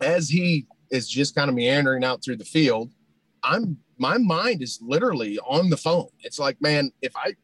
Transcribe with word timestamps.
as 0.00 0.28
he 0.28 0.66
is 0.90 1.08
just 1.08 1.34
kind 1.34 1.48
of 1.48 1.54
meandering 1.54 2.04
out 2.04 2.22
through 2.22 2.36
the 2.36 2.44
field, 2.44 2.92
I'm 3.42 3.78
my 3.98 4.18
mind 4.18 4.62
is 4.62 4.80
literally 4.82 5.38
on 5.40 5.70
the 5.70 5.76
phone. 5.76 6.08
It's 6.20 6.38
like, 6.38 6.60
man, 6.60 6.92
if 7.02 7.16
I 7.16 7.34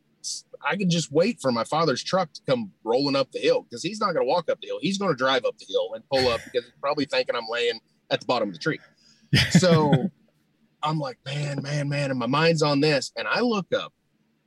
I 0.65 0.77
can 0.77 0.91
just 0.91 1.13
wait 1.13 1.41
for 1.41 1.53
my 1.53 1.65
father's 1.65 2.03
truck 2.03 2.33
to 2.33 2.41
come 2.47 2.73
rolling 2.85 3.17
up 3.17 3.31
the 3.33 3.39
hill 3.39 3.63
because 3.63 3.83
he's 3.83 4.01
not 4.01 4.13
going 4.13 4.27
to 4.27 4.29
walk 4.29 4.51
up 4.51 4.61
the 4.61 4.67
hill. 4.67 4.79
He's 4.81 4.99
going 4.99 5.13
to 5.13 5.17
drive 5.17 5.45
up 5.45 5.57
the 5.59 5.67
hill 5.69 5.93
and 5.95 6.05
pull 6.11 6.29
up 6.29 6.41
because 6.45 6.65
he's 6.65 6.81
probably 6.81 7.05
thinking 7.05 7.37
I'm 7.37 7.47
laying 7.49 7.81
at 8.11 8.21
the 8.21 8.27
bottom 8.27 8.49
of 8.49 8.55
the 8.55 8.61
tree. 8.61 8.79
So 9.51 9.93
I'm 10.83 10.99
like, 10.99 11.19
man, 11.27 11.61
man, 11.63 11.89
man, 11.89 12.11
and 12.11 12.19
my 12.19 12.27
mind's 12.27 12.63
on 12.63 12.81
this, 12.81 13.13
and 13.17 13.29
I 13.29 13.41
look 13.41 13.67
up, 13.75 13.93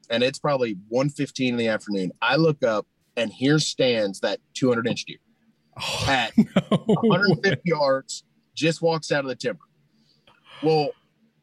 and 0.10 0.24
it's 0.24 0.40
probably 0.40 0.76
1:15 0.92 1.50
in 1.50 1.58
the 1.58 1.68
afternoon. 1.68 2.12
I 2.20 2.38
look 2.38 2.64
up, 2.64 2.88
and 3.16 3.32
here 3.32 3.60
stands 3.60 4.22
that 4.22 4.40
200 4.56 4.88
inch 4.88 5.06
deer 5.06 5.18
oh, 5.80 6.06
at 6.08 6.34
no 6.38 6.46
150 6.78 7.50
way. 7.50 7.62
yards, 7.66 8.24
just 8.56 8.82
walks 8.82 9.12
out 9.12 9.24
of 9.24 9.30
the 9.30 9.36
timber. 9.36 9.60
Well, 10.64 10.92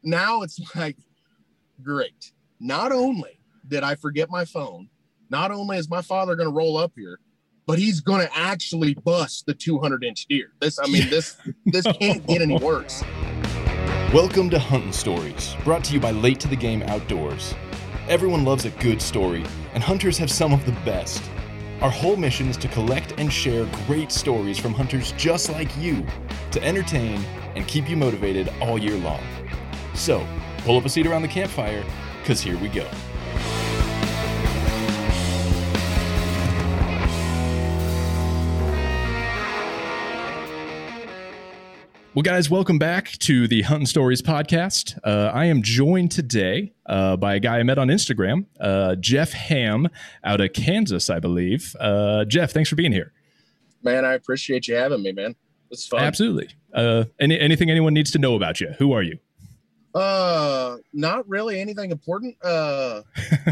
now 0.03 0.41
it's 0.41 0.59
like, 0.75 0.97
great. 1.81 2.31
Not 2.59 2.91
only 2.91 3.39
did 3.67 3.83
I 3.83 3.95
forget 3.95 4.29
my 4.29 4.45
phone, 4.45 4.89
not 5.29 5.51
only 5.51 5.77
is 5.77 5.89
my 5.89 6.01
father 6.01 6.35
going 6.35 6.49
to 6.49 6.53
roll 6.53 6.77
up 6.77 6.93
here, 6.95 7.19
but 7.65 7.77
he's 7.77 8.01
going 8.01 8.25
to 8.25 8.37
actually 8.37 8.95
bust 8.95 9.45
the 9.45 9.53
200 9.53 10.03
inch 10.03 10.25
deer. 10.25 10.51
This, 10.59 10.79
I 10.79 10.87
mean, 10.87 11.09
this 11.09 11.37
this 11.65 11.85
can't 11.99 12.25
get 12.25 12.41
any 12.41 12.57
worse. 12.57 13.03
Welcome 14.11 14.49
to 14.49 14.57
Hunting 14.57 14.91
Stories, 14.91 15.55
brought 15.63 15.83
to 15.83 15.93
you 15.93 15.99
by 15.99 16.09
Late 16.09 16.39
to 16.39 16.47
the 16.47 16.55
Game 16.55 16.81
Outdoors. 16.83 17.53
Everyone 18.07 18.43
loves 18.43 18.65
a 18.65 18.71
good 18.71 18.99
story, 18.99 19.45
and 19.75 19.83
hunters 19.83 20.17
have 20.17 20.31
some 20.31 20.51
of 20.51 20.65
the 20.65 20.71
best. 20.83 21.21
Our 21.81 21.89
whole 21.89 22.17
mission 22.17 22.49
is 22.49 22.57
to 22.57 22.67
collect 22.67 23.13
and 23.17 23.31
share 23.31 23.65
great 23.87 24.11
stories 24.11 24.59
from 24.59 24.73
hunters 24.73 25.13
just 25.13 25.49
like 25.49 25.75
you 25.77 26.05
to 26.51 26.61
entertain 26.61 27.23
and 27.55 27.65
keep 27.69 27.89
you 27.89 27.95
motivated 27.95 28.49
all 28.59 28.77
year 28.77 28.97
long. 28.97 29.21
So, 29.93 30.27
pull 30.59 30.77
up 30.77 30.83
a 30.83 30.89
seat 30.89 31.07
around 31.07 31.21
the 31.21 31.29
campfire, 31.29 31.85
because 32.21 32.41
here 32.41 32.57
we 32.57 32.67
go. 32.67 32.85
Well, 42.15 42.23
guys, 42.23 42.49
welcome 42.49 42.79
back 42.79 43.11
to 43.19 43.47
the 43.47 43.61
Hunting 43.61 43.85
Stories 43.85 44.23
podcast. 44.23 44.97
Uh, 45.03 45.31
I 45.31 45.45
am 45.45 45.61
joined 45.61 46.11
today 46.11 46.73
uh, 46.87 47.15
by 47.17 47.35
a 47.35 47.39
guy 47.39 47.59
I 47.59 47.63
met 47.63 47.77
on 47.77 47.89
Instagram, 47.89 48.47
uh, 48.59 48.95
Jeff 48.95 49.31
Ham, 49.31 49.87
out 50.23 50.41
of 50.41 50.51
Kansas, 50.53 51.11
I 51.11 51.19
believe. 51.19 51.75
Uh, 51.79 52.25
Jeff, 52.25 52.51
thanks 52.51 52.67
for 52.67 52.75
being 52.75 52.91
here. 52.91 53.13
Man, 53.83 54.05
I 54.05 54.13
appreciate 54.13 54.67
you 54.67 54.73
having 54.73 55.03
me, 55.03 55.11
man. 55.11 55.35
It's 55.69 55.85
fun. 55.85 55.99
Absolutely. 55.99 56.49
Uh, 56.73 57.05
any, 57.19 57.39
anything 57.39 57.69
anyone 57.69 57.93
needs 57.93 58.09
to 58.11 58.17
know 58.17 58.35
about 58.35 58.59
you? 58.59 58.69
Who 58.79 58.91
are 58.91 59.03
you? 59.03 59.19
Uh, 59.93 60.77
not 60.93 61.29
really 61.29 61.61
anything 61.61 61.91
important. 61.91 62.35
Uh, 62.43 63.03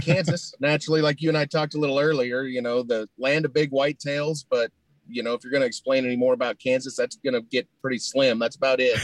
Kansas, 0.01 0.55
naturally, 0.59 1.01
like 1.01 1.21
you 1.21 1.29
and 1.29 1.37
I 1.37 1.45
talked 1.45 1.75
a 1.75 1.79
little 1.79 1.99
earlier. 1.99 2.41
You 2.41 2.63
know, 2.63 2.81
the 2.81 3.07
land 3.19 3.45
of 3.45 3.53
big 3.53 3.71
whitetails, 3.71 4.45
but 4.49 4.71
you 5.09 5.23
know, 5.23 5.33
if 5.33 5.43
you're 5.43 5.51
going 5.51 5.61
to 5.61 5.67
explain 5.67 6.05
any 6.05 6.15
more 6.15 6.33
about 6.33 6.59
Kansas, 6.59 6.95
that's 6.95 7.17
going 7.17 7.33
to 7.33 7.41
get 7.41 7.67
pretty 7.81 7.99
slim. 7.99 8.39
That's 8.39 8.55
about 8.55 8.79
it. 8.79 8.99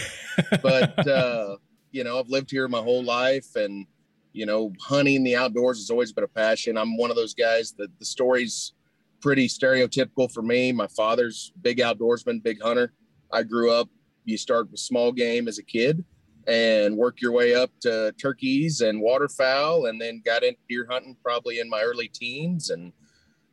but, 0.62 1.08
uh, 1.08 1.58
you 1.92 2.04
know, 2.04 2.20
I've 2.20 2.30
lived 2.30 2.52
here 2.52 2.68
my 2.68 2.80
whole 2.80 3.04
life 3.04 3.56
and, 3.56 3.86
you 4.34 4.46
know, 4.46 4.74
hunting 4.82 5.24
the 5.24 5.36
outdoors 5.36 5.80
has 5.80 5.90
always 5.90 6.12
been 6.12 6.24
a 6.24 6.28
passion. 6.28 6.78
I'm 6.78 6.98
one 6.98 7.10
of 7.10 7.16
those 7.16 7.34
guys 7.34 7.74
that 7.78 7.90
the 8.00 8.06
story's 8.06 8.74
pretty 9.22 9.48
stereotypical 9.48 10.32
for 10.32 10.42
me. 10.42 10.72
My 10.72 10.88
father's 10.88 11.54
big 11.62 11.78
outdoorsman, 11.78 12.44
big 12.44 12.62
hunter. 12.62 12.94
I 13.32 13.44
grew 13.44 13.72
up, 13.72 13.90
you 14.26 14.38
start 14.38 14.70
with 14.72 14.80
small 14.80 15.12
game 15.12 15.48
as 15.48 15.60
a 15.60 15.64
kid 15.64 16.04
and 16.48 16.98
work 16.98 17.22
your 17.22 17.32
way 17.32 17.56
up 17.56 17.72
to 17.82 18.14
turkeys 18.22 18.82
and 18.82 19.02
waterfowl 19.02 19.86
and 19.86 20.02
then 20.02 20.22
got 20.26 20.44
into 20.44 20.60
deer 20.68 20.86
hunting 20.90 21.16
probably 21.24 21.60
in 21.60 21.70
my 21.70 21.82
early 21.82 22.10
teens 22.10 22.70
and 22.70 22.92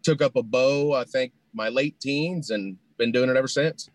took 0.03 0.23
up 0.23 0.35
a 0.37 0.43
bow, 0.43 0.93
I 0.93 1.05
think 1.05 1.33
my 1.53 1.69
late 1.69 2.01
teens 2.01 2.51
and 2.51 2.77
been 2.97 3.13
doing 3.13 3.31
it 3.31 3.37
ever 3.37 3.49
since. 3.49 3.91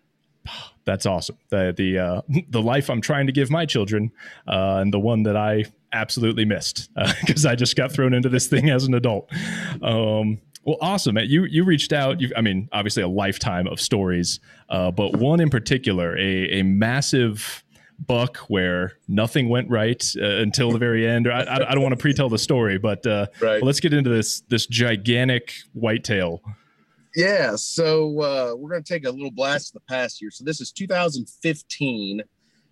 That's 0.85 1.05
awesome. 1.05 1.37
The 1.49 1.73
the 1.75 1.99
uh, 1.99 2.21
the 2.49 2.61
life 2.61 2.89
I'm 2.89 3.01
trying 3.01 3.25
to 3.27 3.33
give 3.33 3.49
my 3.49 3.65
children, 3.65 4.11
uh, 4.47 4.77
and 4.81 4.93
the 4.93 4.99
one 4.99 5.23
that 5.23 5.35
I 5.35 5.65
absolutely 5.91 6.45
missed 6.45 6.89
because 7.21 7.45
uh, 7.45 7.49
I 7.51 7.55
just 7.55 7.75
got 7.75 7.91
thrown 7.91 8.13
into 8.13 8.29
this 8.29 8.47
thing 8.47 8.69
as 8.69 8.85
an 8.85 8.93
adult. 8.93 9.31
Um, 9.81 10.39
well, 10.63 10.77
awesome. 10.81 11.17
You 11.17 11.45
you 11.45 11.63
reached 11.63 11.93
out. 11.93 12.17
I 12.35 12.41
mean, 12.41 12.69
obviously 12.71 13.03
a 13.03 13.07
lifetime 13.07 13.67
of 13.67 13.79
stories, 13.79 14.39
uh, 14.69 14.91
but 14.91 15.17
one 15.17 15.39
in 15.39 15.49
particular, 15.49 16.17
a 16.17 16.59
a 16.59 16.63
massive 16.63 17.63
buck 17.97 18.37
where 18.49 18.97
nothing 19.07 19.47
went 19.47 19.69
right 19.69 20.03
uh, 20.19 20.25
until 20.25 20.71
the 20.71 20.77
very 20.77 21.07
end. 21.07 21.31
I, 21.31 21.43
I, 21.43 21.71
I 21.71 21.73
don't 21.73 21.81
want 21.81 21.93
to 21.93 22.01
pre-tell 22.01 22.27
the 22.27 22.37
story, 22.37 22.77
but 22.77 23.05
uh, 23.07 23.27
right. 23.41 23.63
let's 23.63 23.79
get 23.79 23.93
into 23.93 24.09
this 24.09 24.41
this 24.41 24.65
gigantic 24.65 25.53
whitetail 25.73 26.41
yeah, 27.15 27.55
so 27.55 28.19
uh, 28.21 28.55
we're 28.55 28.69
going 28.69 28.83
to 28.83 28.93
take 28.93 29.05
a 29.05 29.11
little 29.11 29.31
blast 29.31 29.69
of 29.69 29.81
the 29.81 29.93
past 29.93 30.17
here. 30.19 30.31
So 30.31 30.43
this 30.43 30.59
is 30.59 30.71
2015, 30.71 32.21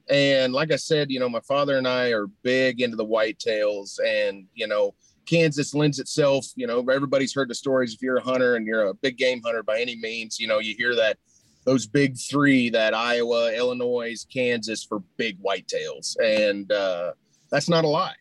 and 0.09 0.54
like 0.54 0.72
I 0.72 0.76
said, 0.76 1.12
you 1.12 1.20
know, 1.20 1.30
my 1.30 1.40
father 1.42 1.78
and 1.78 1.88
I 1.88 2.09
are 2.09 2.28
big 2.44 2.81
into 2.81 2.98
the 2.98 3.06
whitetails, 3.06 4.00
and 4.06 4.46
you 4.54 4.68
know, 4.68 4.96
Kansas 5.26 5.74
lends 5.74 6.00
itself. 6.00 6.48
You 6.56 6.68
know, 6.68 6.80
everybody's 6.90 7.34
heard 7.34 7.50
the 7.50 7.56
stories. 7.56 7.94
If 7.94 8.02
you're 8.02 8.18
a 8.18 8.24
hunter 8.24 8.56
and 8.56 8.68
you're 8.68 8.88
a 8.88 8.94
big 8.94 9.18
game 9.18 9.42
hunter 9.44 9.64
by 9.64 9.80
any 9.80 9.96
means, 9.96 10.40
you 10.40 10.48
know, 10.48 10.60
you 10.60 10.75
hear 10.78 10.96
that 10.96 11.18
those 11.66 11.88
big 11.88 12.18
three 12.18 12.70
that 12.72 12.94
Iowa, 12.94 13.54
Illinois, 13.54 14.25
Kansas 14.31 14.84
for 14.84 15.00
big 15.18 15.42
whitetails, 15.42 16.18
and 16.22 16.70
uh, 16.72 17.14
that's 17.50 17.70
not 17.70 17.86
a 17.86 17.88
lie. 17.88 18.16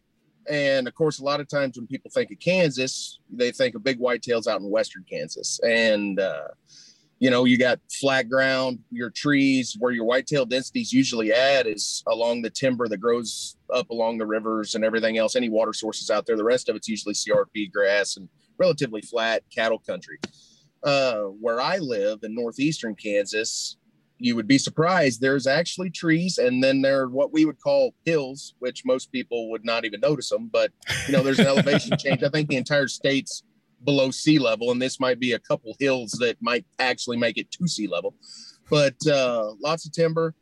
And 0.48 0.88
of 0.88 0.94
course, 0.94 1.19
a 1.19 1.25
lot 1.25 1.41
of 1.41 1.48
times 1.48 1.76
when 1.76 1.86
people 1.86 2.10
think 2.10 2.30
of 2.30 2.38
Kansas, 2.38 3.19
they 3.30 3.53
think 3.53 3.75
of 3.75 3.84
big 3.84 3.98
whitetails 3.98 4.47
out 4.47 4.60
in 4.60 4.70
western 4.70 5.04
Kansas. 5.08 5.60
And, 5.60 6.19
uh, 6.19 6.48
you 7.19 7.30
know, 7.30 7.44
you 7.44 7.56
got 7.56 7.78
flat 8.00 8.28
ground, 8.28 8.80
your 8.91 9.10
trees, 9.10 9.76
where 9.78 9.92
your 9.92 10.04
whitetail 10.04 10.44
densities 10.44 10.92
usually 10.92 11.32
at 11.32 11.69
is 11.69 12.03
along 12.08 12.42
the 12.42 12.50
timber 12.50 12.88
that 12.88 12.97
grows 12.97 13.56
up 13.72 13.91
along 13.91 14.19
the 14.19 14.26
rivers 14.26 14.75
and 14.75 14.84
everything 14.84 15.19
else, 15.19 15.36
any 15.36 15.48
water 15.48 15.72
sources 15.72 16.10
out 16.10 16.26
there. 16.26 16.36
The 16.36 16.44
rest 16.44 16.69
of 16.69 16.74
it's 16.74 16.88
usually 16.88 17.14
CRP 17.14 17.70
grass 17.72 18.16
and 18.16 18.28
relatively 18.59 19.03
flat 19.03 19.44
cattle 19.54 19.78
country. 19.78 20.19
Uh, 20.82 21.26
where 21.41 21.60
I 21.60 21.78
live 21.78 22.24
in 22.24 22.34
northeastern 22.34 22.97
Kansas, 22.97 23.76
you 24.22 24.37
would 24.37 24.47
be 24.47 24.59
surprised 24.59 25.21
there's 25.21 25.47
actually 25.47 25.91
trees 25.91 26.38
and 26.38 26.62
then 26.62 26.83
there 26.83 27.00
are 27.03 27.09
what 27.09 27.33
we 27.33 27.44
would 27.44 27.60
call 27.60 27.94
hills 28.05 28.55
which 28.60 28.84
most 28.84 29.10
people 29.12 29.50
would 29.50 29.65
not 29.65 29.84
even 29.84 30.00
notice 30.00 30.31
them 30.31 30.49
but 30.53 30.71
you 31.06 31.12
know 31.12 31.22
there's 31.22 31.38
an 31.38 31.47
elevation 31.47 31.97
change. 31.99 32.22
I 32.22 32.28
think 32.28 32.49
the 32.49 32.56
entire 32.56 32.88
state's 32.88 33.43
below 33.84 34.10
sea 34.10 34.38
level 34.38 34.71
and 34.71 34.81
this 34.81 35.00
might 35.00 35.19
be 35.19 35.33
a 35.33 35.38
couple 35.38 35.75
hills 35.81 36.12
that 36.21 36.37
might 36.41 36.65
actually 36.78 37.16
make 37.16 37.37
it 37.37 37.50
to 37.50 37.66
sea 37.66 37.88
level. 37.88 38.15
But 38.71 38.94
uh, 39.06 39.53
lots 39.60 39.87
of 39.87 39.93
timber 39.93 40.34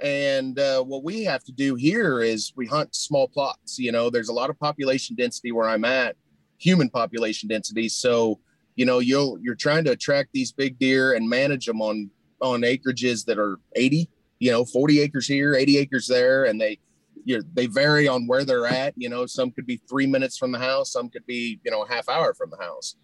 and 0.00 0.58
uh, 0.58 0.82
what 0.82 1.04
we 1.04 1.24
have 1.24 1.42
to 1.44 1.52
do 1.52 1.74
here 1.74 2.20
is 2.20 2.52
we 2.56 2.66
hunt 2.66 2.94
small 2.94 3.28
plots 3.28 3.78
you 3.78 3.92
know 3.92 4.10
there's 4.10 4.28
a 4.28 4.32
lot 4.32 4.50
of 4.50 4.58
population 4.58 5.16
density 5.16 5.50
where 5.52 5.68
i'm 5.68 5.84
at 5.84 6.16
human 6.58 6.90
population 6.90 7.48
density. 7.48 7.88
So 7.88 8.40
you 8.76 8.84
know 8.84 8.98
you'll 8.98 9.38
you're 9.40 9.54
trying 9.54 9.84
to 9.84 9.92
attract 9.92 10.30
these 10.32 10.52
big 10.52 10.78
deer 10.78 11.14
and 11.14 11.28
manage 11.28 11.66
them 11.66 11.80
on 11.80 12.10
on 12.40 12.62
acreages 12.62 13.24
that 13.26 13.38
are 13.38 13.58
80, 13.74 14.08
you 14.38 14.50
know, 14.50 14.64
40 14.64 15.00
acres 15.00 15.26
here, 15.26 15.54
80 15.54 15.78
acres 15.78 16.06
there, 16.06 16.44
and 16.44 16.60
they 16.60 16.78
you 17.24 17.36
know, 17.36 17.44
they 17.52 17.66
vary 17.66 18.08
on 18.08 18.26
where 18.26 18.44
they're 18.44 18.66
at. 18.66 18.94
You 18.96 19.10
know, 19.10 19.26
some 19.26 19.50
could 19.50 19.66
be 19.66 19.80
three 19.88 20.06
minutes 20.06 20.38
from 20.38 20.50
the 20.50 20.58
house, 20.58 20.92
some 20.92 21.10
could 21.10 21.26
be 21.26 21.60
you 21.64 21.70
know 21.70 21.82
a 21.82 21.88
half 21.88 22.08
hour 22.08 22.32
from 22.32 22.50
the 22.50 22.56
house. 22.56 22.96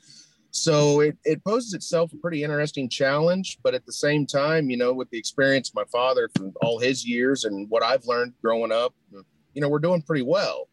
So 0.51 1.01
it, 1.01 1.19
it 1.25 1.45
poses 1.45 1.75
itself 1.75 2.13
a 2.13 2.17
pretty 2.17 2.45
interesting 2.45 2.89
challenge, 2.89 3.59
but 3.65 3.75
at 3.75 3.85
the 3.87 3.93
same 3.93 4.25
time, 4.25 4.71
you 4.71 4.77
know, 4.77 4.93
with 4.93 5.11
the 5.11 5.19
experience 5.19 5.69
of 5.69 5.75
my 5.75 5.85
father 5.91 6.31
from 6.37 6.53
all 6.63 6.79
his 6.79 7.05
years 7.05 7.45
and 7.45 7.69
what 7.69 7.83
I've 7.83 8.07
learned 8.07 8.35
growing 8.41 8.71
up, 8.71 8.95
you 9.11 9.61
know, 9.61 9.69
we're 9.69 9.81
doing 9.81 10.01
pretty 10.01 10.23
well. 10.23 10.69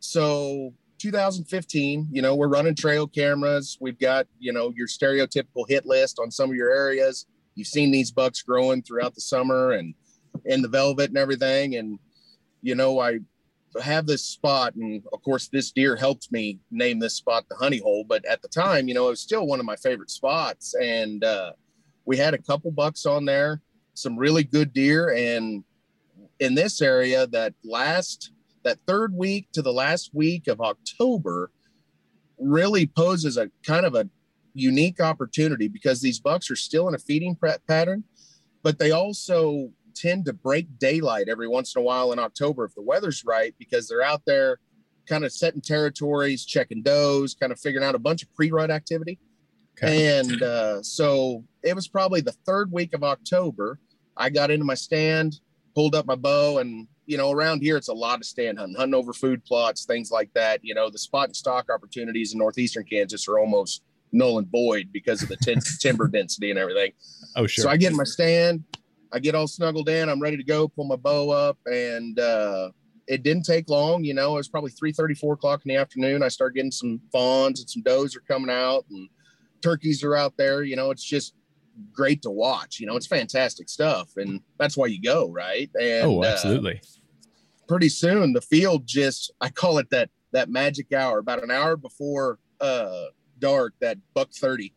So 0.00 0.72
2015, 0.96 2.08
you 2.10 2.22
know, 2.22 2.36
we're 2.36 2.48
running 2.48 2.74
trail 2.74 3.06
cameras. 3.06 3.76
We've 3.82 3.98
got, 3.98 4.26
you 4.38 4.54
know, 4.54 4.72
your 4.74 4.88
stereotypical 4.88 5.68
hit 5.68 5.84
list 5.84 6.18
on 6.18 6.30
some 6.30 6.48
of 6.48 6.56
your 6.56 6.70
areas 6.70 7.26
you've 7.58 7.66
seen 7.66 7.90
these 7.90 8.12
bucks 8.12 8.40
growing 8.42 8.82
throughout 8.82 9.14
the 9.14 9.20
summer 9.20 9.72
and 9.72 9.94
in 10.44 10.62
the 10.62 10.68
velvet 10.68 11.10
and 11.10 11.18
everything. 11.18 11.74
And, 11.74 11.98
you 12.62 12.74
know, 12.74 13.00
I 13.00 13.18
have 13.82 14.06
this 14.06 14.24
spot. 14.24 14.74
And 14.76 15.02
of 15.12 15.22
course, 15.22 15.48
this 15.48 15.72
deer 15.72 15.96
helped 15.96 16.30
me 16.30 16.60
name 16.70 17.00
this 17.00 17.14
spot 17.14 17.46
the 17.48 17.56
honey 17.56 17.78
hole. 17.78 18.04
But 18.08 18.24
at 18.26 18.42
the 18.42 18.48
time, 18.48 18.88
you 18.88 18.94
know, 18.94 19.08
it 19.08 19.10
was 19.10 19.20
still 19.20 19.46
one 19.46 19.60
of 19.60 19.66
my 19.66 19.76
favorite 19.76 20.10
spots. 20.10 20.74
And 20.74 21.24
uh, 21.24 21.52
we 22.04 22.16
had 22.16 22.34
a 22.34 22.42
couple 22.42 22.70
bucks 22.70 23.04
on 23.04 23.24
there, 23.24 23.60
some 23.94 24.16
really 24.16 24.44
good 24.44 24.72
deer. 24.72 25.12
And 25.14 25.64
in 26.38 26.54
this 26.54 26.80
area, 26.80 27.26
that 27.26 27.54
last, 27.64 28.30
that 28.62 28.78
third 28.86 29.12
week 29.14 29.48
to 29.52 29.62
the 29.62 29.72
last 29.72 30.10
week 30.14 30.46
of 30.46 30.60
October 30.60 31.50
really 32.38 32.86
poses 32.86 33.36
a 33.36 33.50
kind 33.66 33.84
of 33.84 33.96
a 33.96 34.08
unique 34.58 35.00
opportunity 35.00 35.68
because 35.68 36.00
these 36.00 36.20
bucks 36.20 36.50
are 36.50 36.56
still 36.56 36.88
in 36.88 36.94
a 36.94 36.98
feeding 36.98 37.36
pattern, 37.66 38.04
but 38.62 38.78
they 38.78 38.90
also 38.90 39.70
tend 39.94 40.24
to 40.26 40.32
break 40.32 40.78
daylight 40.78 41.28
every 41.28 41.48
once 41.48 41.74
in 41.74 41.80
a 41.80 41.84
while 41.84 42.12
in 42.12 42.18
October 42.18 42.64
if 42.64 42.74
the 42.74 42.82
weather's 42.82 43.24
right, 43.24 43.54
because 43.58 43.88
they're 43.88 44.02
out 44.02 44.22
there 44.26 44.58
kind 45.08 45.24
of 45.24 45.32
setting 45.32 45.60
territories, 45.60 46.44
checking 46.44 46.82
does, 46.82 47.34
kind 47.34 47.50
of 47.50 47.58
figuring 47.58 47.86
out 47.86 47.94
a 47.94 47.98
bunch 47.98 48.22
of 48.22 48.32
pre-rut 48.34 48.70
activity. 48.70 49.18
Okay. 49.76 50.18
And 50.18 50.42
uh, 50.42 50.82
so 50.82 51.44
it 51.62 51.74
was 51.74 51.88
probably 51.88 52.20
the 52.20 52.34
third 52.46 52.70
week 52.70 52.94
of 52.94 53.02
October. 53.02 53.78
I 54.16 54.28
got 54.30 54.50
into 54.50 54.64
my 54.64 54.74
stand, 54.74 55.40
pulled 55.74 55.94
up 55.94 56.06
my 56.06 56.16
bow, 56.16 56.58
and 56.58 56.88
you 57.06 57.16
know, 57.16 57.30
around 57.30 57.62
here 57.62 57.76
it's 57.76 57.88
a 57.88 57.94
lot 57.94 58.18
of 58.18 58.26
stand 58.26 58.58
hunting, 58.58 58.76
hunting 58.76 58.94
over 58.94 59.12
food 59.12 59.44
plots, 59.44 59.84
things 59.84 60.10
like 60.10 60.30
that. 60.34 60.60
You 60.62 60.74
know, 60.74 60.90
the 60.90 60.98
spot 60.98 61.28
and 61.28 61.36
stock 61.36 61.70
opportunities 61.72 62.32
in 62.32 62.38
northeastern 62.38 62.84
Kansas 62.84 63.26
are 63.28 63.38
almost 63.38 63.82
null 64.12 64.38
and 64.38 64.48
void 64.50 64.88
because 64.92 65.22
of 65.22 65.28
the 65.28 65.36
t- 65.36 65.56
timber 65.80 66.08
density 66.08 66.50
and 66.50 66.58
everything. 66.58 66.92
Oh, 67.36 67.46
sure. 67.46 67.64
So 67.64 67.70
I 67.70 67.76
get 67.76 67.92
in 67.92 67.96
my 67.96 68.04
stand, 68.04 68.64
I 69.12 69.18
get 69.18 69.34
all 69.34 69.46
snuggled 69.46 69.88
in, 69.88 70.08
I'm 70.08 70.20
ready 70.20 70.36
to 70.36 70.44
go, 70.44 70.68
pull 70.68 70.84
my 70.84 70.96
bow 70.96 71.30
up, 71.30 71.58
and 71.66 72.18
uh, 72.18 72.70
it 73.06 73.22
didn't 73.22 73.44
take 73.44 73.68
long. 73.68 74.04
You 74.04 74.14
know, 74.14 74.34
it 74.34 74.38
was 74.38 74.48
probably 74.48 74.70
three 74.70 74.92
thirty, 74.92 75.14
four 75.14 75.34
o'clock 75.34 75.62
in 75.64 75.70
the 75.70 75.76
afternoon. 75.76 76.22
I 76.22 76.28
start 76.28 76.54
getting 76.54 76.70
some 76.70 77.00
fawns 77.12 77.60
and 77.60 77.68
some 77.68 77.82
does 77.82 78.14
are 78.16 78.20
coming 78.20 78.50
out, 78.50 78.84
and 78.90 79.08
turkeys 79.62 80.04
are 80.04 80.16
out 80.16 80.34
there. 80.36 80.62
You 80.62 80.76
know, 80.76 80.90
it's 80.90 81.04
just 81.04 81.34
great 81.92 82.22
to 82.22 82.30
watch. 82.30 82.80
You 82.80 82.86
know, 82.86 82.96
it's 82.96 83.06
fantastic 83.06 83.68
stuff, 83.68 84.10
and 84.16 84.40
that's 84.58 84.76
why 84.76 84.86
you 84.86 85.00
go, 85.00 85.30
right? 85.30 85.70
And, 85.80 86.06
oh, 86.06 86.24
absolutely. 86.24 86.80
Uh, 86.82 87.66
pretty 87.66 87.88
soon, 87.88 88.32
the 88.32 88.40
field 88.40 88.86
just 88.86 89.32
I 89.40 89.50
call 89.50 89.78
it 89.78 89.90
that 89.90 90.10
that 90.32 90.50
magic 90.50 90.92
hour. 90.92 91.18
About 91.18 91.42
an 91.42 91.50
hour 91.50 91.76
before 91.76 92.38
uh, 92.60 93.06
dark, 93.40 93.74
that 93.80 93.98
buck 94.14 94.30
thirty. 94.32 94.74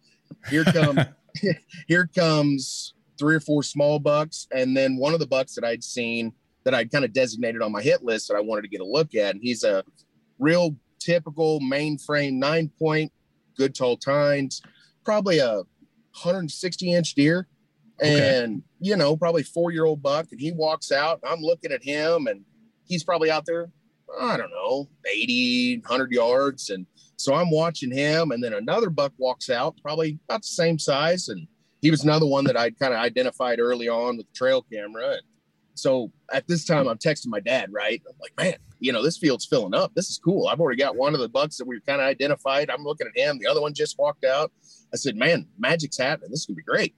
Here 0.50 0.64
come 0.64 1.00
here 1.88 2.10
comes 2.14 2.94
three 3.18 3.36
or 3.36 3.40
four 3.40 3.64
small 3.64 4.00
bucks, 4.00 4.48
and 4.52 4.76
then 4.76 4.98
one 4.98 5.14
of 5.14 5.20
the 5.20 5.28
bucks 5.28 5.56
that 5.56 5.64
I'd 5.64 5.84
seen 5.84 6.34
that 6.64 6.74
I'd 6.74 6.92
kind 6.92 7.06
of 7.06 7.14
designated 7.14 7.62
on 7.62 7.72
my 7.72 7.82
hit 7.82 8.04
list 8.04 8.28
that 8.28 8.36
I 8.36 8.42
wanted 8.42 8.64
to 8.64 8.68
get 8.68 8.82
a 8.82 8.86
look 8.86 9.16
at. 9.16 9.36
And 9.36 9.42
he's 9.42 9.64
a 9.64 9.84
real 10.40 10.76
typical 11.00 11.60
mainframe 11.60 12.34
nine 12.34 12.72
point, 12.80 13.12
good 13.58 13.74
tall 13.74 13.98
tines, 13.98 14.62
probably 15.04 15.40
a 15.40 15.56
160 15.56 16.94
inch 16.94 17.14
deer. 17.16 17.48
Okay. 18.02 18.40
And, 18.44 18.64
you 18.80 18.96
know, 18.96 19.16
probably 19.16 19.44
four 19.44 19.72
year 19.72 19.86
old 19.86 20.02
buck. 20.02 20.28
And 20.32 20.40
he 20.42 20.52
walks 20.52 20.92
out, 20.92 21.20
I'm 21.24 21.42
looking 21.42 21.72
at 21.72 21.84
him, 21.84 22.28
and 22.28 22.44
he's 22.86 23.04
probably 23.04 23.30
out 23.30 23.46
there, 23.46 23.70
I 24.20 24.38
don't 24.38 24.52
know, 24.52 24.90
80, 25.12 25.80
100 25.80 26.12
yards. 26.12 26.70
And 26.70 26.86
so 27.18 27.34
I'm 27.34 27.52
watching 27.52 27.92
him. 27.92 28.32
And 28.32 28.44
then 28.44 28.54
another 28.54 28.90
buck 28.90 29.14
walks 29.18 29.50
out, 29.50 29.76
probably 29.82 30.20
about 30.28 30.42
the 30.42 30.48
same 30.48 30.80
size. 30.80 31.30
And 31.30 31.48
he 31.82 31.92
was 31.92 32.04
another 32.04 32.26
one 32.26 32.44
that 32.46 32.58
I'd 32.58 32.78
kind 32.80 32.94
of 32.94 33.00
identified 33.00 33.60
early 33.60 33.88
on 33.88 34.18
with 34.18 34.28
the 34.28 34.34
trail 34.34 34.62
camera. 34.62 35.14
And 35.14 35.22
so 35.76 36.12
at 36.32 36.48
this 36.48 36.66
time, 36.66 36.88
I'm 36.88 36.98
texting 36.98 37.28
my 37.28 37.40
dad, 37.40 37.70
right? 37.72 38.02
I'm 38.08 38.16
like, 38.22 38.34
man, 38.38 38.60
you 38.80 38.92
know, 38.92 39.04
this 39.04 39.18
field's 39.18 39.46
filling 39.46 39.74
up. 39.74 39.94
This 39.96 40.10
is 40.10 40.20
cool. 40.24 40.48
I've 40.48 40.60
already 40.60 40.80
got 40.80 40.96
one 40.96 41.14
of 41.14 41.20
the 41.20 41.30
bucks 41.30 41.58
that 41.58 41.68
we 41.68 41.80
kind 41.82 42.02
of 42.02 42.08
identified. 42.08 42.70
I'm 42.70 42.84
looking 42.84 43.08
at 43.08 43.18
him. 43.18 43.40
The 43.40 43.48
other 43.48 43.62
one 43.62 43.74
just 43.74 43.98
walked 43.98 44.26
out. 44.26 44.52
I 44.94 44.98
said, 44.98 45.16
man, 45.16 45.48
magic's 45.58 45.98
happening. 45.98 46.32
This 46.32 46.42
is 46.42 46.46
going 46.48 46.56
to 46.56 46.62
be 46.62 46.64
great. 46.64 46.96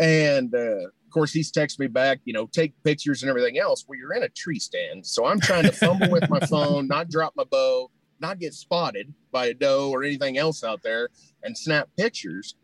And 0.00 0.54
uh, 0.54 0.88
of 1.10 1.14
course, 1.14 1.32
he's 1.32 1.50
texting 1.50 1.80
me 1.80 1.86
back, 1.88 2.20
you 2.24 2.32
know, 2.32 2.46
take 2.46 2.72
pictures 2.84 3.24
and 3.24 3.30
everything 3.30 3.58
else. 3.58 3.84
Well, 3.88 3.98
you're 3.98 4.12
in 4.12 4.22
a 4.22 4.28
tree 4.28 4.60
stand. 4.60 5.04
So 5.04 5.26
I'm 5.26 5.40
trying 5.40 5.64
to 5.64 5.72
fumble 5.72 6.08
with 6.08 6.30
my 6.30 6.38
phone, 6.38 6.86
not 6.86 7.10
drop 7.10 7.32
my 7.34 7.42
bow, 7.42 7.90
not 8.20 8.38
get 8.38 8.54
spotted 8.54 9.12
by 9.32 9.46
a 9.46 9.54
doe 9.54 9.90
or 9.90 10.04
anything 10.04 10.38
else 10.38 10.62
out 10.62 10.84
there 10.84 11.08
and 11.42 11.58
snap 11.58 11.88
pictures. 11.98 12.54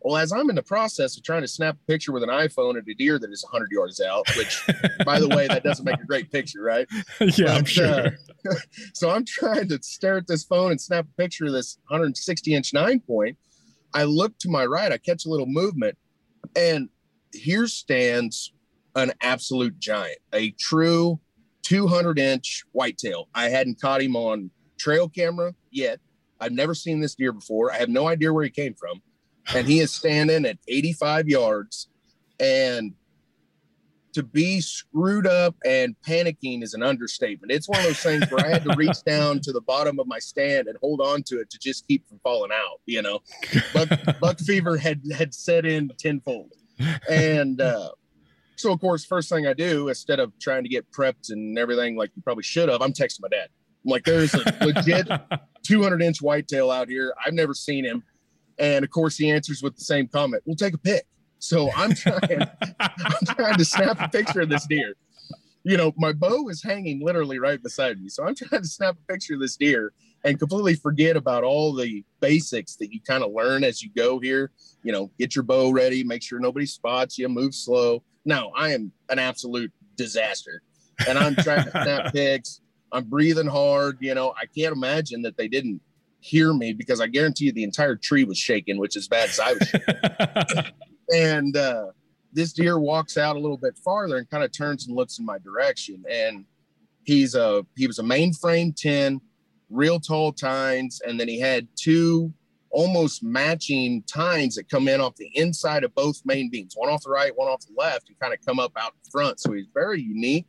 Well, 0.00 0.16
as 0.16 0.32
I'm 0.32 0.48
in 0.48 0.56
the 0.56 0.62
process 0.62 1.18
of 1.18 1.24
trying 1.24 1.42
to 1.42 1.48
snap 1.48 1.74
a 1.74 1.86
picture 1.86 2.10
with 2.10 2.22
an 2.22 2.30
iPhone 2.30 2.78
at 2.78 2.88
a 2.88 2.94
deer 2.94 3.18
that 3.18 3.30
is 3.30 3.44
100 3.44 3.70
yards 3.70 4.00
out, 4.00 4.26
which, 4.34 4.66
by 5.04 5.20
the 5.20 5.28
way, 5.28 5.46
that 5.46 5.62
doesn't 5.62 5.84
make 5.84 6.00
a 6.00 6.06
great 6.06 6.32
picture, 6.32 6.62
right? 6.62 6.88
Yeah, 7.20 7.48
but, 7.48 7.48
I'm 7.50 7.64
sure. 7.66 8.06
Uh, 8.06 8.54
so 8.94 9.10
I'm 9.10 9.26
trying 9.26 9.68
to 9.68 9.78
stare 9.82 10.16
at 10.16 10.26
this 10.26 10.44
phone 10.44 10.70
and 10.70 10.80
snap 10.80 11.04
a 11.04 11.22
picture 11.22 11.44
of 11.44 11.52
this 11.52 11.76
160 11.88 12.54
inch 12.54 12.72
nine 12.72 13.00
point. 13.00 13.36
I 13.92 14.04
look 14.04 14.38
to 14.38 14.48
my 14.48 14.64
right, 14.64 14.90
I 14.90 14.96
catch 14.96 15.26
a 15.26 15.28
little 15.28 15.44
movement, 15.44 15.98
and 16.56 16.88
here 17.32 17.66
stands 17.66 18.52
an 18.94 19.12
absolute 19.22 19.78
giant, 19.78 20.18
a 20.32 20.50
true 20.52 21.20
200 21.62 22.18
inch 22.18 22.64
whitetail. 22.72 23.28
I 23.34 23.48
hadn't 23.48 23.80
caught 23.80 24.02
him 24.02 24.16
on 24.16 24.50
trail 24.78 25.08
camera 25.08 25.54
yet. 25.70 26.00
I've 26.40 26.52
never 26.52 26.74
seen 26.74 27.00
this 27.00 27.14
deer 27.14 27.32
before. 27.32 27.72
I 27.72 27.76
have 27.76 27.88
no 27.88 28.08
idea 28.08 28.32
where 28.32 28.44
he 28.44 28.50
came 28.50 28.74
from 28.74 29.02
and 29.54 29.66
he 29.66 29.80
is 29.80 29.92
standing 29.92 30.46
at 30.46 30.58
85 30.68 31.28
yards 31.28 31.88
and 32.38 32.94
to 34.12 34.22
be 34.22 34.60
screwed 34.60 35.26
up 35.26 35.54
and 35.64 35.94
panicking 36.06 36.62
is 36.62 36.74
an 36.74 36.82
understatement. 36.82 37.52
It's 37.52 37.68
one 37.68 37.78
of 37.80 37.86
those 37.86 38.00
things 38.00 38.28
where 38.30 38.44
I 38.44 38.48
had 38.48 38.64
to 38.64 38.74
reach 38.76 39.02
down 39.04 39.40
to 39.40 39.52
the 39.52 39.60
bottom 39.60 40.00
of 40.00 40.06
my 40.06 40.18
stand 40.18 40.66
and 40.66 40.76
hold 40.80 41.00
on 41.00 41.22
to 41.24 41.40
it 41.40 41.50
to 41.50 41.58
just 41.58 41.86
keep 41.86 42.08
from 42.08 42.18
falling 42.24 42.50
out. 42.52 42.80
You 42.86 43.02
know, 43.02 43.20
buck, 43.72 43.88
buck 44.20 44.38
fever 44.40 44.76
had 44.76 45.00
had 45.16 45.32
set 45.32 45.64
in 45.64 45.90
tenfold, 45.98 46.52
and 47.08 47.60
uh, 47.60 47.90
so 48.56 48.72
of 48.72 48.80
course, 48.80 49.04
first 49.04 49.28
thing 49.28 49.46
I 49.46 49.54
do 49.54 49.88
instead 49.88 50.20
of 50.20 50.32
trying 50.38 50.62
to 50.64 50.68
get 50.68 50.90
prepped 50.92 51.30
and 51.30 51.58
everything 51.58 51.96
like 51.96 52.10
you 52.14 52.22
probably 52.22 52.42
should 52.42 52.68
have, 52.68 52.82
I'm 52.82 52.92
texting 52.92 53.22
my 53.22 53.28
dad. 53.28 53.48
I'm 53.84 53.90
like, 53.90 54.04
"There's 54.04 54.34
a 54.34 54.42
legit 54.60 55.08
200 55.62 56.02
inch 56.02 56.20
whitetail 56.20 56.70
out 56.70 56.88
here. 56.88 57.14
I've 57.24 57.34
never 57.34 57.54
seen 57.54 57.84
him. 57.84 58.02
And 58.58 58.84
of 58.84 58.90
course, 58.90 59.16
he 59.16 59.30
answers 59.30 59.62
with 59.62 59.76
the 59.76 59.84
same 59.84 60.06
comment. 60.08 60.42
We'll 60.46 60.56
take 60.56 60.74
a 60.74 60.78
pic. 60.78 61.06
So 61.38 61.70
I'm 61.74 61.94
trying, 61.94 62.42
I'm 62.80 63.26
trying 63.26 63.56
to 63.56 63.64
snap 63.64 63.98
a 64.00 64.08
picture 64.08 64.42
of 64.42 64.50
this 64.50 64.66
deer. 64.66 64.94
You 65.64 65.76
know, 65.76 65.92
my 65.96 66.12
bow 66.12 66.48
is 66.48 66.62
hanging 66.62 67.00
literally 67.02 67.38
right 67.38 67.62
beside 67.62 68.00
me. 68.00 68.08
So 68.08 68.24
I'm 68.24 68.34
trying 68.34 68.62
to 68.62 68.68
snap 68.68 68.96
a 68.96 69.12
picture 69.12 69.34
of 69.34 69.40
this 69.40 69.56
deer 69.56 69.92
and 70.24 70.38
completely 70.38 70.74
forget 70.74 71.16
about 71.16 71.44
all 71.44 71.74
the 71.74 72.04
basics 72.20 72.76
that 72.76 72.92
you 72.92 73.00
kind 73.00 73.24
of 73.24 73.32
learn 73.32 73.64
as 73.64 73.82
you 73.82 73.90
go 73.96 74.18
here. 74.18 74.50
You 74.82 74.92
know, 74.92 75.10
get 75.18 75.34
your 75.34 75.44
bow 75.44 75.70
ready, 75.70 76.04
make 76.04 76.22
sure 76.22 76.38
nobody 76.38 76.66
spots 76.66 77.18
you, 77.18 77.28
move 77.28 77.54
slow. 77.54 78.02
Now, 78.24 78.52
I 78.56 78.72
am 78.72 78.92
an 79.08 79.18
absolute 79.18 79.72
disaster. 79.96 80.62
And 81.08 81.18
I'm 81.18 81.34
trying 81.36 81.64
to 81.64 81.70
snap 81.70 82.12
pics. 82.12 82.60
I'm 82.92 83.04
breathing 83.04 83.46
hard. 83.46 83.98
You 84.00 84.14
know, 84.14 84.34
I 84.36 84.46
can't 84.46 84.74
imagine 84.74 85.22
that 85.22 85.36
they 85.36 85.48
didn't 85.48 85.80
hear 86.20 86.52
me 86.52 86.72
because 86.72 87.00
I 87.00 87.06
guarantee 87.06 87.46
you 87.46 87.52
the 87.52 87.64
entire 87.64 87.96
tree 87.96 88.24
was 88.24 88.38
shaking, 88.38 88.78
which 88.78 88.96
is 88.96 89.08
bad 89.08 89.30
as 89.30 89.40
I 89.40 89.52
was. 89.54 90.64
and 91.14 91.56
uh, 91.56 91.86
this 92.32 92.52
deer 92.52 92.78
walks 92.78 93.16
out 93.16 93.36
a 93.36 93.38
little 93.38 93.56
bit 93.56 93.78
farther 93.78 94.16
and 94.16 94.28
kind 94.28 94.44
of 94.44 94.52
turns 94.52 94.86
and 94.86 94.96
looks 94.96 95.18
in 95.18 95.24
my 95.24 95.38
direction. 95.38 96.04
And 96.10 96.44
he's 97.04 97.34
a 97.34 97.64
he 97.76 97.86
was 97.86 97.98
a 97.98 98.02
mainframe 98.02 98.74
10, 98.76 99.20
real 99.70 100.00
tall 100.00 100.32
tines, 100.32 101.00
and 101.06 101.18
then 101.18 101.28
he 101.28 101.38
had 101.38 101.68
two 101.76 102.32
almost 102.70 103.22
matching 103.22 104.02
tines 104.04 104.54
that 104.54 104.68
come 104.68 104.86
in 104.88 105.00
off 105.00 105.16
the 105.16 105.30
inside 105.34 105.82
of 105.82 105.94
both 105.94 106.20
main 106.24 106.48
beams, 106.50 106.74
one 106.76 106.88
off 106.88 107.02
the 107.02 107.10
right, 107.10 107.36
one 107.36 107.48
off 107.48 107.60
the 107.66 107.74
left, 107.76 108.08
and 108.08 108.18
kind 108.20 108.32
of 108.32 108.38
come 108.46 108.60
up 108.60 108.72
out 108.76 108.92
front. 109.10 109.40
So 109.40 109.52
he's 109.52 109.66
very 109.74 110.00
unique. 110.00 110.46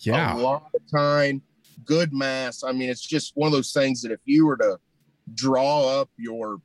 Yeah. 0.00 0.34
A 0.34 0.38
lot 0.38 0.70
of 0.74 0.80
time, 0.90 1.42
good 1.84 2.12
mass. 2.12 2.64
I 2.64 2.72
mean, 2.72 2.90
it's 2.90 3.06
just 3.06 3.32
one 3.36 3.46
of 3.46 3.52
those 3.52 3.72
things 3.72 4.02
that 4.02 4.10
if 4.10 4.20
you 4.24 4.46
were 4.46 4.56
to 4.56 4.78
draw 5.34 6.00
up 6.00 6.10
your 6.16 6.60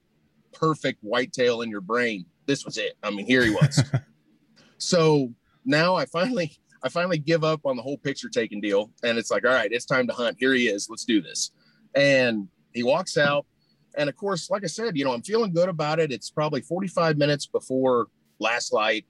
perfect 0.52 1.00
whitetail 1.02 1.62
in 1.62 1.70
your 1.70 1.82
brain, 1.82 2.26
this 2.48 2.66
was 2.66 2.78
it. 2.78 2.94
I 3.04 3.12
mean, 3.12 3.26
here 3.26 3.44
he 3.44 3.52
was. 3.52 3.84
so 4.78 5.32
now 5.66 5.96
I 5.96 6.06
finally 6.06 6.58
I 6.84 6.90
finally 6.90 7.18
give 7.18 7.44
up 7.44 7.62
on 7.66 7.76
the 7.76 7.82
whole 7.82 7.98
picture 7.98 8.30
taking 8.30 8.62
deal. 8.62 8.92
And 9.04 9.18
it's 9.18 9.32
like, 9.32 9.46
all 9.46 9.54
right, 9.54 9.72
it's 9.72 9.86
time 9.86 10.08
to 10.08 10.14
hunt. 10.14 10.38
Here 10.40 10.54
he 10.54 10.68
is. 10.68 10.88
Let's 10.90 11.06
do 11.06 11.22
this. 11.22 11.52
And 11.98 12.48
he 12.74 12.84
walks 12.84 13.18
out. 13.18 13.46
And 13.98 14.08
of 14.08 14.16
course, 14.16 14.50
like 14.50 14.64
I 14.64 14.68
said, 14.68 14.96
you 14.96 15.04
know, 15.04 15.12
I'm 15.12 15.24
feeling 15.24 15.52
good 15.52 15.68
about 15.68 16.00
it. 16.00 16.12
It's 16.12 16.30
probably 16.30 16.62
45 16.62 17.18
minutes 17.18 17.48
before 17.48 18.08
last 18.40 18.72
light, 18.72 19.06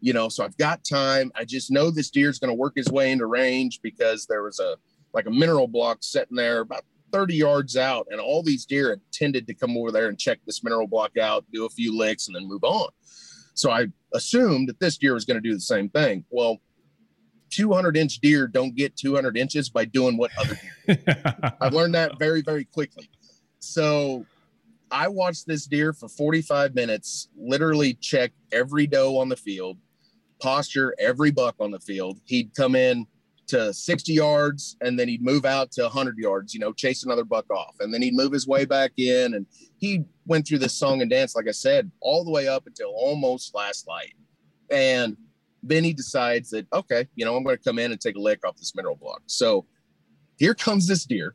you 0.00 0.14
know, 0.14 0.30
so 0.30 0.42
I've 0.42 0.56
got 0.56 0.82
time. 0.82 1.30
I 1.34 1.44
just 1.44 1.70
know 1.70 1.90
this 1.90 2.10
deer 2.10 2.30
is 2.30 2.38
going 2.38 2.48
to 2.48 2.54
work 2.54 2.72
his 2.76 2.88
way 2.88 3.12
into 3.12 3.26
range 3.26 3.80
because 3.82 4.24
there 4.26 4.42
was 4.42 4.58
a 4.58 4.76
like 5.12 5.26
a 5.26 5.30
mineral 5.30 5.66
block 5.66 5.98
sitting 6.00 6.36
there 6.36 6.60
about 6.60 6.84
30 7.12 7.34
yards 7.34 7.76
out, 7.76 8.06
and 8.10 8.20
all 8.20 8.42
these 8.42 8.64
deer 8.64 8.92
intended 8.92 9.46
to 9.46 9.54
come 9.54 9.76
over 9.76 9.90
there 9.90 10.08
and 10.08 10.18
check 10.18 10.38
this 10.46 10.62
mineral 10.62 10.86
block 10.86 11.18
out, 11.18 11.44
do 11.52 11.66
a 11.66 11.70
few 11.70 11.96
licks, 11.96 12.28
and 12.28 12.36
then 12.36 12.48
move 12.48 12.62
on. 12.64 12.88
So 13.54 13.70
I 13.70 13.88
assumed 14.14 14.68
that 14.68 14.78
this 14.80 14.96
deer 14.96 15.14
was 15.14 15.24
going 15.24 15.42
to 15.42 15.46
do 15.46 15.54
the 15.54 15.60
same 15.60 15.88
thing. 15.88 16.24
Well, 16.30 16.58
200 17.50 17.96
inch 17.96 18.18
deer 18.20 18.46
don't 18.46 18.74
get 18.74 18.96
200 18.96 19.36
inches 19.36 19.68
by 19.68 19.84
doing 19.84 20.16
what 20.16 20.30
other 20.38 20.58
deer. 20.86 21.54
I've 21.60 21.72
learned 21.72 21.94
that 21.94 22.18
very, 22.18 22.42
very 22.42 22.64
quickly. 22.64 23.10
So 23.58 24.24
I 24.90 25.08
watched 25.08 25.46
this 25.46 25.66
deer 25.66 25.92
for 25.92 26.08
45 26.08 26.74
minutes, 26.74 27.28
literally 27.36 27.94
check 27.94 28.32
every 28.52 28.86
doe 28.86 29.18
on 29.18 29.28
the 29.28 29.36
field, 29.36 29.78
posture 30.40 30.94
every 30.98 31.30
buck 31.30 31.54
on 31.60 31.70
the 31.70 31.80
field. 31.80 32.20
He'd 32.24 32.54
come 32.54 32.74
in 32.74 33.06
to 33.48 33.74
60 33.74 34.12
yards 34.12 34.76
and 34.80 34.98
then 34.98 35.08
he'd 35.08 35.22
move 35.22 35.44
out 35.44 35.72
to 35.72 35.82
100 35.82 36.18
yards, 36.18 36.54
you 36.54 36.60
know, 36.60 36.72
chase 36.72 37.04
another 37.04 37.24
buck 37.24 37.50
off. 37.50 37.76
And 37.80 37.92
then 37.92 38.00
he'd 38.02 38.14
move 38.14 38.32
his 38.32 38.46
way 38.46 38.64
back 38.64 38.92
in. 38.96 39.34
And 39.34 39.46
he 39.78 40.04
went 40.26 40.46
through 40.46 40.58
this 40.58 40.74
song 40.74 41.02
and 41.02 41.10
dance, 41.10 41.34
like 41.34 41.48
I 41.48 41.52
said, 41.52 41.90
all 42.00 42.24
the 42.24 42.30
way 42.30 42.48
up 42.48 42.66
until 42.66 42.90
almost 42.90 43.54
last 43.54 43.86
light. 43.86 44.14
And 44.70 45.16
then 45.62 45.84
he 45.84 45.92
decides 45.92 46.50
that, 46.50 46.66
okay, 46.72 47.06
you 47.14 47.24
know, 47.24 47.36
I'm 47.36 47.44
going 47.44 47.56
to 47.56 47.62
come 47.62 47.78
in 47.78 47.92
and 47.92 48.00
take 48.00 48.16
a 48.16 48.20
lick 48.20 48.46
off 48.46 48.56
this 48.56 48.74
mineral 48.74 48.96
block. 48.96 49.22
So 49.26 49.66
here 50.38 50.54
comes 50.54 50.86
this 50.86 51.04
deer 51.04 51.34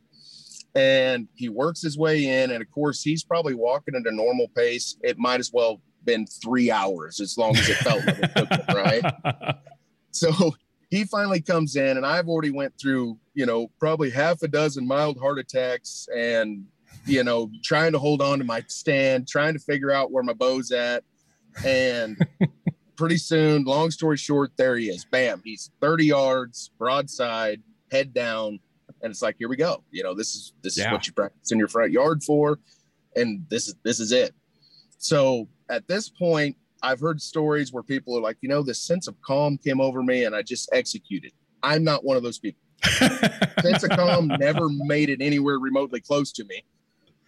and 0.74 1.28
he 1.34 1.48
works 1.48 1.80
his 1.82 1.96
way 1.96 2.42
in. 2.42 2.50
And 2.50 2.62
of 2.62 2.70
course, 2.70 3.02
he's 3.02 3.24
probably 3.24 3.54
walking 3.54 3.94
at 3.94 4.06
a 4.06 4.14
normal 4.14 4.48
pace. 4.56 4.96
It 5.02 5.18
might 5.18 5.40
as 5.40 5.52
well 5.52 5.80
been 6.04 6.26
three 6.26 6.70
hours 6.70 7.20
as 7.20 7.36
long 7.36 7.56
as 7.56 7.68
it 7.68 7.76
felt 7.76 8.04
like 8.06 8.18
it 8.18 8.30
took 8.36 8.50
him, 8.50 8.76
right? 8.76 9.56
So 10.16 10.54
he 10.88 11.04
finally 11.04 11.42
comes 11.42 11.76
in 11.76 11.98
and 11.98 12.06
I've 12.06 12.26
already 12.26 12.50
went 12.50 12.72
through, 12.80 13.18
you 13.34 13.44
know, 13.44 13.70
probably 13.78 14.08
half 14.08 14.42
a 14.42 14.48
dozen 14.48 14.86
mild 14.86 15.18
heart 15.18 15.38
attacks 15.38 16.08
and, 16.16 16.64
you 17.04 17.22
know, 17.22 17.50
trying 17.62 17.92
to 17.92 17.98
hold 17.98 18.22
on 18.22 18.38
to 18.38 18.44
my 18.44 18.64
stand, 18.66 19.28
trying 19.28 19.52
to 19.52 19.58
figure 19.58 19.90
out 19.90 20.10
where 20.10 20.22
my 20.22 20.32
bow's 20.32 20.72
at. 20.72 21.04
And 21.66 22.16
pretty 22.96 23.16
soon, 23.18 23.64
long 23.64 23.90
story 23.90 24.16
short, 24.16 24.52
there 24.56 24.76
he 24.76 24.88
is. 24.88 25.04
Bam, 25.04 25.42
he's 25.44 25.70
30 25.80 26.06
yards, 26.06 26.70
broadside, 26.78 27.62
head 27.90 28.12
down. 28.14 28.58
And 29.02 29.10
it's 29.10 29.22
like, 29.22 29.36
here 29.38 29.48
we 29.48 29.56
go. 29.56 29.82
You 29.90 30.02
know, 30.02 30.14
this 30.14 30.34
is 30.34 30.52
this 30.62 30.76
Yeah. 30.78 30.86
is 30.86 30.92
what 30.92 31.06
you 31.06 31.12
practice 31.12 31.52
in 31.52 31.58
your 31.58 31.68
front 31.68 31.92
yard 31.92 32.22
for. 32.24 32.58
And 33.14 33.44
this 33.50 33.68
is 33.68 33.74
this 33.82 34.00
is 34.00 34.12
it. 34.12 34.34
So 34.98 35.48
at 35.68 35.86
this 35.86 36.08
point, 36.08 36.56
I've 36.82 37.00
heard 37.00 37.20
stories 37.20 37.72
where 37.72 37.82
people 37.82 38.16
are 38.16 38.20
like, 38.20 38.36
you 38.40 38.48
know, 38.48 38.62
this 38.62 38.80
sense 38.80 39.06
of 39.08 39.20
calm 39.22 39.58
came 39.58 39.80
over 39.80 40.02
me 40.02 40.24
and 40.24 40.34
I 40.34 40.42
just 40.42 40.68
executed. 40.72 41.32
I'm 41.62 41.84
not 41.84 42.04
one 42.04 42.16
of 42.16 42.22
those 42.22 42.38
people. 42.38 42.60
Sense 43.62 43.82
of 43.82 43.90
calm 43.90 44.28
never 44.38 44.68
made 44.68 45.08
it 45.08 45.20
anywhere 45.22 45.58
remotely 45.58 46.00
close 46.00 46.30
to 46.32 46.44
me. 46.44 46.62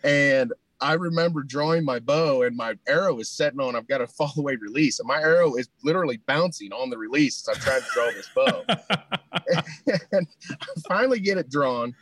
And 0.05 0.53
I 0.81 0.95
remember 0.95 1.43
drawing 1.43 1.85
my 1.85 1.99
bow 1.99 2.43
and 2.43 2.57
my 2.57 2.75
arrow 2.87 3.19
is 3.19 3.31
setting 3.31 3.61
on, 3.61 3.75
I've 3.75 3.89
got 3.89 4.01
a 4.01 4.07
fall 4.19 4.33
away 4.37 4.57
release. 4.57 5.01
And 5.01 5.09
my 5.09 5.21
arrow 5.21 5.57
is 5.57 5.69
literally 5.83 6.21
bouncing 6.27 6.73
on 6.73 6.91
the 6.91 6.99
release 6.99 7.47
as 7.49 7.57
I'm 7.57 7.63
trying 7.63 7.81
to 7.81 7.87
draw 7.93 8.11
this 8.13 8.31
bow. 8.35 8.65
and 10.13 10.27
I 10.51 10.67
finally 10.89 11.21
get 11.21 11.39
it 11.39 11.51
drawn. 11.51 11.95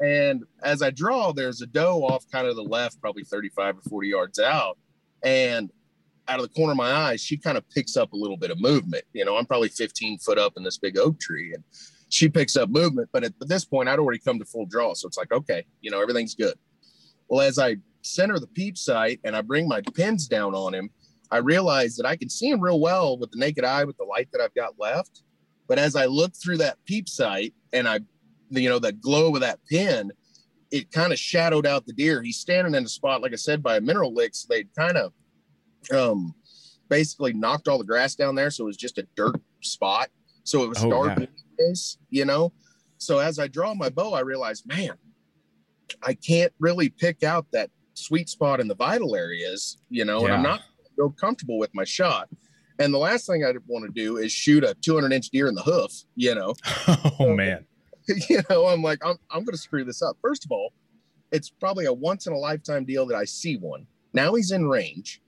And 0.00 0.44
as 0.62 0.82
I 0.82 0.90
draw, 0.90 1.32
there's 1.32 1.62
a 1.62 1.66
doe 1.66 2.02
off 2.04 2.24
kind 2.30 2.46
of 2.46 2.56
the 2.56 2.62
left, 2.62 3.00
probably 3.00 3.24
35 3.24 3.78
or 3.78 3.82
40 3.82 4.08
yards 4.08 4.38
out. 4.38 4.78
And 5.22 5.70
out 6.28 6.40
of 6.40 6.42
the 6.42 6.54
corner 6.54 6.72
of 6.72 6.76
my 6.76 6.92
eye, 6.92 7.16
she 7.16 7.36
kind 7.36 7.56
of 7.56 7.68
picks 7.70 7.96
up 7.96 8.12
a 8.12 8.16
little 8.16 8.36
bit 8.36 8.50
of 8.50 8.60
movement. 8.60 9.04
You 9.12 9.24
know, 9.24 9.36
I'm 9.36 9.46
probably 9.46 9.68
15 9.68 10.18
foot 10.18 10.38
up 10.38 10.54
in 10.56 10.62
this 10.62 10.78
big 10.78 10.98
oak 10.98 11.18
tree 11.20 11.52
and 11.54 11.62
she 12.08 12.28
picks 12.28 12.56
up 12.56 12.68
movement. 12.68 13.10
But 13.12 13.24
at 13.24 13.32
this 13.40 13.64
point, 13.64 13.88
I'd 13.88 13.98
already 13.98 14.18
come 14.18 14.38
to 14.38 14.44
full 14.44 14.66
draw. 14.66 14.94
So 14.94 15.06
it's 15.06 15.16
like, 15.16 15.32
okay, 15.32 15.64
you 15.80 15.90
know, 15.90 16.00
everything's 16.00 16.34
good. 16.34 16.54
Well, 17.28 17.40
as 17.40 17.58
I 17.58 17.76
center 18.02 18.38
the 18.38 18.46
peep 18.48 18.76
sight 18.76 19.20
and 19.24 19.34
I 19.34 19.40
bring 19.40 19.66
my 19.68 19.80
pins 19.94 20.28
down 20.28 20.54
on 20.54 20.74
him, 20.74 20.90
I 21.30 21.38
realize 21.38 21.96
that 21.96 22.06
I 22.06 22.16
can 22.16 22.28
see 22.28 22.50
him 22.50 22.60
real 22.60 22.80
well 22.80 23.18
with 23.18 23.30
the 23.30 23.38
naked 23.38 23.64
eye 23.64 23.84
with 23.84 23.96
the 23.96 24.04
light 24.04 24.28
that 24.32 24.40
I've 24.42 24.54
got 24.54 24.78
left. 24.78 25.22
But 25.68 25.78
as 25.78 25.96
I 25.96 26.06
look 26.06 26.34
through 26.34 26.58
that 26.58 26.76
peep 26.84 27.08
sight 27.08 27.54
and 27.72 27.88
I, 27.88 28.00
you 28.50 28.68
know, 28.68 28.78
that 28.80 29.00
glow 29.00 29.34
of 29.34 29.40
that 29.40 29.60
pin, 29.70 30.12
it 30.70 30.90
kind 30.90 31.12
of 31.12 31.18
shadowed 31.18 31.66
out 31.66 31.86
the 31.86 31.92
deer. 31.92 32.22
He's 32.22 32.38
standing 32.38 32.74
in 32.74 32.84
a 32.84 32.88
spot, 32.88 33.22
like 33.22 33.32
I 33.32 33.36
said, 33.36 33.62
by 33.62 33.76
a 33.76 33.80
mineral 33.80 34.12
lick. 34.14 34.34
So 34.34 34.46
they'd 34.50 34.68
kind 34.76 34.96
of 34.98 35.12
um, 35.94 36.34
basically 36.88 37.32
knocked 37.32 37.68
all 37.68 37.78
the 37.78 37.84
grass 37.84 38.14
down 38.14 38.34
there. 38.34 38.50
So 38.50 38.64
it 38.64 38.66
was 38.66 38.76
just 38.76 38.98
a 38.98 39.06
dirt 39.16 39.40
spot. 39.62 40.08
So 40.44 40.64
it 40.64 40.68
was 40.68 40.82
Oh, 40.84 40.90
dark, 40.90 41.18
yeah. 41.20 41.26
place, 41.58 41.98
you 42.10 42.24
know? 42.24 42.52
So 42.98 43.18
as 43.18 43.38
I 43.38 43.48
draw 43.48 43.74
my 43.74 43.88
bow, 43.88 44.12
I 44.12 44.20
realize, 44.20 44.64
man, 44.66 44.92
I 46.02 46.14
can't 46.14 46.52
really 46.58 46.88
pick 46.88 47.22
out 47.22 47.46
that 47.52 47.70
sweet 47.94 48.28
spot 48.28 48.60
in 48.60 48.68
the 48.68 48.74
vital 48.74 49.14
areas, 49.14 49.78
you 49.90 50.04
know, 50.04 50.24
and 50.24 50.34
I'm 50.34 50.42
not 50.42 50.62
real 50.96 51.10
comfortable 51.10 51.58
with 51.58 51.74
my 51.74 51.84
shot. 51.84 52.28
And 52.78 52.92
the 52.92 52.98
last 52.98 53.26
thing 53.26 53.44
I 53.44 53.52
want 53.66 53.84
to 53.84 53.92
do 53.92 54.16
is 54.16 54.32
shoot 54.32 54.64
a 54.64 54.74
200 54.74 55.12
inch 55.12 55.30
deer 55.30 55.46
in 55.46 55.54
the 55.54 55.62
hoof, 55.62 55.92
you 56.16 56.34
know. 56.34 56.54
oh 57.20 57.34
man. 57.34 57.64
you 58.28 58.40
know, 58.50 58.66
I'm 58.66 58.82
like, 58.82 58.98
I'm, 59.04 59.16
I'm 59.30 59.44
going 59.44 59.54
to 59.54 59.58
screw 59.58 59.84
this 59.84 60.02
up. 60.02 60.16
First 60.20 60.44
of 60.44 60.50
all, 60.50 60.72
it's 61.30 61.50
probably 61.50 61.86
a 61.86 61.92
once 61.92 62.26
in 62.26 62.32
a 62.32 62.38
lifetime 62.38 62.84
deal 62.84 63.06
that 63.06 63.16
I 63.16 63.24
see 63.24 63.56
one. 63.56 63.86
Now 64.12 64.34
he's 64.34 64.50
in 64.50 64.68
range. 64.68 65.22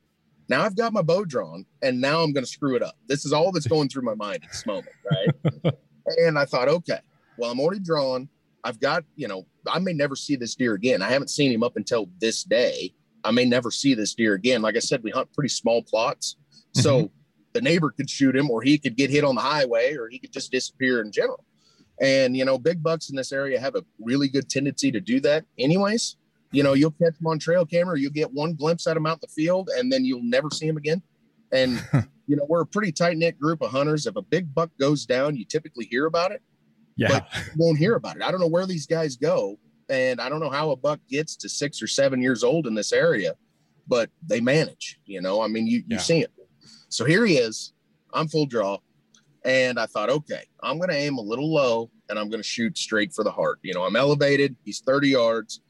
Now 0.48 0.62
I've 0.62 0.76
got 0.76 0.92
my 0.92 1.00
bow 1.00 1.24
drawn, 1.24 1.64
and 1.82 2.00
now 2.00 2.22
I'm 2.22 2.32
going 2.32 2.44
to 2.44 2.50
screw 2.50 2.76
it 2.76 2.82
up. 2.82 2.96
This 3.06 3.24
is 3.24 3.32
all 3.32 3.52
that's 3.52 3.66
going 3.74 3.88
through 3.88 4.02
my 4.02 4.14
mind 4.14 4.42
at 4.44 4.50
this 4.50 4.66
moment, 4.66 4.94
right? 5.10 5.74
and 6.18 6.38
I 6.38 6.44
thought, 6.44 6.68
okay, 6.68 6.98
well, 7.38 7.50
I'm 7.50 7.60
already 7.60 7.80
drawn. 7.80 8.28
I've 8.64 8.80
got, 8.80 9.04
you 9.14 9.28
know, 9.28 9.46
I 9.70 9.78
may 9.78 9.92
never 9.92 10.16
see 10.16 10.36
this 10.36 10.54
deer 10.54 10.72
again. 10.72 11.02
I 11.02 11.10
haven't 11.10 11.28
seen 11.28 11.52
him 11.52 11.62
up 11.62 11.76
until 11.76 12.08
this 12.18 12.42
day. 12.42 12.94
I 13.22 13.30
may 13.30 13.44
never 13.44 13.70
see 13.70 13.94
this 13.94 14.14
deer 14.14 14.34
again. 14.34 14.62
Like 14.62 14.76
I 14.76 14.80
said, 14.80 15.02
we 15.02 15.10
hunt 15.10 15.32
pretty 15.34 15.50
small 15.50 15.82
plots. 15.82 16.36
Mm-hmm. 16.50 16.80
So 16.80 17.10
the 17.52 17.60
neighbor 17.60 17.90
could 17.90 18.08
shoot 18.08 18.34
him, 18.34 18.50
or 18.50 18.62
he 18.62 18.78
could 18.78 18.96
get 18.96 19.10
hit 19.10 19.22
on 19.22 19.34
the 19.34 19.42
highway, 19.42 19.94
or 19.94 20.08
he 20.08 20.18
could 20.18 20.32
just 20.32 20.50
disappear 20.50 21.02
in 21.02 21.12
general. 21.12 21.44
And, 22.00 22.36
you 22.36 22.44
know, 22.44 22.58
big 22.58 22.82
bucks 22.82 23.10
in 23.10 23.16
this 23.16 23.32
area 23.32 23.60
have 23.60 23.76
a 23.76 23.84
really 24.00 24.28
good 24.28 24.48
tendency 24.48 24.90
to 24.90 25.00
do 25.00 25.20
that, 25.20 25.44
anyways. 25.58 26.16
You 26.50 26.62
know, 26.62 26.72
you'll 26.72 26.92
catch 26.92 27.18
them 27.18 27.26
on 27.26 27.38
trail 27.38 27.66
camera, 27.66 28.00
you'll 28.00 28.12
get 28.12 28.32
one 28.32 28.54
glimpse 28.54 28.86
at 28.86 28.94
them 28.94 29.06
out 29.06 29.18
in 29.18 29.20
the 29.22 29.28
field, 29.28 29.68
and 29.76 29.92
then 29.92 30.04
you'll 30.04 30.22
never 30.22 30.48
see 30.50 30.66
them 30.66 30.76
again. 30.76 31.02
And, 31.52 31.84
you 32.26 32.36
know, 32.36 32.46
we're 32.48 32.62
a 32.62 32.66
pretty 32.66 32.92
tight 32.92 33.18
knit 33.18 33.38
group 33.38 33.60
of 33.62 33.70
hunters. 33.70 34.06
If 34.06 34.16
a 34.16 34.22
big 34.22 34.54
buck 34.54 34.70
goes 34.78 35.04
down, 35.04 35.36
you 35.36 35.44
typically 35.44 35.84
hear 35.84 36.06
about 36.06 36.32
it 36.32 36.42
Yeah. 36.96 37.20
won't 37.56 37.78
hear 37.78 37.96
about 37.96 38.16
it. 38.16 38.22
I 38.22 38.30
don't 38.30 38.40
know 38.40 38.48
where 38.48 38.66
these 38.66 38.86
guys 38.86 39.16
go, 39.16 39.58
and 39.88 40.20
I 40.20 40.28
don't 40.28 40.40
know 40.40 40.50
how 40.50 40.70
a 40.70 40.76
buck 40.76 41.00
gets 41.08 41.36
to 41.36 41.48
six 41.48 41.82
or 41.82 41.86
seven 41.86 42.22
years 42.22 42.44
old 42.44 42.66
in 42.66 42.74
this 42.74 42.92
area, 42.92 43.34
but 43.88 44.10
they 44.26 44.40
manage. 44.40 45.00
You 45.04 45.20
know, 45.20 45.42
I 45.42 45.48
mean, 45.48 45.66
you 45.66 45.78
you 45.78 45.84
Yeah. 45.96 45.98
see 45.98 46.20
it. 46.20 46.32
So 46.88 47.04
here 47.04 47.26
he 47.26 47.36
is. 47.38 47.72
I'm 48.12 48.28
full 48.28 48.46
draw, 48.46 48.78
and 49.44 49.78
I 49.78 49.86
thought, 49.86 50.08
okay, 50.10 50.44
I'm 50.62 50.78
going 50.78 50.90
to 50.90 50.96
aim 50.96 51.18
a 51.18 51.22
little 51.22 51.52
low, 51.52 51.90
and 52.08 52.18
I'm 52.18 52.28
going 52.30 52.40
to 52.42 52.48
shoot 52.48 52.78
straight 52.78 53.12
for 53.12 53.24
the 53.24 53.30
heart. 53.32 53.58
You 53.62 53.74
know, 53.74 53.82
I'm 53.82 53.96
elevated. 53.96 54.54
He's 54.64 54.80
30 54.80 55.08
yards. 55.08 55.60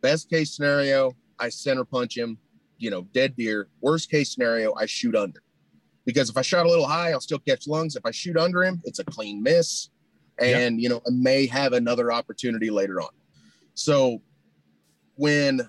Best 0.00 0.28
case 0.28 0.54
scenario, 0.56 1.12
I 1.38 1.48
center 1.48 1.84
punch 1.84 2.16
him. 2.16 2.38
You 2.78 2.90
know, 2.90 3.02
dead 3.14 3.36
deer. 3.36 3.68
Worst 3.80 4.10
case 4.10 4.34
scenario, 4.34 4.74
I 4.74 4.86
shoot 4.86 5.14
under. 5.14 5.40
Because 6.04 6.28
if 6.28 6.36
I 6.36 6.42
shot 6.42 6.66
a 6.66 6.68
little 6.68 6.86
high, 6.86 7.12
I'll 7.12 7.20
still 7.20 7.38
catch 7.38 7.66
lungs. 7.66 7.96
If 7.96 8.04
I 8.04 8.10
shoot 8.10 8.36
under 8.36 8.62
him, 8.62 8.80
it's 8.84 8.98
a 8.98 9.04
clean 9.04 9.42
miss 9.42 9.88
and 10.38 10.80
you 10.80 10.88
know 10.88 11.00
may 11.06 11.46
have 11.46 11.72
another 11.72 12.12
opportunity 12.12 12.70
later 12.70 13.00
on. 13.00 13.10
So 13.74 14.22
when 15.14 15.60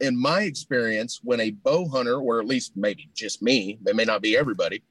in 0.00 0.20
my 0.20 0.42
experience, 0.42 1.20
when 1.22 1.40
a 1.40 1.50
bow 1.50 1.88
hunter, 1.88 2.16
or 2.16 2.40
at 2.40 2.46
least 2.46 2.72
maybe 2.74 3.08
just 3.14 3.42
me, 3.42 3.78
it 3.86 3.94
may 3.94 4.04
not 4.04 4.20
be 4.20 4.36
everybody, 4.36 4.82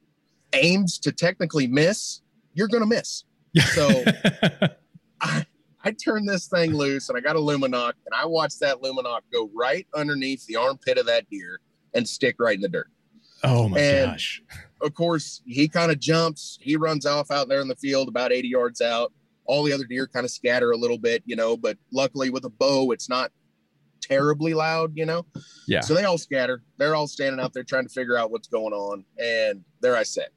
aims 0.54 0.98
to 1.00 1.12
technically 1.12 1.68
miss, 1.68 2.22
you're 2.54 2.70
gonna 2.70 2.86
miss. 2.86 3.26
So 3.74 3.90
I, 5.22 5.46
I 5.84 5.92
turned 5.92 6.30
this 6.30 6.48
thing 6.48 6.74
loose 6.74 7.10
and 7.10 7.18
I 7.18 7.22
got 7.22 7.36
a 7.36 7.40
Lumenok 7.40 7.94
and 8.06 8.16
I 8.16 8.26
watched 8.26 8.60
that 8.62 8.82
Lumenok 8.82 9.22
go 9.34 9.50
right 9.54 9.86
underneath 9.94 10.46
the 10.46 10.56
armpit 10.56 10.98
of 10.98 11.06
that 11.08 11.30
deer 11.30 11.60
and 11.94 12.08
stick 12.08 12.36
right 12.40 12.56
in 12.56 12.62
the 12.62 12.70
dirt 12.70 12.88
oh 13.44 13.70
my 13.70 13.80
and- 13.80 14.12
gosh. 14.12 14.42
of 14.82 14.94
course, 14.94 15.42
he 15.46 15.68
kind 15.68 15.92
of 15.92 16.00
jumps. 16.00 16.58
He 16.62 16.76
runs 16.76 17.06
off 17.06 17.32
out 17.32 17.48
there 17.50 17.62
in 17.62 17.68
the 17.68 17.76
field 17.76 18.08
about 18.08 18.32
80 18.32 18.48
yards 18.48 18.82
out. 18.82 19.12
All 19.46 19.64
the 19.64 19.74
other 19.74 19.86
deer 19.86 20.08
kind 20.08 20.24
of 20.24 20.32
scatter 20.32 20.72
a 20.72 20.78
little 20.78 20.98
bit, 21.00 21.24
you 21.26 21.36
know, 21.36 21.58
but 21.58 21.78
luckily 21.92 22.30
with 22.30 22.46
a 22.46 22.50
bow, 22.50 22.92
it's 22.92 23.10
not 23.10 23.32
terribly 24.02 24.54
loud, 24.54 24.92
you 24.96 25.06
know. 25.06 25.26
Yeah. 25.68 25.82
So 25.82 25.94
they 25.94 26.04
all 26.04 26.18
scatter. 26.18 26.64
They're 26.78 26.96
all 26.96 27.08
standing 27.08 27.40
out 27.40 27.54
there 27.54 27.64
trying 27.64 27.88
to 27.88 27.94
figure 27.94 28.18
out 28.18 28.32
what's 28.32 28.48
going 28.48 28.74
on. 28.74 29.04
And 29.18 29.64
there 29.82 29.96
I 29.96 30.04
sit. 30.04 30.30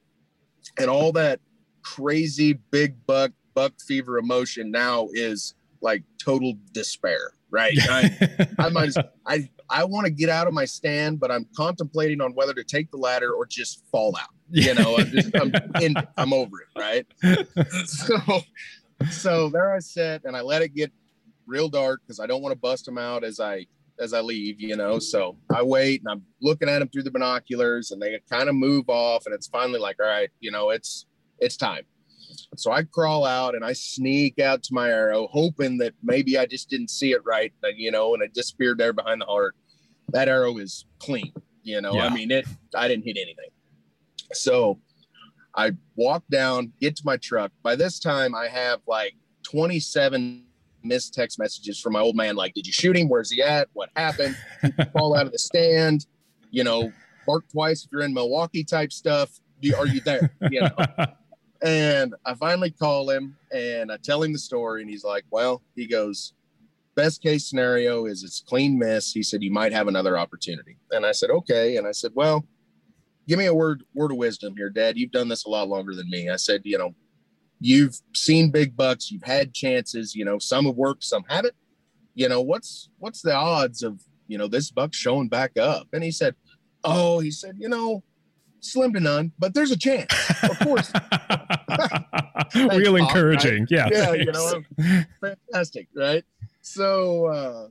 And 0.77 0.89
all 0.89 1.11
that 1.13 1.39
crazy 1.83 2.53
big 2.71 2.95
buck, 3.05 3.31
buck 3.53 3.73
fever 3.87 4.17
emotion 4.17 4.71
now 4.71 5.07
is 5.13 5.53
like 5.81 6.03
total 6.19 6.53
despair, 6.73 7.34
right? 7.51 7.77
I, 7.89 8.47
I 8.59 8.69
might 8.69 8.89
as 8.89 8.97
I 9.25 9.49
I 9.69 9.83
want 9.83 10.05
to 10.05 10.11
get 10.11 10.29
out 10.29 10.47
of 10.47 10.53
my 10.53 10.65
stand, 10.65 11.19
but 11.19 11.31
I'm 11.31 11.47
contemplating 11.55 12.21
on 12.21 12.33
whether 12.33 12.53
to 12.53 12.63
take 12.63 12.91
the 12.91 12.97
ladder 12.97 13.31
or 13.33 13.45
just 13.45 13.83
fall 13.91 14.15
out. 14.19 14.29
You 14.51 14.73
know, 14.75 14.97
I'm 14.97 15.07
just 15.07 15.31
I'm 15.35 15.51
in 15.81 15.95
I'm 16.17 16.33
over 16.33 16.57
it, 16.61 16.79
right? 16.79 17.05
So 17.85 18.41
so 19.09 19.49
there 19.49 19.73
I 19.73 19.79
sit 19.79 20.23
and 20.23 20.37
I 20.37 20.41
let 20.41 20.61
it 20.61 20.73
get 20.73 20.91
real 21.47 21.67
dark 21.67 22.01
because 22.01 22.19
I 22.19 22.27
don't 22.27 22.41
want 22.41 22.53
to 22.53 22.59
bust 22.59 22.85
them 22.85 22.97
out 22.97 23.23
as 23.23 23.39
I 23.39 23.65
as 23.99 24.13
I 24.13 24.21
leave, 24.21 24.59
you 24.59 24.75
know. 24.75 24.99
So 24.99 25.37
I 25.53 25.63
wait 25.63 26.01
and 26.01 26.09
I'm 26.09 26.23
looking 26.41 26.69
at 26.69 26.79
them 26.79 26.89
through 26.89 27.03
the 27.03 27.11
binoculars 27.11 27.91
and 27.91 28.01
they 28.01 28.19
kind 28.29 28.49
of 28.49 28.55
move 28.55 28.89
off 28.89 29.25
and 29.25 29.35
it's 29.35 29.47
finally 29.47 29.79
like, 29.79 29.97
all 30.01 30.07
right, 30.07 30.29
you 30.39 30.51
know, 30.51 30.69
it's 30.69 31.05
it's 31.39 31.57
time. 31.57 31.83
So 32.55 32.71
I 32.71 32.83
crawl 32.83 33.25
out 33.25 33.55
and 33.55 33.63
I 33.63 33.73
sneak 33.73 34.39
out 34.39 34.63
to 34.63 34.73
my 34.73 34.89
arrow, 34.89 35.27
hoping 35.31 35.77
that 35.79 35.93
maybe 36.03 36.37
I 36.37 36.45
just 36.45 36.69
didn't 36.69 36.89
see 36.89 37.11
it 37.11 37.21
right, 37.25 37.53
uh, 37.63 37.69
you 37.75 37.91
know, 37.91 38.13
and 38.13 38.23
it 38.23 38.33
disappeared 38.33 38.77
there 38.77 38.93
behind 38.93 39.21
the 39.21 39.25
heart. 39.25 39.55
That 40.09 40.27
arrow 40.27 40.57
is 40.57 40.85
clean, 40.99 41.33
you 41.63 41.81
know. 41.81 41.93
Yeah. 41.93 42.05
I 42.05 42.09
mean, 42.13 42.31
it. 42.31 42.45
I 42.75 42.87
didn't 42.87 43.05
hit 43.05 43.17
anything. 43.17 43.49
So 44.33 44.79
I 45.55 45.71
walk 45.95 46.23
down, 46.29 46.73
get 46.79 46.95
to 46.97 47.03
my 47.05 47.17
truck. 47.17 47.51
By 47.63 47.75
this 47.75 47.99
time, 47.99 48.35
I 48.35 48.47
have 48.47 48.81
like 48.87 49.15
27 49.43 50.45
missed 50.83 51.13
text 51.13 51.39
messages 51.39 51.79
from 51.79 51.93
my 51.93 51.99
old 51.99 52.15
man. 52.15 52.35
Like, 52.35 52.53
did 52.53 52.67
you 52.67 52.73
shoot 52.73 52.95
him? 52.95 53.09
Where's 53.09 53.31
he 53.31 53.41
at? 53.41 53.69
What 53.73 53.89
happened? 53.95 54.37
Fall 54.93 55.15
out 55.17 55.25
of 55.25 55.31
the 55.31 55.39
stand. 55.39 56.05
You 56.51 56.63
know, 56.63 56.91
bark 57.25 57.43
twice 57.51 57.83
if 57.83 57.91
you're 57.91 58.03
in 58.03 58.13
Milwaukee 58.13 58.63
type 58.63 58.93
stuff 58.93 59.39
are 59.73 59.87
you 59.87 60.01
there? 60.01 60.31
You 60.51 60.61
know. 60.61 60.69
and 61.65 62.13
I 62.25 62.35
finally 62.35 62.69
call 62.71 63.09
him 63.09 63.35
and 63.51 63.91
I 63.91 63.97
tell 63.97 64.23
him 64.23 64.31
the 64.31 64.39
story, 64.39 64.81
and 64.81 64.89
he's 64.89 65.03
like, 65.03 65.25
"Well," 65.31 65.61
he 65.75 65.87
goes, 65.87 66.33
"Best 66.95 67.21
case 67.21 67.49
scenario 67.49 68.05
is 68.05 68.23
it's 68.23 68.41
clean 68.41 68.77
miss." 68.77 69.11
He 69.11 69.23
said, 69.23 69.43
"You 69.43 69.51
might 69.51 69.73
have 69.73 69.87
another 69.87 70.17
opportunity," 70.17 70.77
and 70.91 71.05
I 71.05 71.11
said, 71.11 71.29
"Okay," 71.29 71.77
and 71.77 71.87
I 71.87 71.91
said, 71.91 72.11
"Well." 72.15 72.45
Give 73.27 73.39
me 73.39 73.47
a 73.47 73.55
word 73.55 73.83
word 73.95 74.11
of 74.11 74.17
wisdom 74.17 74.55
here, 74.55 74.69
Dad. 74.69 74.99
You've 74.99 75.09
done 75.09 75.29
this 75.29 75.45
a 75.45 75.49
lot 75.49 75.67
longer 75.67 75.95
than 75.95 76.07
me. 76.11 76.29
I 76.29 76.35
said, 76.35 76.61
you 76.63 76.77
know, 76.77 76.93
you've 77.59 77.99
seen 78.13 78.51
big 78.51 78.77
bucks, 78.77 79.11
you've 79.11 79.23
had 79.23 79.51
chances, 79.51 80.13
you 80.13 80.23
know, 80.23 80.37
some 80.37 80.65
have 80.65 80.75
worked, 80.75 81.03
some 81.03 81.23
haven't. 81.27 81.55
You 82.13 82.29
know, 82.29 82.41
what's 82.41 82.89
what's 82.99 83.23
the 83.23 83.35
odds 83.35 83.81
of, 83.81 83.99
you 84.27 84.37
know, 84.37 84.47
this 84.47 84.69
buck 84.69 84.93
showing 84.93 85.27
back 85.27 85.57
up? 85.57 85.87
And 85.91 86.03
he 86.03 86.11
said, 86.11 86.35
Oh, 86.83 87.17
he 87.17 87.31
said, 87.31 87.55
you 87.57 87.67
know, 87.67 88.03
slim 88.59 88.93
to 88.93 88.99
none, 88.99 89.31
but 89.39 89.53
there's 89.53 89.71
a 89.71 89.77
chance. 89.77 90.13
Of 90.43 90.59
course. 90.59 90.91
Real 92.75 92.95
encouraging. 92.95 93.61
Right? 93.61 93.71
Yeah. 93.71 93.89
Yeah, 93.91 94.13
you 94.13 94.31
know, 94.31 94.63
fantastic, 95.21 95.87
right? 95.95 96.23
So 96.61 97.25
uh 97.27 97.67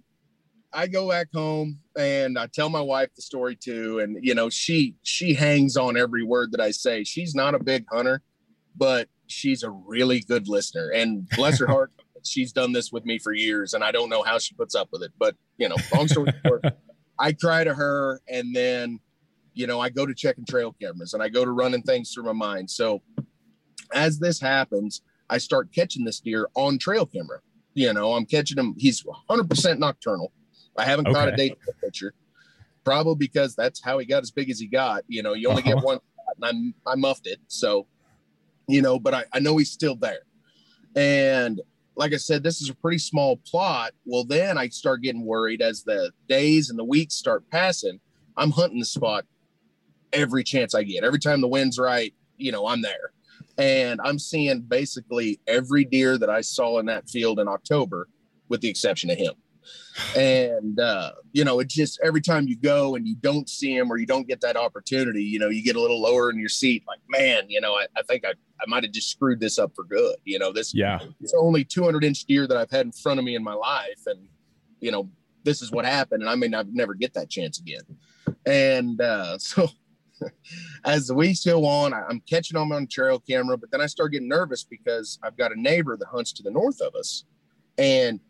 I 0.74 0.88
go 0.88 1.08
back 1.08 1.28
home 1.32 1.78
and 1.96 2.36
I 2.36 2.48
tell 2.48 2.68
my 2.68 2.80
wife 2.80 3.10
the 3.14 3.22
story 3.22 3.54
too. 3.54 4.00
And 4.00 4.18
you 4.22 4.34
know, 4.34 4.50
she 4.50 4.96
she 5.02 5.34
hangs 5.34 5.76
on 5.76 5.96
every 5.96 6.24
word 6.24 6.52
that 6.52 6.60
I 6.60 6.72
say. 6.72 7.04
She's 7.04 7.34
not 7.34 7.54
a 7.54 7.58
big 7.58 7.86
hunter, 7.90 8.22
but 8.76 9.08
she's 9.28 9.62
a 9.62 9.70
really 9.70 10.20
good 10.20 10.48
listener. 10.48 10.90
And 10.90 11.28
bless 11.30 11.60
her 11.60 11.66
heart, 11.68 11.92
she's 12.24 12.52
done 12.52 12.72
this 12.72 12.90
with 12.90 13.04
me 13.04 13.18
for 13.18 13.32
years. 13.32 13.72
And 13.74 13.84
I 13.84 13.92
don't 13.92 14.10
know 14.10 14.22
how 14.24 14.38
she 14.38 14.54
puts 14.54 14.74
up 14.74 14.88
with 14.92 15.02
it. 15.02 15.12
But 15.16 15.36
you 15.58 15.68
know, 15.68 15.76
long 15.94 16.08
story 16.08 16.32
short, 16.46 16.64
I 17.18 17.32
cry 17.32 17.62
to 17.64 17.74
her 17.74 18.20
and 18.28 18.54
then 18.54 18.98
you 19.56 19.68
know, 19.68 19.80
I 19.80 19.88
go 19.88 20.04
to 20.04 20.14
checking 20.14 20.44
trail 20.44 20.74
cameras 20.82 21.14
and 21.14 21.22
I 21.22 21.28
go 21.28 21.44
to 21.44 21.52
running 21.52 21.82
things 21.82 22.12
through 22.12 22.24
my 22.24 22.32
mind. 22.32 22.68
So 22.68 23.00
as 23.94 24.18
this 24.18 24.40
happens, 24.40 25.02
I 25.30 25.38
start 25.38 25.72
catching 25.72 26.04
this 26.04 26.20
deer 26.20 26.48
on 26.54 26.78
trail 26.78 27.06
camera. 27.06 27.40
You 27.72 27.92
know, 27.92 28.12
I'm 28.12 28.26
catching 28.26 28.58
him. 28.58 28.74
He's 28.76 29.02
100% 29.02 29.78
nocturnal. 29.78 30.32
I 30.76 30.84
haven't 30.84 31.08
okay. 31.08 31.14
caught 31.14 31.28
a 31.28 31.36
date 31.36 31.56
picture, 31.82 32.14
probably 32.84 33.14
because 33.26 33.54
that's 33.54 33.82
how 33.82 33.98
he 33.98 34.06
got 34.06 34.22
as 34.22 34.30
big 34.30 34.50
as 34.50 34.58
he 34.58 34.66
got. 34.66 35.04
You 35.08 35.22
know, 35.22 35.32
you 35.32 35.48
only 35.48 35.62
uh-huh. 35.62 35.74
get 35.74 35.84
one, 35.84 35.98
and 36.42 36.74
I, 36.86 36.92
I 36.92 36.94
muffed 36.96 37.26
it. 37.26 37.40
So, 37.48 37.86
you 38.68 38.82
know, 38.82 38.98
but 38.98 39.14
I, 39.14 39.24
I 39.32 39.38
know 39.38 39.56
he's 39.56 39.70
still 39.70 39.96
there. 39.96 40.20
And 40.96 41.60
like 41.96 42.12
I 42.12 42.16
said, 42.16 42.42
this 42.42 42.60
is 42.60 42.68
a 42.68 42.74
pretty 42.74 42.98
small 42.98 43.36
plot. 43.36 43.92
Well, 44.04 44.24
then 44.24 44.58
I 44.58 44.68
start 44.68 45.02
getting 45.02 45.24
worried 45.24 45.62
as 45.62 45.84
the 45.84 46.10
days 46.28 46.70
and 46.70 46.78
the 46.78 46.84
weeks 46.84 47.14
start 47.14 47.48
passing. 47.50 48.00
I'm 48.36 48.50
hunting 48.50 48.80
the 48.80 48.84
spot 48.84 49.24
every 50.12 50.44
chance 50.44 50.74
I 50.74 50.82
get. 50.82 51.04
Every 51.04 51.20
time 51.20 51.40
the 51.40 51.48
wind's 51.48 51.78
right, 51.78 52.14
you 52.36 52.52
know, 52.52 52.66
I'm 52.66 52.82
there. 52.82 53.12
And 53.58 54.00
I'm 54.02 54.18
seeing 54.18 54.62
basically 54.62 55.40
every 55.46 55.84
deer 55.84 56.18
that 56.18 56.30
I 56.30 56.40
saw 56.40 56.78
in 56.78 56.86
that 56.86 57.08
field 57.08 57.38
in 57.38 57.48
October, 57.48 58.08
with 58.48 58.60
the 58.60 58.68
exception 58.68 59.10
of 59.10 59.18
him. 59.18 59.34
And, 60.16 60.78
uh, 60.80 61.12
you 61.32 61.44
know, 61.44 61.60
it 61.60 61.68
just 61.68 62.00
every 62.02 62.20
time 62.20 62.48
you 62.48 62.56
go 62.56 62.96
and 62.96 63.06
you 63.06 63.14
don't 63.14 63.48
see 63.48 63.74
him 63.74 63.92
or 63.92 63.96
you 63.96 64.06
don't 64.06 64.26
get 64.26 64.40
that 64.40 64.56
opportunity, 64.56 65.22
you 65.22 65.38
know, 65.38 65.48
you 65.48 65.62
get 65.62 65.76
a 65.76 65.80
little 65.80 66.02
lower 66.02 66.30
in 66.30 66.38
your 66.38 66.48
seat, 66.48 66.82
like, 66.86 66.98
man, 67.08 67.44
you 67.48 67.60
know, 67.60 67.74
I, 67.74 67.86
I 67.96 68.02
think 68.02 68.24
I, 68.24 68.30
I 68.30 68.64
might 68.66 68.82
have 68.82 68.92
just 68.92 69.10
screwed 69.10 69.38
this 69.38 69.56
up 69.56 69.72
for 69.74 69.84
good. 69.84 70.16
You 70.24 70.40
know, 70.40 70.52
this, 70.52 70.74
yeah, 70.74 70.98
it's 71.20 71.32
only 71.32 71.64
200 71.64 72.02
inch 72.02 72.24
deer 72.24 72.48
that 72.48 72.56
I've 72.56 72.72
had 72.72 72.86
in 72.86 72.92
front 72.92 73.20
of 73.20 73.24
me 73.24 73.36
in 73.36 73.44
my 73.44 73.54
life. 73.54 74.02
And, 74.06 74.26
you 74.80 74.90
know, 74.90 75.08
this 75.44 75.62
is 75.62 75.70
what 75.70 75.84
happened. 75.84 76.22
And 76.22 76.30
I 76.30 76.34
may 76.34 76.48
not 76.48 76.66
never 76.72 76.94
get 76.94 77.14
that 77.14 77.30
chance 77.30 77.60
again. 77.60 77.82
And, 78.44 79.00
uh, 79.00 79.38
so, 79.38 79.68
as 80.84 81.06
the 81.06 81.14
weeks 81.14 81.44
go 81.44 81.64
on, 81.64 81.92
I'm 81.92 82.20
catching 82.28 82.56
on 82.56 82.72
on 82.72 82.86
trail 82.86 83.20
camera, 83.20 83.56
but 83.56 83.70
then 83.70 83.80
I 83.80 83.86
start 83.86 84.12
getting 84.12 84.28
nervous 84.28 84.64
because 84.64 85.18
I've 85.22 85.36
got 85.36 85.52
a 85.52 85.60
neighbor 85.60 85.96
that 85.96 86.06
hunts 86.06 86.32
to 86.34 86.42
the 86.42 86.50
north 86.50 86.80
of 86.80 86.94
us. 86.94 87.24
And 87.78 88.20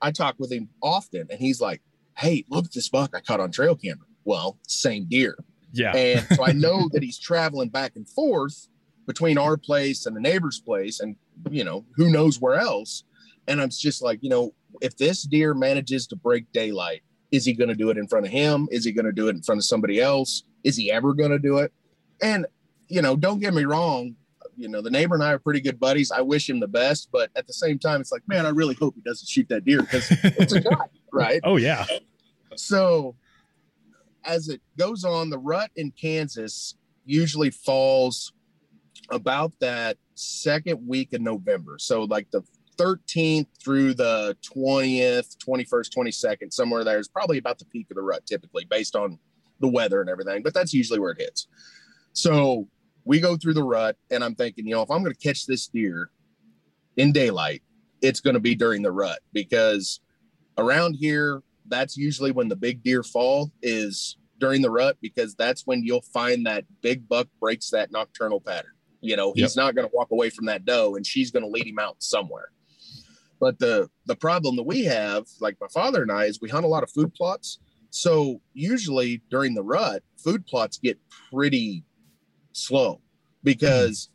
I 0.00 0.10
talk 0.10 0.36
with 0.38 0.52
him 0.52 0.68
often, 0.82 1.26
and 1.30 1.38
he's 1.38 1.60
like, 1.60 1.82
Hey, 2.16 2.44
look 2.50 2.66
at 2.66 2.72
this 2.72 2.88
buck 2.88 3.14
I 3.16 3.20
caught 3.20 3.40
on 3.40 3.50
trail 3.50 3.76
camera. 3.76 4.06
Well, 4.24 4.58
same 4.66 5.06
deer. 5.08 5.36
Yeah. 5.72 5.96
And 5.96 6.26
so 6.34 6.44
I 6.44 6.52
know 6.52 6.88
that 6.92 7.02
he's 7.02 7.18
traveling 7.18 7.70
back 7.70 7.96
and 7.96 8.08
forth 8.08 8.68
between 9.06 9.38
our 9.38 9.56
place 9.56 10.06
and 10.06 10.14
the 10.14 10.20
neighbor's 10.20 10.60
place, 10.60 11.00
and, 11.00 11.16
you 11.50 11.64
know, 11.64 11.84
who 11.96 12.10
knows 12.10 12.40
where 12.40 12.54
else. 12.54 13.04
And 13.48 13.60
I'm 13.60 13.70
just 13.70 14.02
like, 14.02 14.18
you 14.22 14.30
know, 14.30 14.54
if 14.80 14.96
this 14.96 15.22
deer 15.22 15.54
manages 15.54 16.06
to 16.08 16.16
break 16.16 16.52
daylight, 16.52 17.02
is 17.32 17.44
he 17.44 17.54
going 17.54 17.68
to 17.68 17.74
do 17.74 17.90
it 17.90 17.96
in 17.96 18.06
front 18.06 18.26
of 18.26 18.32
him? 18.32 18.68
Is 18.70 18.84
he 18.84 18.92
going 18.92 19.06
to 19.06 19.12
do 19.12 19.28
it 19.28 19.34
in 19.34 19.42
front 19.42 19.58
of 19.58 19.64
somebody 19.64 20.00
else? 20.00 20.44
Is 20.64 20.76
he 20.76 20.90
ever 20.90 21.14
going 21.14 21.30
to 21.30 21.38
do 21.38 21.58
it? 21.58 21.72
And, 22.22 22.46
you 22.88 23.02
know, 23.02 23.16
don't 23.16 23.40
get 23.40 23.54
me 23.54 23.64
wrong. 23.64 24.16
You 24.56 24.68
know, 24.68 24.82
the 24.82 24.90
neighbor 24.90 25.14
and 25.14 25.24
I 25.24 25.32
are 25.32 25.38
pretty 25.38 25.60
good 25.60 25.80
buddies. 25.80 26.10
I 26.10 26.20
wish 26.20 26.48
him 26.48 26.60
the 26.60 26.68
best, 26.68 27.08
but 27.10 27.30
at 27.36 27.46
the 27.46 27.52
same 27.52 27.78
time, 27.78 28.00
it's 28.00 28.12
like, 28.12 28.22
man, 28.26 28.46
I 28.46 28.50
really 28.50 28.74
hope 28.74 28.94
he 28.94 29.00
doesn't 29.00 29.28
shoot 29.28 29.48
that 29.48 29.64
deer 29.64 29.80
because 29.80 30.06
it's 30.10 30.52
a 30.52 30.60
guy, 30.70 30.86
right? 31.10 31.40
Oh, 31.42 31.56
yeah. 31.56 31.86
So 32.54 33.16
as 34.24 34.48
it 34.48 34.60
goes 34.78 35.04
on, 35.04 35.30
the 35.30 35.38
rut 35.38 35.70
in 35.76 35.90
Kansas 35.92 36.74
usually 37.04 37.50
falls 37.50 38.32
about 39.10 39.52
that 39.60 39.96
second 40.14 40.86
week 40.86 41.12
of 41.12 41.20
November. 41.20 41.76
So, 41.78 42.04
like 42.04 42.30
the 42.30 42.42
13th 42.76 43.46
through 43.62 43.94
the 43.94 44.36
20th, 44.42 45.36
21st, 45.36 45.90
22nd, 45.96 46.52
somewhere 46.52 46.84
there 46.84 46.98
is 46.98 47.08
probably 47.08 47.38
about 47.38 47.58
the 47.58 47.64
peak 47.66 47.86
of 47.90 47.96
the 47.96 48.02
rut 48.02 48.24
typically 48.26 48.64
based 48.64 48.96
on 48.96 49.18
the 49.60 49.68
weather 49.68 50.00
and 50.00 50.10
everything, 50.10 50.42
but 50.42 50.54
that's 50.54 50.74
usually 50.74 50.98
where 50.98 51.12
it 51.12 51.20
hits. 51.20 51.48
So 52.12 52.68
we 53.04 53.20
go 53.20 53.36
through 53.36 53.54
the 53.54 53.62
rut, 53.62 53.96
and 54.10 54.22
I'm 54.22 54.34
thinking, 54.34 54.66
you 54.66 54.74
know, 54.74 54.82
if 54.82 54.90
I'm 54.90 55.02
going 55.02 55.14
to 55.14 55.18
catch 55.18 55.46
this 55.46 55.66
deer 55.66 56.10
in 56.96 57.12
daylight, 57.12 57.62
it's 58.00 58.20
going 58.20 58.34
to 58.34 58.40
be 58.40 58.54
during 58.54 58.82
the 58.82 58.92
rut 58.92 59.20
because 59.32 60.00
around 60.58 60.94
here, 60.94 61.42
that's 61.66 61.96
usually 61.96 62.32
when 62.32 62.48
the 62.48 62.56
big 62.56 62.82
deer 62.82 63.02
fall 63.02 63.50
is 63.62 64.16
during 64.38 64.60
the 64.60 64.70
rut 64.70 64.96
because 65.00 65.34
that's 65.36 65.66
when 65.66 65.84
you'll 65.84 66.02
find 66.12 66.44
that 66.46 66.64
big 66.80 67.08
buck 67.08 67.28
breaks 67.40 67.70
that 67.70 67.92
nocturnal 67.92 68.40
pattern. 68.40 68.72
You 69.00 69.16
know, 69.16 69.32
he's 69.34 69.56
yep. 69.56 69.64
not 69.64 69.74
going 69.74 69.88
to 69.88 69.94
walk 69.94 70.10
away 70.10 70.30
from 70.30 70.46
that 70.46 70.64
doe 70.64 70.96
and 70.96 71.06
she's 71.06 71.30
going 71.30 71.44
to 71.44 71.48
lead 71.48 71.66
him 71.66 71.78
out 71.78 72.02
somewhere. 72.02 72.50
But 73.40 73.58
the 73.58 73.90
the 74.06 74.14
problem 74.14 74.56
that 74.56 74.62
we 74.62 74.84
have, 74.84 75.26
like 75.40 75.56
my 75.60 75.66
father 75.68 76.02
and 76.02 76.12
I, 76.12 76.26
is 76.26 76.40
we 76.40 76.48
hunt 76.48 76.64
a 76.64 76.68
lot 76.68 76.84
of 76.84 76.90
food 76.90 77.12
plots. 77.14 77.58
So 77.92 78.40
usually 78.54 79.20
during 79.30 79.54
the 79.54 79.62
rut, 79.62 80.02
food 80.16 80.46
plots 80.46 80.78
get 80.78 80.98
pretty 81.30 81.84
slow 82.52 83.02
because 83.44 84.08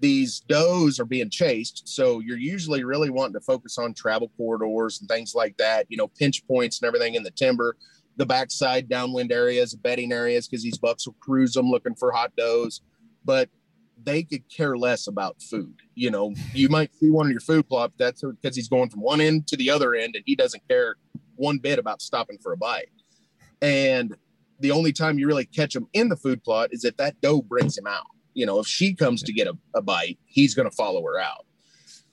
these 0.00 0.40
does 0.40 1.00
are 1.00 1.06
being 1.06 1.30
chased. 1.30 1.88
So 1.88 2.20
you're 2.20 2.36
usually 2.36 2.84
really 2.84 3.08
wanting 3.08 3.32
to 3.32 3.40
focus 3.40 3.78
on 3.78 3.94
travel 3.94 4.30
corridors 4.36 5.00
and 5.00 5.08
things 5.08 5.34
like 5.34 5.56
that, 5.56 5.86
you 5.88 5.96
know, 5.96 6.08
pinch 6.08 6.46
points 6.46 6.82
and 6.82 6.86
everything 6.86 7.14
in 7.14 7.22
the 7.22 7.30
timber, 7.30 7.78
the 8.16 8.26
backside 8.26 8.90
downwind 8.90 9.32
areas, 9.32 9.74
bedding 9.74 10.12
areas, 10.12 10.46
because 10.46 10.62
these 10.62 10.76
bucks 10.76 11.06
will 11.06 11.16
cruise 11.18 11.54
them 11.54 11.70
looking 11.70 11.94
for 11.94 12.12
hot 12.12 12.36
does. 12.36 12.82
But 13.24 13.48
they 14.04 14.24
could 14.24 14.46
care 14.54 14.76
less 14.76 15.06
about 15.06 15.40
food. 15.40 15.76
You 15.94 16.10
know, 16.10 16.34
you 16.52 16.68
might 16.68 16.94
see 16.96 17.08
one 17.08 17.24
of 17.24 17.32
your 17.32 17.40
food 17.40 17.66
plot, 17.66 17.92
that's 17.96 18.22
because 18.22 18.56
he's 18.56 18.68
going 18.68 18.90
from 18.90 19.00
one 19.00 19.22
end 19.22 19.46
to 19.46 19.56
the 19.56 19.70
other 19.70 19.94
end 19.94 20.16
and 20.16 20.24
he 20.26 20.36
doesn't 20.36 20.68
care 20.68 20.96
one 21.36 21.56
bit 21.56 21.78
about 21.78 22.02
stopping 22.02 22.36
for 22.42 22.52
a 22.52 22.58
bite. 22.58 22.90
And 23.62 24.14
the 24.60 24.72
only 24.72 24.92
time 24.92 25.18
you 25.18 25.26
really 25.26 25.46
catch 25.46 25.74
him 25.74 25.86
in 25.94 26.08
the 26.08 26.16
food 26.16 26.44
plot 26.44 26.70
is 26.72 26.84
if 26.84 26.96
that 26.98 27.20
doe 27.22 27.40
brings 27.40 27.78
him 27.78 27.86
out. 27.86 28.04
You 28.34 28.44
know, 28.44 28.58
if 28.58 28.66
she 28.66 28.94
comes 28.94 29.22
to 29.22 29.32
get 29.32 29.46
a, 29.46 29.54
a 29.74 29.80
bite, 29.82 30.18
he's 30.26 30.54
going 30.54 30.68
to 30.68 30.74
follow 30.74 31.02
her 31.04 31.18
out. 31.18 31.46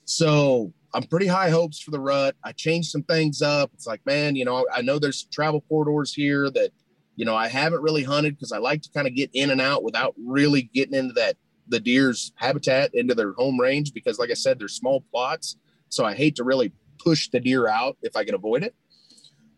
So 0.05 0.73
I'm 0.93 1.03
pretty 1.03 1.27
high 1.27 1.49
hopes 1.49 1.79
for 1.79 1.91
the 1.91 1.99
rut. 1.99 2.35
I 2.43 2.51
changed 2.51 2.89
some 2.89 3.03
things 3.03 3.41
up. 3.41 3.71
It's 3.73 3.87
like, 3.87 4.05
man, 4.05 4.35
you 4.35 4.45
know, 4.45 4.65
I 4.73 4.81
know 4.81 4.99
there's 4.99 5.23
travel 5.25 5.61
corridors 5.61 6.13
here 6.13 6.49
that, 6.51 6.71
you 7.15 7.25
know, 7.25 7.35
I 7.35 7.47
haven't 7.47 7.81
really 7.81 8.03
hunted 8.03 8.35
because 8.35 8.51
I 8.51 8.57
like 8.57 8.81
to 8.83 8.89
kind 8.91 9.07
of 9.07 9.15
get 9.15 9.29
in 9.33 9.49
and 9.49 9.61
out 9.61 9.83
without 9.83 10.13
really 10.17 10.63
getting 10.73 10.95
into 10.95 11.13
that 11.13 11.37
the 11.67 11.79
deer's 11.79 12.33
habitat 12.35 12.93
into 12.93 13.13
their 13.13 13.33
home 13.33 13.59
range 13.59 13.93
because, 13.93 14.19
like 14.19 14.31
I 14.31 14.35
said, 14.35 14.59
they're 14.59 14.67
small 14.67 15.03
plots. 15.11 15.55
So 15.89 16.03
I 16.03 16.15
hate 16.15 16.35
to 16.37 16.43
really 16.43 16.73
push 16.97 17.29
the 17.29 17.39
deer 17.39 17.67
out 17.67 17.97
if 18.01 18.15
I 18.15 18.23
can 18.23 18.35
avoid 18.35 18.63
it. 18.63 18.75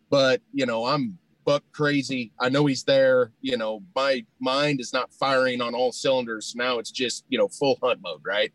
But 0.09 0.41
you 0.53 0.65
know, 0.65 0.85
I'm 0.85 1.17
buck 1.45 1.63
crazy. 1.71 2.31
I 2.39 2.49
know 2.49 2.65
he's 2.65 2.83
there. 2.83 3.31
You 3.41 3.57
know, 3.57 3.83
my 3.95 4.25
mind 4.39 4.79
is 4.79 4.93
not 4.93 5.13
firing 5.13 5.61
on 5.61 5.73
all 5.73 5.91
cylinders. 5.91 6.53
Now 6.55 6.79
it's 6.79 6.91
just, 6.91 7.25
you 7.29 7.37
know, 7.37 7.47
full 7.47 7.77
hunt 7.81 7.99
mode, 8.01 8.21
right? 8.25 8.51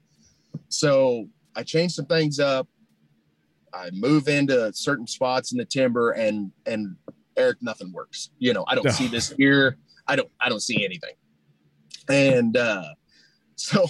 So 0.68 1.28
I 1.54 1.62
changed 1.62 1.94
some 1.94 2.06
things 2.06 2.38
up. 2.38 2.68
I 3.72 3.90
move 3.92 4.28
into 4.28 4.72
certain 4.72 5.06
spots 5.06 5.52
in 5.52 5.58
the 5.58 5.64
timber 5.64 6.12
and 6.12 6.50
and 6.64 6.96
Eric, 7.36 7.58
nothing 7.60 7.92
works. 7.92 8.30
You 8.38 8.54
know, 8.54 8.64
I 8.66 8.74
don't 8.74 8.90
see 8.90 9.08
this 9.08 9.30
here. 9.38 9.76
I 10.06 10.16
don't 10.16 10.30
I 10.40 10.48
don't 10.48 10.62
see 10.62 10.84
anything. 10.84 11.14
And 12.08 12.56
uh 12.56 12.84
so 13.56 13.86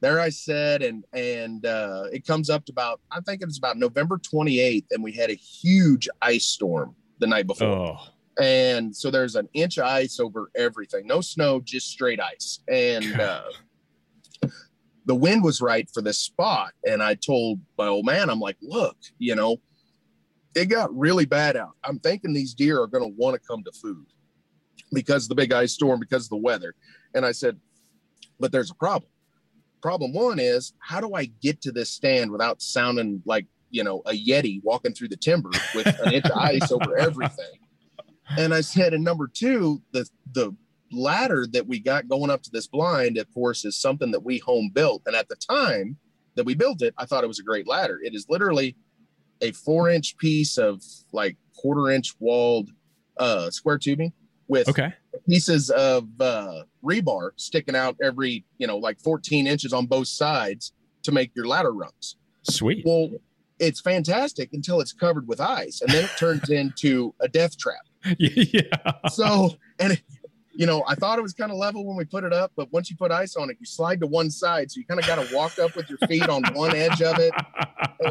there 0.00 0.20
I 0.20 0.30
said, 0.30 0.82
and 0.82 1.04
and 1.12 1.64
uh, 1.64 2.04
it 2.12 2.26
comes 2.26 2.48
up 2.48 2.64
to 2.66 2.72
about 2.72 3.00
I 3.10 3.20
think 3.20 3.42
it 3.42 3.46
was 3.46 3.58
about 3.58 3.76
November 3.76 4.18
28th, 4.18 4.86
and 4.90 5.02
we 5.02 5.12
had 5.12 5.30
a 5.30 5.34
huge 5.34 6.08
ice 6.22 6.46
storm 6.46 6.94
the 7.18 7.26
night 7.26 7.46
before. 7.46 7.68
Oh 7.68 7.96
And 8.40 8.96
so 8.96 9.10
there's 9.10 9.34
an 9.34 9.48
inch 9.52 9.76
of 9.76 9.84
ice 9.84 10.18
over 10.18 10.50
everything. 10.56 11.06
No 11.06 11.20
snow, 11.20 11.60
just 11.60 11.88
straight 11.88 12.20
ice. 12.20 12.60
And 12.68 13.20
uh, 13.20 13.42
the 15.04 15.14
wind 15.14 15.44
was 15.44 15.60
right 15.60 15.88
for 15.92 16.00
this 16.00 16.18
spot. 16.18 16.72
And 16.88 17.02
I 17.02 17.16
told 17.16 17.60
my 17.76 17.86
old 17.86 18.06
man, 18.06 18.30
I'm 18.30 18.40
like, 18.40 18.56
look, 18.62 18.96
you 19.18 19.34
know, 19.34 19.58
it 20.54 20.66
got 20.66 20.96
really 20.96 21.26
bad 21.26 21.54
out. 21.56 21.72
I'm 21.84 21.98
thinking 21.98 22.32
these 22.32 22.54
deer 22.54 22.80
are 22.80 22.86
going 22.86 23.04
to 23.04 23.14
want 23.14 23.34
to 23.34 23.46
come 23.46 23.62
to 23.64 23.72
food 23.72 24.06
because 24.92 25.24
of 25.24 25.28
the 25.28 25.34
big 25.34 25.52
ice 25.52 25.72
storm, 25.72 26.00
because 26.00 26.24
of 26.24 26.30
the 26.30 26.36
weather. 26.38 26.74
And 27.14 27.26
I 27.26 27.32
said, 27.32 27.58
but 28.38 28.52
there's 28.52 28.70
a 28.70 28.74
problem. 28.74 29.10
Problem 29.82 30.14
one 30.14 30.38
is, 30.38 30.72
how 30.78 31.00
do 31.00 31.14
I 31.14 31.26
get 31.26 31.60
to 31.62 31.72
this 31.72 31.90
stand 31.90 32.30
without 32.30 32.62
sounding 32.62 33.22
like, 33.26 33.46
you 33.70 33.84
know, 33.84 34.02
a 34.06 34.12
Yeti 34.12 34.62
walking 34.64 34.94
through 34.94 35.08
the 35.08 35.16
timber 35.16 35.50
with 35.74 35.86
an 36.00 36.14
inch 36.14 36.24
of 36.24 36.38
ice 36.38 36.72
over 36.72 36.96
everything? 36.98 37.58
And 38.36 38.54
I 38.54 38.60
said, 38.60 38.94
and 38.94 39.04
number 39.04 39.28
two, 39.28 39.82
the, 39.92 40.08
the 40.32 40.54
ladder 40.92 41.46
that 41.52 41.66
we 41.66 41.80
got 41.80 42.08
going 42.08 42.30
up 42.30 42.42
to 42.42 42.50
this 42.50 42.66
blind, 42.66 43.18
of 43.18 43.32
course, 43.32 43.64
is 43.64 43.80
something 43.80 44.10
that 44.12 44.24
we 44.24 44.38
home 44.38 44.70
built. 44.72 45.02
And 45.06 45.16
at 45.16 45.28
the 45.28 45.36
time 45.36 45.96
that 46.36 46.44
we 46.44 46.54
built 46.54 46.82
it, 46.82 46.94
I 46.98 47.06
thought 47.06 47.24
it 47.24 47.28
was 47.28 47.40
a 47.40 47.44
great 47.44 47.66
ladder. 47.66 47.98
It 48.02 48.14
is 48.14 48.26
literally 48.28 48.76
a 49.40 49.52
four 49.52 49.88
inch 49.90 50.16
piece 50.18 50.58
of 50.58 50.82
like 51.12 51.36
quarter 51.56 51.90
inch 51.90 52.14
walled 52.20 52.70
uh, 53.18 53.50
square 53.50 53.78
tubing 53.78 54.12
with 54.48 54.68
Okay. 54.68 54.92
pieces 55.28 55.70
of 55.70 56.08
uh, 56.20 56.62
rebar 56.84 57.30
sticking 57.36 57.76
out 57.76 57.96
every, 58.02 58.44
you 58.58 58.66
know, 58.66 58.76
like 58.76 59.00
14 59.00 59.46
inches 59.46 59.72
on 59.72 59.86
both 59.86 60.08
sides 60.08 60.72
to 61.02 61.12
make 61.12 61.30
your 61.34 61.46
ladder 61.46 61.72
rungs. 61.72 62.16
Sweet. 62.42 62.84
Well, 62.84 63.10
it's 63.58 63.80
fantastic 63.80 64.50
until 64.52 64.80
it's 64.80 64.92
covered 64.92 65.28
with 65.28 65.40
ice 65.40 65.82
and 65.82 65.90
then 65.92 66.04
it 66.04 66.10
turns 66.18 66.48
into 66.50 67.14
a 67.20 67.28
death 67.28 67.56
trap. 67.58 67.80
yeah. 68.18 69.08
So, 69.10 69.56
and 69.78 69.92
it, 69.92 70.02
you 70.52 70.66
know, 70.66 70.84
I 70.86 70.94
thought 70.94 71.18
it 71.18 71.22
was 71.22 71.32
kind 71.32 71.50
of 71.50 71.58
level 71.58 71.86
when 71.86 71.96
we 71.96 72.04
put 72.04 72.24
it 72.24 72.32
up, 72.32 72.52
but 72.56 72.72
once 72.72 72.90
you 72.90 72.96
put 72.96 73.10
ice 73.10 73.36
on 73.36 73.50
it, 73.50 73.56
you 73.60 73.66
slide 73.66 74.00
to 74.00 74.06
one 74.06 74.30
side. 74.30 74.70
So 74.70 74.78
you 74.78 74.84
kind 74.84 75.00
of 75.00 75.06
got 75.06 75.24
to 75.24 75.34
walk 75.34 75.58
up 75.58 75.76
with 75.76 75.88
your 75.88 75.98
feet 76.08 76.28
on 76.28 76.42
one 76.54 76.74
edge 76.74 77.00
of 77.02 77.18
it. 77.18 77.32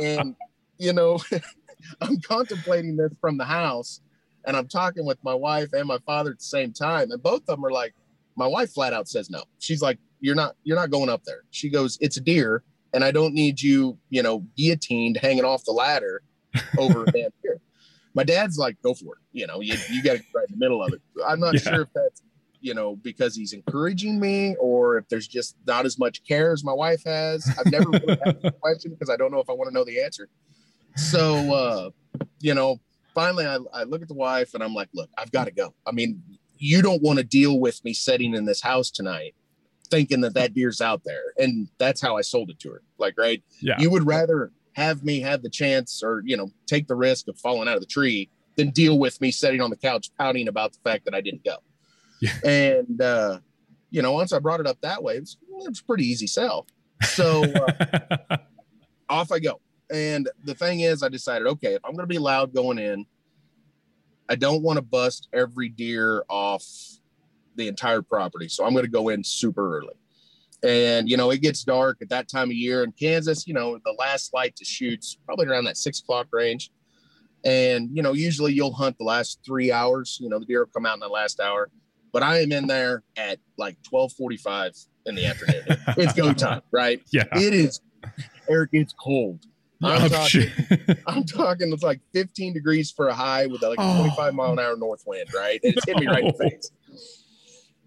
And, 0.02 0.36
you 0.78 0.93
know, 0.93 1.19
I'm 2.02 2.19
contemplating 2.21 2.97
this 2.97 3.12
from 3.19 3.38
the 3.38 3.45
house 3.45 4.02
and 4.45 4.56
I'm 4.56 4.67
talking 4.67 5.06
with 5.06 5.17
my 5.23 5.34
wife 5.34 5.73
and 5.73 5.88
my 5.88 5.99
father 6.06 6.32
at 6.32 6.39
the 6.39 6.43
same 6.43 6.71
time. 6.71 7.12
And 7.12 7.21
both 7.21 7.41
of 7.41 7.45
them 7.58 7.65
are 7.65 7.71
like, 7.71 7.93
my 8.36 8.47
wife 8.47 8.71
flat 8.73 8.93
out 8.93 9.08
says 9.08 9.30
no. 9.30 9.43
She's 9.60 9.82
like, 9.82 9.99
you're 10.21 10.36
not, 10.36 10.56
you're 10.63 10.78
not 10.78 10.91
going 10.91 11.10
up 11.10 11.23
there. 11.25 11.43
She 11.52 11.69
goes, 11.69 11.97
it's 12.02 12.17
a 12.17 12.21
deer 12.21 12.63
and 12.93 13.04
I 13.04 13.12
don't 13.12 13.34
need 13.34 13.62
you, 13.62 13.97
you 14.10 14.23
know, 14.23 14.45
guillotined 14.58 15.17
hanging 15.17 15.45
off 15.45 15.63
the 15.65 15.71
ladder 15.71 16.21
over 16.78 17.04
a 17.04 17.12
damn 17.12 17.32
deer. 17.43 17.60
My 18.13 18.24
dad's 18.24 18.58
like, 18.58 18.82
go 18.82 18.93
for 18.93 19.15
it. 19.15 19.22
You 19.34 19.48
know, 19.48 19.62
you, 19.62 19.76
you 19.91 20.02
got 20.04 20.13
to 20.13 20.17
get 20.19 20.26
right 20.36 20.45
in 20.50 20.58
the 20.58 20.63
middle 20.65 20.84
of 20.84 20.93
it. 20.93 21.02
I'm 21.28 21.39
not 21.39 21.54
Yeah. 21.56 21.60
sure 21.60 21.82
if 21.84 21.89
that's, 21.93 22.22
you 22.62 22.74
know, 22.74 22.95
because 22.98 23.36
he's 23.36 23.54
encouraging 23.54 24.19
me 24.19 24.56
or 24.60 24.98
if 24.98 25.08
there's 25.10 25.28
just 25.28 25.56
not 25.65 25.86
as 25.86 25.98
much 26.00 26.24
care 26.26 26.52
as 26.52 26.63
my 26.63 26.74
wife 26.74 27.04
has. 27.06 27.48
I've 27.58 27.72
never 27.72 27.89
really 27.89 28.19
asked 28.26 28.41
the 28.41 28.52
question 28.62 28.91
because 28.91 29.10
I 29.10 29.15
don't 29.15 29.32
know 29.32 29.39
if 29.39 29.50
I 29.50 29.54
want 29.54 29.69
to 29.69 29.74
know 29.74 29.86
the 29.86 30.02
answer. 30.02 30.28
So, 30.95 31.36
uh, 31.54 31.89
you 32.39 32.54
know, 32.54 32.80
finally 33.13 33.45
I, 33.45 33.60
I 33.74 33.84
look 33.84 34.02
at 34.02 34.08
the 34.08 34.13
wife 34.13 34.54
and 34.54 34.63
I'm 34.63 34.74
like, 34.74 34.89
look, 34.93 35.10
I've 35.17 35.32
got 35.32 35.45
to 35.45 35.52
go. 35.52 35.74
I 35.88 35.91
mean, 35.91 36.22
you 36.58 36.82
don't 36.82 37.02
want 37.02 37.19
to 37.19 37.24
deal 37.24 37.60
with 37.60 37.84
me 37.86 37.93
sitting 37.93 38.34
in 38.34 38.45
this 38.45 38.62
house 38.62 38.91
tonight 38.91 39.36
thinking 39.89 40.22
that 40.22 40.34
that 40.36 40.54
deer's 40.54 40.82
out 40.82 41.02
there. 41.04 41.24
And 41.38 41.67
that's 41.80 42.00
how 42.02 42.15
I 42.17 42.22
sold 42.22 42.50
it 42.52 42.60
to 42.60 42.69
her. 42.69 42.82
Like, 43.00 43.15
right. 43.17 43.41
Yeah. 43.62 43.80
You 43.80 43.89
would 43.89 44.06
rather 44.06 44.52
have 44.80 45.04
me 45.04 45.20
have 45.20 45.44
the 45.44 45.50
chance 45.50 46.02
or, 46.04 46.24
you 46.26 46.38
know, 46.38 46.50
take 46.65 46.88
the 46.88 46.96
risk 46.96 47.28
of 47.28 47.38
falling 47.38 47.68
out 47.68 47.76
of 47.76 47.82
the 47.82 47.88
tree 47.88 48.30
than 48.56 48.70
deal 48.72 48.98
with 48.98 49.20
me 49.22 49.32
sitting 49.32 49.62
on 49.62 49.70
the 49.70 49.76
couch 49.76 50.10
pouting 50.18 50.48
about 50.48 50.74
the 50.74 50.80
fact 50.84 51.06
that 51.06 51.13
I 51.13 51.22
didn't 51.22 51.44
go. 51.44 51.58
Yeah. 52.22 52.32
And, 52.46 53.02
uh, 53.02 53.39
you 53.92 54.02
know, 54.02 54.13
once 54.13 54.34
I 54.34 54.39
brought 54.39 54.60
it 54.60 54.68
up 54.68 54.80
that 54.82 55.04
way, 55.04 55.15
it 55.15 55.22
was, 55.22 55.38
it 55.50 55.80
pretty 55.86 56.06
easy 56.06 56.28
sell. 56.28 56.68
So 57.04 57.44
uh, 57.44 58.38
off 59.10 59.32
I 59.32 59.39
go. 59.39 59.60
And 59.92 60.30
the 60.44 60.56
thing 60.56 60.82
is, 60.82 61.04
I 61.04 61.10
decided, 61.10 61.48
okay, 61.48 61.74
if 61.74 61.84
I'm 61.84 61.94
going 61.94 62.04
to 62.04 62.08
be 62.08 62.20
loud 62.20 62.54
going 62.54 62.78
in, 62.78 63.06
I 64.30 64.36
don't 64.36 64.62
want 64.62 64.78
to 64.78 64.84
bust 64.84 65.28
every 65.34 65.70
deer 65.70 66.24
off 66.30 66.63
the 67.56 67.68
entire 67.68 68.02
property. 68.04 68.48
So 68.48 68.65
I'm 68.65 68.74
going 68.74 68.86
to 68.86 68.92
go 68.92 69.10
in 69.10 69.24
super 69.24 69.78
early. 69.78 69.96
And, 70.63 71.10
you 71.10 71.15
know, 71.15 71.30
it 71.32 71.41
gets 71.41 71.63
dark 71.63 71.98
at 72.02 72.10
that 72.10 72.28
time 72.28 72.50
of 72.50 72.54
year 72.56 72.84
in 72.84 72.91
Kansas, 72.91 73.48
you 73.48 73.54
know, 73.54 73.80
the 73.86 73.95
last 73.98 74.34
light 74.34 74.56
to 74.58 74.65
shoot's 74.65 75.17
probably 75.26 75.48
around 75.48 75.63
that 75.65 75.78
six 75.78 76.00
o'clock 76.02 76.28
range. 76.32 76.69
And, 77.45 77.89
you 77.95 78.04
know, 78.04 78.12
usually 78.12 78.52
you'll 78.54 78.74
hunt 78.74 78.98
the 78.98 79.06
last 79.06 79.39
three 79.45 79.72
hours, 79.72 80.17
you 80.19 80.28
know, 80.28 80.39
the 80.39 80.45
deer 80.45 80.60
will 80.65 80.72
come 80.74 80.86
out 80.86 80.95
in 80.95 81.00
the 81.00 81.08
last 81.08 81.39
hour, 81.39 81.69
but 82.12 82.24
I 82.24 82.41
am 82.41 82.52
in 82.52 82.67
there 82.67 83.04
at 83.15 83.39
like 83.58 83.78
1245 83.89 84.74
in 85.06 85.15
the 85.15 85.26
afternoon. 85.26 85.63
it's 85.98 86.12
go 86.13 86.34
time, 86.34 86.62
right? 86.72 87.02
yeah. 87.13 87.24
It 87.32 87.54
is, 87.54 87.80
Eric, 88.50 88.72
it's 88.74 88.91
cold. 88.93 89.45
I'm 89.82 90.02
I'm 90.04 90.10
talking- 90.10 90.50
I'm 91.08 91.24
talking 91.24 91.72
it's 91.72 91.84
like 91.84 92.02
15 92.13 92.54
degrees 92.54 92.91
for 92.91 93.08
a 93.08 93.13
high 93.13 93.45
with 93.45 93.62
like 93.62 93.78
a 93.80 93.82
Oh. 93.82 94.00
25 94.00 94.34
mile 94.34 94.52
an 94.52 94.60
hour 94.60 94.76
north 94.76 95.04
wind, 95.08 95.30
right? 95.34 95.62
And 95.63 95.74
it's 95.78 95.86
hit 95.86 95.95
me 95.98 96.08
right 96.08 96.26
in 96.26 96.34
the 96.34 96.34
face. 96.50 96.69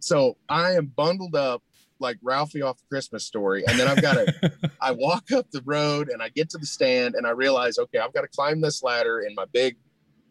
So 0.00 0.38
I 0.48 0.72
am 0.72 0.86
bundled 0.86 1.36
up 1.36 1.62
like 2.02 2.18
Ralphie 2.22 2.62
off 2.62 2.78
the 2.78 2.84
Christmas 2.88 3.24
story. 3.24 3.64
And 3.66 3.78
then 3.78 3.88
I've 3.88 4.02
got 4.02 4.14
to, 4.14 4.52
I 4.80 4.90
walk 4.90 5.32
up 5.32 5.50
the 5.50 5.62
road 5.64 6.08
and 6.10 6.22
I 6.22 6.28
get 6.28 6.50
to 6.50 6.58
the 6.58 6.66
stand 6.66 7.14
and 7.14 7.26
I 7.26 7.30
realize, 7.30 7.78
okay, 7.78 7.98
I've 7.98 8.12
got 8.12 8.22
to 8.22 8.28
climb 8.28 8.60
this 8.60 8.82
ladder 8.82 9.20
in 9.20 9.34
my 9.34 9.46
big 9.52 9.76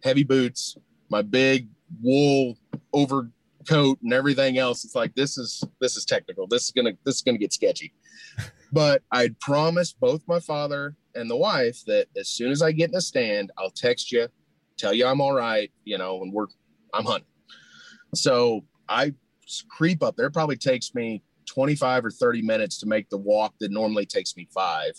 heavy 0.03 0.23
boots, 0.23 0.77
my 1.09 1.21
big 1.21 1.67
wool 2.01 2.57
overcoat 2.93 3.99
and 4.03 4.13
everything 4.13 4.57
else. 4.57 4.85
It's 4.85 4.95
like, 4.95 5.15
this 5.15 5.37
is, 5.37 5.63
this 5.79 5.97
is 5.97 6.05
technical. 6.05 6.45
This 6.45 6.65
is 6.65 6.71
going 6.71 6.85
to, 6.85 6.97
this 7.05 7.15
is 7.15 7.21
going 7.21 7.35
to 7.35 7.39
get 7.39 7.53
sketchy. 7.53 7.93
But 8.73 9.03
I'd 9.11 9.37
promised 9.41 9.99
both 9.99 10.21
my 10.29 10.39
father 10.39 10.95
and 11.13 11.29
the 11.29 11.35
wife 11.35 11.83
that 11.87 12.07
as 12.17 12.29
soon 12.29 12.51
as 12.51 12.61
I 12.61 12.71
get 12.71 12.85
in 12.85 12.93
the 12.93 13.01
stand, 13.01 13.51
I'll 13.57 13.69
text 13.69 14.13
you, 14.13 14.29
tell 14.77 14.93
you 14.93 15.05
I'm 15.05 15.19
all 15.19 15.33
right, 15.33 15.69
you 15.83 15.97
know, 15.97 16.21
and 16.21 16.31
we're, 16.31 16.47
I'm 16.93 17.03
hunting. 17.03 17.27
So 18.15 18.63
I 18.87 19.13
creep 19.69 20.03
up 20.03 20.15
there. 20.15 20.29
Probably 20.29 20.57
takes 20.57 20.93
me 20.93 21.23
25 21.45 22.05
or 22.05 22.11
30 22.11 22.41
minutes 22.41 22.77
to 22.79 22.85
make 22.85 23.09
the 23.09 23.17
walk 23.17 23.53
that 23.59 23.71
normally 23.71 24.05
takes 24.05 24.35
me 24.37 24.47
five. 24.53 24.91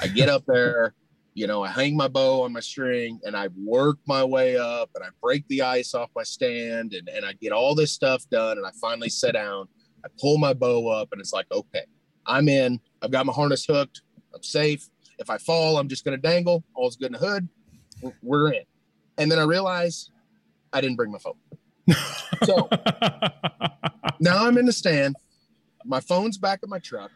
I 0.00 0.06
get 0.08 0.28
up 0.28 0.44
there, 0.46 0.94
you 1.34 1.46
know, 1.46 1.62
I 1.64 1.68
hang 1.68 1.96
my 1.96 2.08
bow 2.08 2.42
on 2.42 2.52
my 2.52 2.60
string 2.60 3.20
and 3.24 3.36
I 3.36 3.48
work 3.64 3.98
my 4.06 4.24
way 4.24 4.56
up 4.56 4.90
and 4.94 5.04
I 5.04 5.08
break 5.22 5.46
the 5.48 5.62
ice 5.62 5.94
off 5.94 6.10
my 6.16 6.22
stand 6.22 6.94
and, 6.94 7.08
and 7.08 7.24
I 7.24 7.32
get 7.34 7.52
all 7.52 7.74
this 7.74 7.92
stuff 7.92 8.24
done 8.30 8.58
and 8.58 8.66
I 8.66 8.70
finally 8.80 9.08
sit 9.08 9.32
down. 9.32 9.68
I 10.04 10.08
pull 10.20 10.38
my 10.38 10.52
bow 10.54 10.88
up 10.88 11.08
and 11.12 11.20
it's 11.20 11.32
like, 11.32 11.46
okay, 11.52 11.84
I'm 12.26 12.48
in. 12.48 12.80
I've 13.02 13.10
got 13.10 13.26
my 13.26 13.32
harness 13.32 13.64
hooked. 13.64 14.02
I'm 14.34 14.42
safe. 14.42 14.88
If 15.18 15.30
I 15.30 15.38
fall, 15.38 15.78
I'm 15.78 15.88
just 15.88 16.04
going 16.04 16.16
to 16.16 16.22
dangle. 16.22 16.62
All's 16.74 16.96
good 16.96 17.06
in 17.06 17.12
the 17.12 17.18
hood. 17.18 17.48
We're- 18.02 18.14
We're 18.22 18.52
in. 18.52 18.62
And 19.16 19.30
then 19.32 19.38
I 19.40 19.42
realize 19.42 20.10
I 20.72 20.80
didn't 20.80 20.96
bring 20.96 21.10
my 21.10 21.18
phone. 21.18 21.34
So 22.44 22.68
now 24.20 24.46
I'm 24.46 24.58
in 24.58 24.66
the 24.66 24.72
stand. 24.72 25.16
My 25.84 26.00
phone's 26.00 26.38
back 26.38 26.60
at 26.62 26.68
my 26.68 26.78
truck, 26.78 27.10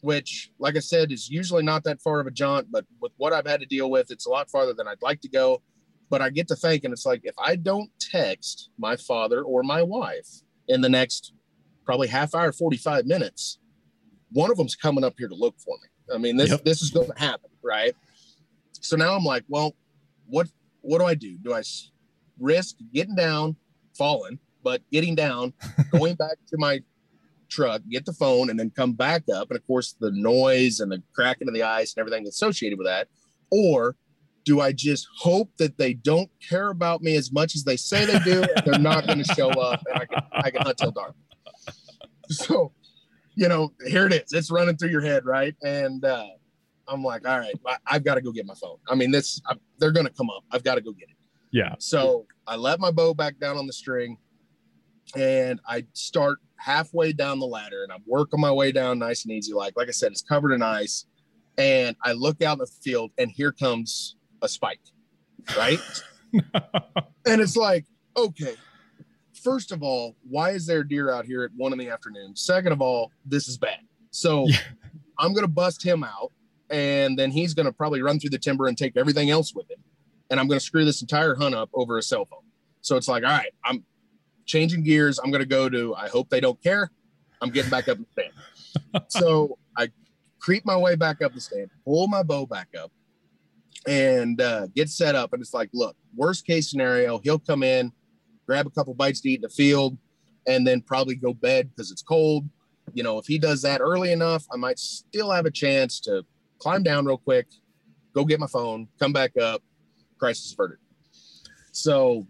which, 0.00 0.50
like 0.58 0.76
I 0.76 0.80
said, 0.80 1.12
is 1.12 1.28
usually 1.28 1.62
not 1.62 1.84
that 1.84 2.00
far 2.00 2.20
of 2.20 2.26
a 2.26 2.30
jaunt, 2.30 2.68
but 2.70 2.84
with 3.00 3.12
what 3.16 3.32
I've 3.32 3.46
had 3.46 3.60
to 3.60 3.66
deal 3.66 3.90
with, 3.90 4.10
it's 4.10 4.26
a 4.26 4.30
lot 4.30 4.50
farther 4.50 4.72
than 4.74 4.88
I'd 4.88 5.02
like 5.02 5.20
to 5.22 5.28
go. 5.28 5.62
But 6.08 6.20
I 6.22 6.30
get 6.30 6.48
to 6.48 6.56
thinking, 6.56 6.90
it's 6.92 7.06
like 7.06 7.20
if 7.24 7.34
I 7.38 7.56
don't 7.56 7.90
text 8.00 8.70
my 8.78 8.96
father 8.96 9.42
or 9.42 9.62
my 9.62 9.82
wife 9.82 10.28
in 10.66 10.80
the 10.80 10.88
next 10.88 11.32
probably 11.84 12.08
half 12.08 12.34
hour, 12.34 12.52
45 12.52 13.06
minutes, 13.06 13.58
one 14.32 14.50
of 14.50 14.56
them's 14.56 14.74
coming 14.74 15.04
up 15.04 15.14
here 15.18 15.28
to 15.28 15.34
look 15.34 15.54
for 15.58 15.76
me. 15.82 16.14
I 16.14 16.18
mean, 16.18 16.36
this 16.36 16.50
Yep. 16.50 16.64
this 16.64 16.82
is 16.82 16.90
going 16.90 17.08
to 17.10 17.18
happen, 17.18 17.50
right? 17.62 17.94
So 18.72 18.96
now 18.96 19.14
I'm 19.14 19.24
like, 19.24 19.44
well, 19.48 19.76
what 20.26 20.48
what 20.80 20.98
do 20.98 21.04
I 21.04 21.14
do? 21.14 21.36
Do 21.38 21.52
I 21.54 21.62
risk 22.38 22.76
getting 22.92 23.14
down, 23.14 23.56
falling, 23.96 24.38
but 24.64 24.82
getting 24.90 25.14
down, 25.14 25.52
going 25.92 26.14
back 26.14 26.36
to 26.48 26.56
my 26.58 26.80
truck, 27.50 27.82
get 27.90 28.06
the 28.06 28.12
phone, 28.12 28.50
and 28.50 28.58
then 28.58 28.70
come 28.70 28.92
back 28.92 29.24
up? 29.34 29.50
And 29.50 29.58
of 29.58 29.66
course, 29.66 29.94
the 30.00 30.10
noise 30.12 30.80
and 30.80 30.90
the 30.90 31.02
cracking 31.14 31.48
of 31.48 31.54
the 31.54 31.62
ice 31.62 31.94
and 31.94 32.00
everything 32.00 32.26
associated 32.26 32.78
with 32.78 32.86
that, 32.86 33.08
or 33.50 33.96
do 34.44 34.60
I 34.60 34.72
just 34.72 35.06
hope 35.18 35.50
that 35.58 35.76
they 35.76 35.94
don't 35.94 36.30
care 36.48 36.70
about 36.70 37.02
me 37.02 37.16
as 37.16 37.30
much 37.32 37.54
as 37.54 37.64
they 37.64 37.76
say 37.76 38.06
they 38.06 38.18
do, 38.20 38.44
they're 38.64 38.78
not 38.78 39.06
going 39.06 39.22
to 39.22 39.34
show 39.34 39.50
up, 39.50 39.82
and 39.90 40.00
I 40.00 40.06
can 40.06 40.22
I 40.32 40.50
can 40.50 40.62
hunt 40.62 40.78
till 40.78 40.92
dark? 40.92 41.14
So, 42.28 42.72
you 43.34 43.48
know, 43.48 43.72
here 43.86 44.06
it 44.06 44.12
is. 44.12 44.32
It's 44.32 44.50
running 44.50 44.76
through 44.76 44.90
your 44.90 45.00
head, 45.00 45.24
right? 45.24 45.54
And 45.62 46.04
uh, 46.04 46.26
I'm 46.86 47.02
like, 47.02 47.26
all 47.26 47.38
right, 47.38 47.54
I, 47.66 47.76
I've 47.86 48.04
got 48.04 48.14
to 48.14 48.20
go 48.20 48.32
get 48.32 48.46
my 48.46 48.54
phone. 48.54 48.76
I 48.88 48.94
mean, 48.94 49.10
this 49.10 49.40
I, 49.46 49.54
they're 49.78 49.92
going 49.92 50.06
to 50.06 50.12
come 50.12 50.30
up. 50.30 50.44
I've 50.50 50.62
got 50.62 50.76
to 50.76 50.80
go 50.80 50.92
get 50.92 51.08
it. 51.08 51.16
yeah. 51.50 51.74
So 51.78 52.26
I 52.46 52.56
let 52.56 52.80
my 52.80 52.90
bow 52.90 53.14
back 53.14 53.38
down 53.38 53.56
on 53.56 53.66
the 53.66 53.72
string 53.72 54.16
and 55.16 55.60
I 55.66 55.86
start 55.92 56.38
halfway 56.60 57.12
down 57.12 57.38
the 57.38 57.46
ladder 57.46 57.82
and 57.82 57.92
I'm 57.92 58.02
working 58.06 58.40
my 58.40 58.52
way 58.52 58.70
down 58.70 58.98
nice 58.98 59.24
and 59.24 59.32
easy. 59.32 59.52
Like, 59.52 59.74
like 59.76 59.88
I 59.88 59.92
said, 59.92 60.12
it's 60.12 60.22
covered 60.22 60.52
in 60.52 60.62
ice. 60.62 61.06
And 61.58 61.96
I 62.04 62.12
look 62.12 62.42
out 62.42 62.54
in 62.54 62.58
the 62.58 62.66
field 62.66 63.10
and 63.18 63.30
here 63.30 63.52
comes 63.52 64.16
a 64.42 64.48
spike, 64.48 64.80
right? 65.56 65.80
and 66.32 67.40
it's 67.40 67.56
like, 67.56 67.86
okay, 68.16 68.54
first 69.32 69.72
of 69.72 69.82
all, 69.82 70.16
why 70.28 70.50
is 70.50 70.66
there 70.66 70.80
a 70.80 70.88
deer 70.88 71.10
out 71.10 71.24
here 71.24 71.44
at 71.44 71.50
one 71.56 71.72
in 71.72 71.78
the 71.78 71.88
afternoon? 71.88 72.36
Second 72.36 72.72
of 72.72 72.80
all, 72.80 73.10
this 73.24 73.48
is 73.48 73.58
bad. 73.58 73.80
So 74.10 74.46
yeah. 74.46 74.58
I'm 75.18 75.32
going 75.32 75.44
to 75.44 75.52
bust 75.52 75.82
him 75.82 76.04
out 76.04 76.32
and 76.70 77.18
then 77.18 77.30
he's 77.30 77.54
going 77.54 77.66
to 77.66 77.72
probably 77.72 78.02
run 78.02 78.20
through 78.20 78.30
the 78.30 78.38
timber 78.38 78.66
and 78.66 78.78
take 78.78 78.96
everything 78.96 79.30
else 79.30 79.54
with 79.54 79.70
him. 79.70 79.82
And 80.30 80.38
I'm 80.38 80.46
going 80.46 80.60
to 80.60 80.64
screw 80.64 80.84
this 80.84 81.02
entire 81.02 81.34
hunt 81.34 81.54
up 81.54 81.70
over 81.74 81.98
a 81.98 82.02
cell 82.02 82.24
phone. 82.24 82.40
So 82.80 82.96
it's 82.96 83.08
like, 83.08 83.24
all 83.24 83.30
right, 83.30 83.52
I'm 83.64 83.84
changing 84.50 84.82
gears. 84.82 85.18
I'm 85.18 85.30
going 85.30 85.42
to 85.42 85.48
go 85.48 85.68
to, 85.68 85.94
I 85.94 86.08
hope 86.08 86.28
they 86.28 86.40
don't 86.40 86.60
care. 86.62 86.90
I'm 87.40 87.50
getting 87.50 87.70
back 87.70 87.88
up 87.88 87.98
the 87.98 88.06
stand. 88.12 89.04
so 89.08 89.58
I 89.76 89.88
creep 90.40 90.66
my 90.66 90.76
way 90.76 90.96
back 90.96 91.22
up 91.22 91.32
the 91.34 91.40
stand, 91.40 91.70
pull 91.84 92.08
my 92.08 92.22
bow 92.22 92.46
back 92.46 92.68
up, 92.78 92.92
and 93.86 94.40
uh, 94.40 94.66
get 94.74 94.88
set 94.90 95.14
up. 95.14 95.32
And 95.32 95.40
it's 95.40 95.54
like, 95.54 95.70
look, 95.72 95.96
worst 96.14 96.46
case 96.46 96.70
scenario, 96.70 97.18
he'll 97.18 97.38
come 97.38 97.62
in, 97.62 97.92
grab 98.46 98.66
a 98.66 98.70
couple 98.70 98.92
bites 98.94 99.20
to 99.22 99.30
eat 99.30 99.36
in 99.36 99.42
the 99.42 99.48
field, 99.48 99.96
and 100.46 100.66
then 100.66 100.82
probably 100.82 101.14
go 101.14 101.32
bed 101.32 101.70
because 101.70 101.90
it's 101.90 102.02
cold. 102.02 102.48
You 102.92 103.04
know, 103.04 103.18
if 103.18 103.26
he 103.26 103.38
does 103.38 103.62
that 103.62 103.80
early 103.80 104.12
enough, 104.12 104.44
I 104.52 104.56
might 104.56 104.78
still 104.78 105.30
have 105.30 105.46
a 105.46 105.50
chance 105.50 106.00
to 106.00 106.24
climb 106.58 106.82
down 106.82 107.06
real 107.06 107.18
quick, 107.18 107.46
go 108.12 108.24
get 108.24 108.40
my 108.40 108.48
phone, 108.48 108.88
come 108.98 109.12
back 109.12 109.36
up, 109.36 109.62
crisis 110.18 110.52
averted. 110.52 110.78
So 111.72 112.26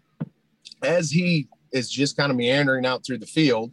as 0.83 1.09
he 1.09 1.47
is 1.71 1.89
just 1.89 2.17
kind 2.17 2.31
of 2.31 2.37
meandering 2.37 2.85
out 2.85 3.05
through 3.05 3.19
the 3.19 3.25
field, 3.25 3.71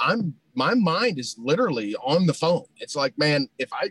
I'm 0.00 0.34
my 0.54 0.74
mind 0.74 1.18
is 1.18 1.36
literally 1.38 1.94
on 1.96 2.26
the 2.26 2.34
phone. 2.34 2.64
It's 2.78 2.96
like, 2.96 3.16
man, 3.18 3.48
if 3.58 3.72
I 3.72 3.90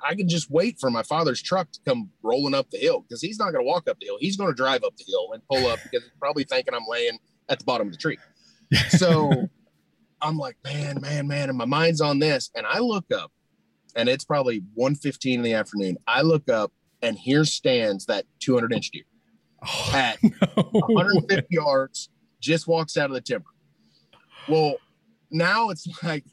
I 0.00 0.14
can 0.14 0.28
just 0.28 0.50
wait 0.50 0.78
for 0.78 0.90
my 0.90 1.02
father's 1.02 1.40
truck 1.40 1.70
to 1.72 1.80
come 1.86 2.10
rolling 2.22 2.54
up 2.54 2.70
the 2.70 2.78
hill 2.78 3.00
because 3.00 3.22
he's 3.22 3.38
not 3.38 3.52
going 3.52 3.64
to 3.64 3.68
walk 3.68 3.88
up 3.88 3.98
the 4.00 4.06
hill. 4.06 4.18
He's 4.20 4.36
going 4.36 4.50
to 4.50 4.54
drive 4.54 4.84
up 4.84 4.96
the 4.96 5.04
hill 5.06 5.30
and 5.32 5.42
pull 5.48 5.66
up 5.66 5.78
because 5.82 6.02
he's 6.04 6.18
probably 6.20 6.44
thinking 6.44 6.74
I'm 6.74 6.84
laying 6.88 7.18
at 7.48 7.58
the 7.58 7.64
bottom 7.64 7.86
of 7.86 7.92
the 7.92 7.98
tree. 7.98 8.18
So 8.88 9.48
I'm 10.20 10.36
like, 10.36 10.56
man, 10.64 11.00
man, 11.00 11.28
man, 11.28 11.48
and 11.48 11.56
my 11.56 11.64
mind's 11.66 12.00
on 12.00 12.18
this. 12.18 12.50
And 12.56 12.66
I 12.66 12.78
look 12.80 13.04
up, 13.12 13.30
and 13.94 14.08
it's 14.08 14.24
probably 14.24 14.62
1:15 14.76 15.34
in 15.34 15.42
the 15.42 15.52
afternoon. 15.52 15.96
I 16.08 16.22
look 16.22 16.48
up, 16.48 16.72
and 17.02 17.16
here 17.16 17.44
stands 17.44 18.06
that 18.06 18.24
200 18.40 18.72
inch 18.72 18.90
deer 18.90 19.04
oh, 19.64 19.92
at 19.94 20.18
no 20.56 20.62
150 20.72 21.36
way. 21.36 21.46
yards. 21.50 22.08
Just 22.44 22.68
walks 22.68 22.98
out 22.98 23.08
of 23.08 23.14
the 23.14 23.22
timber. 23.22 23.48
Well, 24.48 24.76
now 25.30 25.70
it's 25.70 25.88
like, 26.02 26.24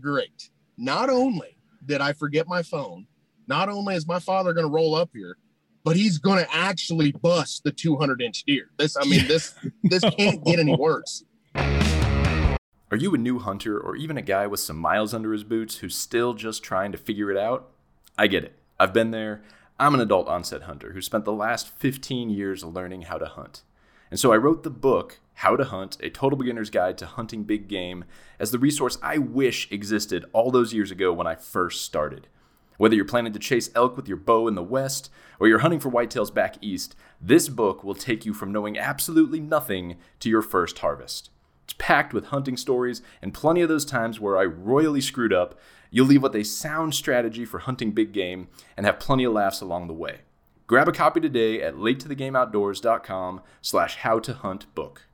great. 0.00 0.50
Not 0.76 1.10
only 1.10 1.56
did 1.84 2.00
I 2.00 2.12
forget 2.12 2.46
my 2.46 2.62
phone, 2.62 3.06
not 3.48 3.68
only 3.68 3.96
is 3.96 4.06
my 4.06 4.20
father 4.20 4.52
going 4.52 4.66
to 4.66 4.72
roll 4.72 4.94
up 4.94 5.10
here, 5.12 5.36
but 5.82 5.96
he's 5.96 6.18
going 6.18 6.38
to 6.38 6.54
actually 6.54 7.10
bust 7.10 7.64
the 7.64 7.72
200 7.72 8.22
inch 8.22 8.44
deer. 8.44 8.70
This, 8.78 8.96
I 8.96 9.04
mean, 9.04 9.26
this, 9.26 9.54
this 9.82 10.02
can't 10.16 10.42
get 10.44 10.60
any 10.60 10.76
worse. 10.76 11.24
Are 11.56 12.96
you 12.96 13.12
a 13.12 13.18
new 13.18 13.40
hunter 13.40 13.78
or 13.78 13.96
even 13.96 14.16
a 14.16 14.22
guy 14.22 14.46
with 14.46 14.60
some 14.60 14.76
miles 14.76 15.12
under 15.12 15.32
his 15.32 15.42
boots 15.42 15.78
who's 15.78 15.96
still 15.96 16.34
just 16.34 16.62
trying 16.62 16.92
to 16.92 16.98
figure 16.98 17.30
it 17.32 17.36
out? 17.36 17.70
I 18.16 18.28
get 18.28 18.44
it. 18.44 18.54
I've 18.78 18.92
been 18.92 19.10
there. 19.10 19.42
I'm 19.80 19.94
an 19.94 20.00
adult 20.00 20.28
onset 20.28 20.62
hunter 20.62 20.92
who 20.92 21.02
spent 21.02 21.24
the 21.24 21.32
last 21.32 21.68
15 21.68 22.30
years 22.30 22.62
learning 22.62 23.02
how 23.02 23.18
to 23.18 23.26
hunt. 23.26 23.62
And 24.10 24.20
so 24.20 24.32
I 24.32 24.36
wrote 24.36 24.62
the 24.62 24.70
book, 24.70 25.18
How 25.34 25.56
to 25.56 25.64
Hunt 25.64 25.96
A 26.00 26.10
Total 26.10 26.38
Beginner's 26.38 26.70
Guide 26.70 26.96
to 26.98 27.06
Hunting 27.06 27.44
Big 27.44 27.68
Game, 27.68 28.04
as 28.38 28.50
the 28.50 28.58
resource 28.58 28.98
I 29.02 29.18
wish 29.18 29.70
existed 29.70 30.24
all 30.32 30.50
those 30.50 30.72
years 30.72 30.90
ago 30.90 31.12
when 31.12 31.26
I 31.26 31.34
first 31.34 31.84
started. 31.84 32.28
Whether 32.76 32.96
you're 32.96 33.04
planning 33.04 33.32
to 33.32 33.38
chase 33.38 33.70
elk 33.74 33.96
with 33.96 34.08
your 34.08 34.16
bow 34.16 34.48
in 34.48 34.54
the 34.54 34.62
west 34.62 35.10
or 35.38 35.46
you're 35.46 35.60
hunting 35.60 35.80
for 35.80 35.90
whitetails 35.90 36.32
back 36.32 36.56
east, 36.60 36.96
this 37.20 37.48
book 37.48 37.84
will 37.84 37.94
take 37.94 38.24
you 38.24 38.32
from 38.32 38.52
knowing 38.52 38.78
absolutely 38.78 39.40
nothing 39.40 39.96
to 40.20 40.28
your 40.28 40.42
first 40.42 40.78
harvest. 40.78 41.30
It's 41.64 41.74
packed 41.78 42.12
with 42.12 42.26
hunting 42.26 42.56
stories 42.56 43.02
and 43.22 43.32
plenty 43.32 43.62
of 43.62 43.68
those 43.68 43.84
times 43.84 44.20
where 44.20 44.36
I 44.36 44.44
royally 44.44 45.00
screwed 45.00 45.32
up. 45.32 45.58
You'll 45.90 46.06
leave 46.06 46.22
with 46.22 46.34
a 46.34 46.44
sound 46.44 46.94
strategy 46.94 47.44
for 47.44 47.60
hunting 47.60 47.92
big 47.92 48.12
game 48.12 48.48
and 48.76 48.86
have 48.86 48.98
plenty 48.98 49.24
of 49.24 49.32
laughs 49.32 49.60
along 49.60 49.86
the 49.86 49.94
way. 49.94 50.20
Grab 50.66 50.88
a 50.88 50.92
copy 50.92 51.20
today 51.20 51.62
at 51.62 51.76
latetothegameoutdoors.com 51.76 53.42
slash 53.62 53.96
how 53.96 54.18
to 54.18 54.34
hunt 54.34 54.74
book. 54.74 55.06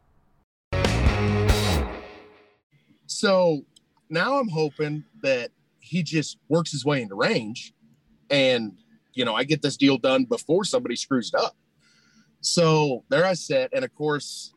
So 3.11 3.65
now 4.09 4.39
I'm 4.39 4.49
hoping 4.49 5.05
that 5.23 5.51
he 5.81 6.03
just 6.03 6.39
works 6.49 6.71
his 6.71 6.85
way 6.85 7.03
into 7.03 7.15
range 7.15 7.73
and, 8.31 8.79
you 9.15 9.25
know, 9.25 9.35
I 9.35 9.45
get 9.45 9.63
this 9.63 9.77
deal 9.77 9.99
done 9.99 10.25
before 10.25 10.65
somebody 10.65 10.95
screws 10.97 11.31
it 11.35 11.41
up. 11.41 11.57
So 12.41 13.05
there 13.09 13.27
I 13.27 13.35
sit. 13.35 13.71
And 13.73 13.85
of 13.85 13.93
course, 13.95 14.55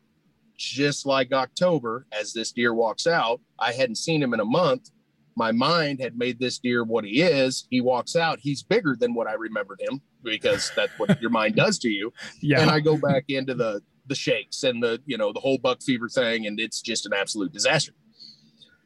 just 0.56 1.04
like 1.04 1.32
October, 1.32 2.06
as 2.12 2.32
this 2.32 2.52
deer 2.52 2.72
walks 2.72 3.06
out, 3.06 3.40
I 3.58 3.72
hadn't 3.72 3.96
seen 3.96 4.22
him 4.22 4.32
in 4.32 4.40
a 4.40 4.44
month 4.44 4.90
my 5.36 5.52
mind 5.52 6.00
had 6.00 6.16
made 6.16 6.38
this 6.38 6.58
deer 6.58 6.84
what 6.84 7.04
he 7.04 7.22
is. 7.22 7.66
He 7.70 7.80
walks 7.80 8.16
out, 8.16 8.38
he's 8.40 8.62
bigger 8.62 8.96
than 8.98 9.14
what 9.14 9.26
I 9.26 9.34
remembered 9.34 9.80
him 9.80 10.00
because 10.22 10.70
that's 10.74 10.92
what 10.98 11.20
your 11.20 11.30
mind 11.30 11.56
does 11.56 11.78
to 11.80 11.88
you. 11.88 12.12
Yeah. 12.40 12.60
And 12.60 12.70
I 12.70 12.80
go 12.80 12.96
back 12.96 13.24
into 13.28 13.54
the 13.54 13.80
the 14.06 14.14
shakes 14.14 14.64
and 14.64 14.82
the 14.82 15.00
you 15.06 15.16
know 15.16 15.32
the 15.32 15.40
whole 15.40 15.56
buck 15.56 15.82
fever 15.82 16.08
thing, 16.08 16.46
and 16.46 16.60
it's 16.60 16.82
just 16.82 17.06
an 17.06 17.14
absolute 17.14 17.52
disaster. 17.52 17.92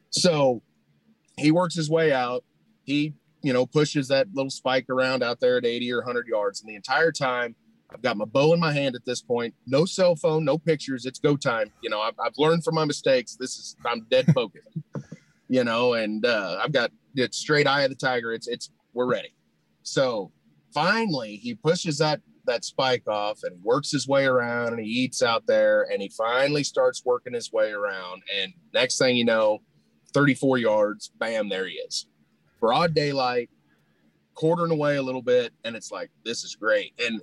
So 0.09 0.61
he 1.37 1.51
works 1.51 1.75
his 1.75 1.89
way 1.89 2.11
out. 2.11 2.43
He 2.83 3.13
you 3.41 3.53
know 3.53 3.65
pushes 3.65 4.07
that 4.09 4.27
little 4.33 4.49
spike 4.49 4.89
around 4.89 5.23
out 5.23 5.39
there 5.39 5.57
at 5.57 5.65
80 5.65 5.93
or 5.93 5.99
100 5.99 6.27
yards, 6.27 6.61
and 6.61 6.69
the 6.69 6.75
entire 6.75 7.11
time 7.11 7.55
I've 7.91 8.01
got 8.01 8.17
my 8.17 8.25
bow 8.25 8.53
in 8.53 8.59
my 8.59 8.71
hand 8.71 8.95
at 8.95 9.05
this 9.05 9.21
point. 9.21 9.55
No 9.65 9.85
cell 9.85 10.15
phone, 10.15 10.45
no 10.45 10.57
pictures. 10.59 11.05
It's 11.05 11.17
go 11.17 11.35
time. 11.35 11.71
You 11.81 11.89
know, 11.89 12.01
I've, 12.01 12.13
I've 12.23 12.37
learned 12.37 12.63
from 12.63 12.75
my 12.75 12.85
mistakes. 12.85 13.35
This 13.35 13.57
is 13.57 13.75
I'm 13.85 14.05
dead 14.09 14.27
focused 14.33 14.67
you 15.49 15.63
know, 15.63 15.93
and 15.95 16.25
uh, 16.25 16.59
I've 16.63 16.71
got 16.71 16.91
it 17.15 17.33
straight 17.33 17.67
eye 17.67 17.81
of 17.81 17.89
the 17.89 17.95
tiger. 17.95 18.31
It's 18.31 18.47
it's 18.47 18.69
we're 18.93 19.07
ready. 19.07 19.35
So 19.83 20.31
finally, 20.73 21.35
he 21.35 21.55
pushes 21.55 21.97
that 21.97 22.21
that 22.45 22.63
spike 22.63 23.07
off 23.07 23.43
and 23.43 23.61
works 23.63 23.91
his 23.91 24.07
way 24.07 24.25
around, 24.25 24.73
and 24.73 24.79
he 24.79 24.89
eats 24.89 25.21
out 25.21 25.45
there, 25.47 25.87
and 25.91 26.01
he 26.01 26.09
finally 26.09 26.63
starts 26.63 27.03
working 27.03 27.33
his 27.33 27.51
way 27.51 27.71
around. 27.71 28.21
And 28.39 28.53
next 28.73 28.99
thing 28.99 29.17
you 29.17 29.25
know, 29.25 29.59
34 30.13 30.57
yards, 30.57 31.11
bam, 31.19 31.49
there 31.49 31.67
he 31.67 31.75
is, 31.75 32.07
broad 32.59 32.93
daylight, 32.93 33.49
quartering 34.33 34.71
away 34.71 34.97
a 34.97 35.01
little 35.01 35.21
bit, 35.21 35.53
and 35.63 35.75
it's 35.75 35.91
like 35.91 36.09
this 36.23 36.43
is 36.43 36.55
great. 36.55 36.93
And 36.99 37.21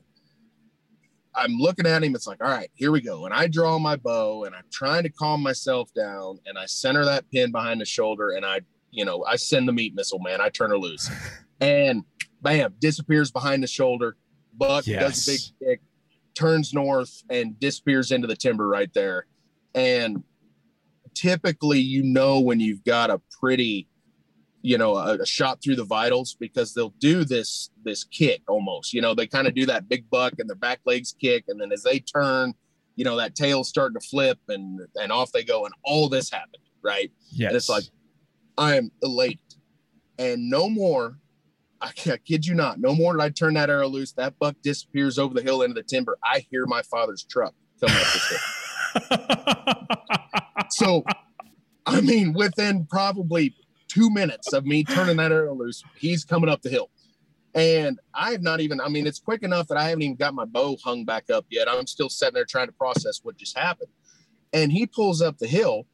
I'm 1.36 1.58
looking 1.58 1.86
at 1.86 2.02
him. 2.02 2.14
It's 2.14 2.26
like, 2.26 2.42
all 2.42 2.50
right, 2.50 2.70
here 2.74 2.90
we 2.90 3.00
go. 3.00 3.26
And 3.26 3.34
I 3.34 3.46
draw 3.46 3.78
my 3.78 3.96
bow 3.96 4.44
and 4.44 4.54
I'm 4.54 4.64
trying 4.72 5.02
to 5.02 5.10
calm 5.10 5.42
myself 5.42 5.92
down 5.94 6.38
and 6.46 6.58
I 6.58 6.64
center 6.66 7.04
that 7.04 7.30
pin 7.30 7.52
behind 7.52 7.80
the 7.80 7.84
shoulder 7.84 8.30
and 8.30 8.44
I, 8.44 8.60
you 8.90 9.04
know, 9.04 9.22
I 9.24 9.36
send 9.36 9.68
the 9.68 9.72
meat 9.72 9.94
missile, 9.94 10.18
man. 10.18 10.40
I 10.40 10.48
turn 10.48 10.70
her 10.70 10.78
loose 10.78 11.10
and 11.60 12.02
bam, 12.40 12.74
disappears 12.80 13.30
behind 13.30 13.62
the 13.62 13.66
shoulder. 13.66 14.16
Buck 14.54 14.86
yes. 14.86 15.02
does 15.02 15.28
a 15.28 15.30
big 15.30 15.68
kick, 15.68 15.80
turns 16.34 16.72
north 16.72 17.22
and 17.28 17.58
disappears 17.60 18.12
into 18.12 18.26
the 18.26 18.36
timber 18.36 18.66
right 18.66 18.92
there. 18.94 19.26
And 19.74 20.24
typically, 21.16 21.80
you 21.80 22.02
know, 22.04 22.38
when 22.38 22.60
you've 22.60 22.84
got 22.84 23.10
a 23.10 23.20
pretty 23.40 23.88
you 24.66 24.76
know 24.76 24.96
a, 24.96 25.18
a, 25.18 25.26
shot 25.26 25.62
through 25.62 25.76
the 25.76 25.84
vitals 25.84 26.36
because 26.40 26.74
they'll 26.74 26.94
do 26.98 27.24
this 27.24 27.70
this 27.84 28.02
kick 28.02 28.42
almost 28.48 28.92
you 28.92 29.00
know 29.00 29.14
they 29.14 29.26
kind 29.26 29.46
of 29.46 29.54
do 29.54 29.64
that 29.64 29.88
big 29.88 30.10
buck 30.10 30.32
and 30.40 30.50
their 30.50 30.56
back 30.56 30.80
legs 30.84 31.14
kick 31.20 31.44
and 31.46 31.60
then 31.60 31.70
as 31.70 31.84
they 31.84 32.00
turn 32.00 32.52
you 32.96 33.04
know 33.04 33.16
that 33.16 33.36
tail's 33.36 33.68
starting 33.68 33.98
to 33.98 34.04
flip 34.08 34.40
and 34.48 34.80
and 34.96 35.12
off 35.12 35.30
they 35.30 35.44
go 35.44 35.64
and 35.66 35.74
all 35.84 36.08
this 36.08 36.30
happened 36.30 36.64
right? 36.82 37.12
Yeah 37.30 37.48
and 37.48 37.56
it's 37.56 37.68
like 37.68 37.84
i 38.58 38.76
am 38.76 38.90
elated. 39.02 39.38
And 40.18 40.50
no 40.50 40.68
more 40.68 41.18
I, 41.80 41.92
I 42.06 42.16
kid 42.16 42.44
you 42.44 42.54
not 42.54 42.80
no 42.80 42.92
more 42.92 43.12
did 43.12 43.22
i 43.22 43.28
turn 43.28 43.54
that 43.54 43.70
arrow 43.70 43.88
loose. 43.88 44.12
That 44.14 44.36
buck 44.40 44.56
disappears 44.64 45.16
over 45.16 45.32
the 45.32 45.42
hill 45.42 45.62
into 45.62 45.74
the 45.74 45.84
timber. 45.84 46.18
I 46.24 46.44
hear 46.50 46.66
my 46.66 46.82
father's 46.82 47.22
truck 47.22 47.54
coming 47.80 47.94
up 47.94 48.12
this 48.12 48.28
hill 48.30 48.55
so 50.70 51.04
i 51.86 52.00
mean 52.00 52.32
within 52.32 52.86
probably 52.90 53.54
two 53.96 54.10
minutes 54.10 54.52
of 54.52 54.66
me 54.66 54.84
turning 54.84 55.16
that 55.16 55.32
arrow 55.32 55.54
loose, 55.54 55.82
he's 55.96 56.24
coming 56.24 56.50
up 56.50 56.62
the 56.62 56.68
hill. 56.68 56.90
And 57.54 57.98
I 58.12 58.32
have 58.32 58.42
not 58.42 58.60
even, 58.60 58.80
I 58.80 58.88
mean, 58.88 59.06
it's 59.06 59.18
quick 59.18 59.42
enough 59.42 59.68
that 59.68 59.78
I 59.78 59.88
haven't 59.88 60.02
even 60.02 60.16
got 60.16 60.34
my 60.34 60.44
bow 60.44 60.76
hung 60.84 61.06
back 61.06 61.30
up 61.30 61.46
yet. 61.50 61.68
I'm 61.68 61.86
still 61.86 62.10
sitting 62.10 62.34
there 62.34 62.44
trying 62.44 62.66
to 62.66 62.72
process 62.72 63.20
what 63.22 63.38
just 63.38 63.56
happened. 63.56 63.88
And 64.52 64.70
he 64.70 64.86
pulls 64.86 65.22
up 65.22 65.38
the 65.38 65.46
hill 65.46 65.86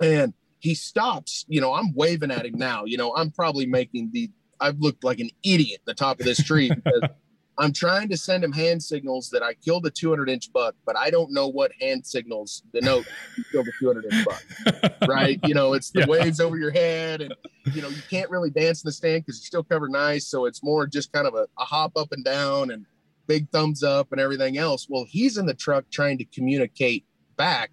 and 0.00 0.34
he 0.58 0.74
stops. 0.74 1.46
You 1.48 1.62
know, 1.62 1.72
I'm 1.72 1.94
waving 1.94 2.30
at 2.30 2.44
him 2.44 2.58
now. 2.58 2.84
You 2.84 2.98
know, 2.98 3.16
I'm 3.16 3.30
probably 3.30 3.64
making 3.64 4.10
the, 4.12 4.30
I've 4.60 4.78
looked 4.78 5.04
like 5.04 5.20
an 5.20 5.30
idiot 5.42 5.80
the 5.86 5.94
top 5.94 6.20
of 6.20 6.26
this 6.26 6.42
tree 6.42 6.68
because 6.68 7.08
I'm 7.56 7.72
trying 7.72 8.08
to 8.08 8.16
send 8.16 8.42
him 8.42 8.52
hand 8.52 8.82
signals 8.82 9.30
that 9.30 9.42
I 9.42 9.54
killed 9.54 9.86
a 9.86 9.90
200 9.90 10.28
inch 10.28 10.52
buck, 10.52 10.74
but 10.84 10.96
I 10.96 11.10
don't 11.10 11.32
know 11.32 11.48
what 11.48 11.72
hand 11.80 12.04
signals 12.04 12.62
denote 12.72 13.06
you 13.36 13.44
killed 13.52 13.68
a 13.68 13.72
200 13.78 14.04
inch 14.12 14.24
buck, 14.24 14.92
right? 15.08 15.38
You 15.44 15.54
know, 15.54 15.74
it's 15.74 15.90
the 15.90 16.00
yeah. 16.00 16.06
waves 16.06 16.40
over 16.40 16.56
your 16.56 16.72
head, 16.72 17.20
and 17.20 17.34
you 17.72 17.82
know 17.82 17.88
you 17.88 18.02
can't 18.10 18.30
really 18.30 18.50
dance 18.50 18.82
in 18.82 18.88
the 18.88 18.92
stand 18.92 19.24
because 19.24 19.38
you're 19.40 19.46
still 19.46 19.64
covered 19.64 19.90
nice, 19.90 20.26
so 20.26 20.46
it's 20.46 20.62
more 20.62 20.86
just 20.86 21.12
kind 21.12 21.26
of 21.26 21.34
a, 21.34 21.46
a 21.58 21.64
hop 21.64 21.92
up 21.96 22.08
and 22.12 22.24
down 22.24 22.70
and 22.70 22.86
big 23.26 23.48
thumbs 23.50 23.82
up 23.82 24.12
and 24.12 24.20
everything 24.20 24.58
else. 24.58 24.86
Well, 24.88 25.06
he's 25.08 25.38
in 25.38 25.46
the 25.46 25.54
truck 25.54 25.84
trying 25.90 26.18
to 26.18 26.24
communicate 26.24 27.04
back 27.36 27.70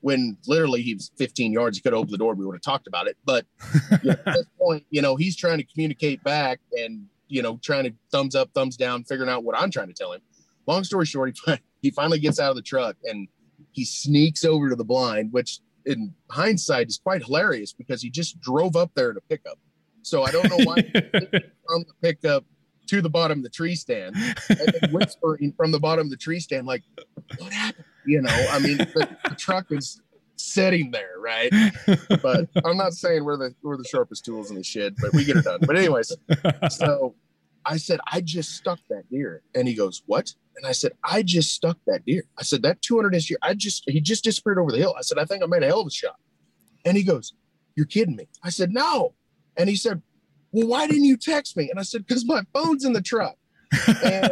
when 0.00 0.36
literally 0.46 0.82
he 0.82 0.92
was 0.92 1.10
15 1.16 1.52
yards. 1.52 1.78
He 1.78 1.82
could 1.82 1.94
open 1.94 2.10
the 2.10 2.18
door. 2.18 2.34
We 2.34 2.44
would 2.44 2.56
have 2.56 2.62
talked 2.62 2.86
about 2.86 3.06
it. 3.06 3.16
But 3.24 3.46
you 4.02 4.10
know, 4.10 4.16
at 4.26 4.34
this 4.34 4.46
point, 4.60 4.84
you 4.90 5.00
know, 5.00 5.16
he's 5.16 5.34
trying 5.34 5.58
to 5.58 5.64
communicate 5.64 6.22
back 6.22 6.60
and, 6.72 7.06
you 7.28 7.42
know, 7.42 7.58
trying 7.62 7.84
to 7.84 7.92
thumbs 8.10 8.34
up, 8.34 8.50
thumbs 8.54 8.76
down, 8.76 9.04
figuring 9.04 9.30
out 9.30 9.44
what 9.44 9.58
I'm 9.58 9.70
trying 9.70 9.88
to 9.88 9.94
tell 9.94 10.12
him. 10.12 10.20
Long 10.66 10.84
story 10.84 11.06
short, 11.06 11.36
he, 11.44 11.54
he 11.82 11.90
finally 11.90 12.18
gets 12.18 12.38
out 12.38 12.50
of 12.50 12.56
the 12.56 12.62
truck 12.62 12.96
and 13.04 13.28
he 13.72 13.84
sneaks 13.84 14.44
over 14.44 14.70
to 14.70 14.76
the 14.76 14.84
blind, 14.84 15.32
which 15.32 15.60
in 15.86 16.14
hindsight 16.30 16.88
is 16.88 16.98
quite 16.98 17.22
hilarious 17.22 17.72
because 17.72 18.02
he 18.02 18.10
just 18.10 18.40
drove 18.40 18.76
up 18.76 18.90
there 18.94 19.12
to 19.12 19.20
pick 19.28 19.42
up. 19.50 19.58
So 20.02 20.22
I 20.22 20.30
don't 20.30 20.48
know 20.48 20.64
why 20.64 20.82
from 20.92 21.84
the 21.84 21.94
pickup 22.02 22.44
to 22.88 23.00
the 23.00 23.10
bottom 23.10 23.38
of 23.38 23.42
the 23.42 23.50
tree 23.50 23.74
stand 23.74 24.14
and 24.48 24.92
whispering 24.92 25.52
from 25.56 25.72
the 25.72 25.80
bottom 25.80 26.06
of 26.06 26.10
the 26.10 26.16
tree 26.16 26.40
stand, 26.40 26.66
like, 26.66 26.82
what 27.38 27.52
happened? 27.52 27.84
You 28.06 28.20
know, 28.20 28.46
I 28.50 28.58
mean, 28.58 28.76
the, 28.76 29.08
the 29.28 29.34
truck 29.34 29.66
is 29.70 30.02
sitting 30.36 30.90
there, 30.90 31.14
right? 31.18 31.52
But 32.22 32.48
I'm 32.64 32.76
not 32.76 32.94
saying 32.94 33.24
we're 33.24 33.36
the 33.36 33.54
we're 33.62 33.76
the 33.76 33.84
sharpest 33.84 34.24
tools 34.24 34.50
in 34.50 34.56
the 34.56 34.64
shed, 34.64 34.94
but 35.00 35.12
we 35.12 35.24
get 35.24 35.36
it 35.36 35.44
done. 35.44 35.60
But 35.62 35.76
anyways, 35.76 36.12
so 36.70 37.14
I 37.66 37.76
said, 37.76 38.00
I 38.10 38.20
just 38.20 38.54
stuck 38.54 38.78
that 38.90 39.08
deer. 39.10 39.42
And 39.54 39.66
he 39.66 39.74
goes, 39.74 40.02
What? 40.06 40.32
And 40.56 40.66
I 40.66 40.72
said, 40.72 40.92
I 41.02 41.22
just 41.22 41.52
stuck 41.52 41.78
that 41.86 42.04
deer. 42.06 42.24
I 42.38 42.42
said, 42.42 42.62
That 42.62 42.82
200 42.82 43.14
inch 43.14 43.26
deer, 43.26 43.38
I 43.42 43.54
just, 43.54 43.84
he 43.86 44.00
just 44.00 44.24
disappeared 44.24 44.58
over 44.58 44.70
the 44.70 44.78
hill. 44.78 44.94
I 44.98 45.02
said, 45.02 45.18
I 45.18 45.24
think 45.24 45.42
I 45.42 45.46
made 45.46 45.62
a 45.62 45.66
hell 45.66 45.80
of 45.80 45.86
a 45.86 45.90
shot. 45.90 46.16
And 46.84 46.96
he 46.96 47.02
goes, 47.02 47.32
You're 47.76 47.86
kidding 47.86 48.16
me. 48.16 48.28
I 48.42 48.50
said, 48.50 48.72
No. 48.72 49.14
And 49.56 49.68
he 49.68 49.76
said, 49.76 50.02
Well, 50.52 50.68
why 50.68 50.86
didn't 50.86 51.04
you 51.04 51.16
text 51.16 51.56
me? 51.56 51.70
And 51.70 51.78
I 51.78 51.82
said, 51.82 52.06
Because 52.06 52.24
my 52.24 52.42
phone's 52.52 52.84
in 52.84 52.92
the 52.92 53.02
truck. 53.02 53.36
And 54.04 54.30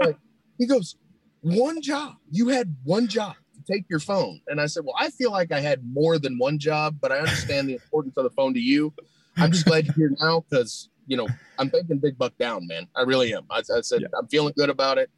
like, 0.00 0.18
he 0.58 0.66
goes, 0.66 0.96
One 1.40 1.82
job. 1.82 2.14
You 2.30 2.48
had 2.48 2.76
one 2.84 3.08
job 3.08 3.34
take 3.70 3.84
your 3.90 4.00
phone. 4.00 4.40
And 4.48 4.60
I 4.60 4.66
said, 4.66 4.84
Well, 4.84 4.94
I 4.98 5.10
feel 5.10 5.30
like 5.30 5.52
I 5.52 5.60
had 5.60 5.80
more 5.84 6.18
than 6.18 6.38
one 6.38 6.58
job, 6.58 6.96
but 7.00 7.12
I 7.12 7.18
understand 7.18 7.68
the 7.68 7.74
importance 7.74 8.14
of 8.16 8.24
the 8.24 8.30
phone 8.30 8.54
to 8.54 8.60
you. 8.60 8.92
I'm 9.36 9.52
just 9.52 9.66
glad 9.66 9.86
you're 9.86 9.94
here 9.94 10.16
now 10.20 10.44
because 10.48 10.88
you 11.08 11.16
know, 11.16 11.26
I'm 11.58 11.70
thinking 11.70 11.98
big 11.98 12.18
buck 12.18 12.36
down, 12.38 12.66
man. 12.66 12.86
I 12.94 13.00
really 13.02 13.34
am. 13.34 13.46
I, 13.50 13.62
I 13.74 13.80
said, 13.80 14.02
yeah. 14.02 14.08
I'm 14.16 14.28
feeling 14.28 14.52
good 14.56 14.68
about 14.68 14.98
it. 14.98 15.10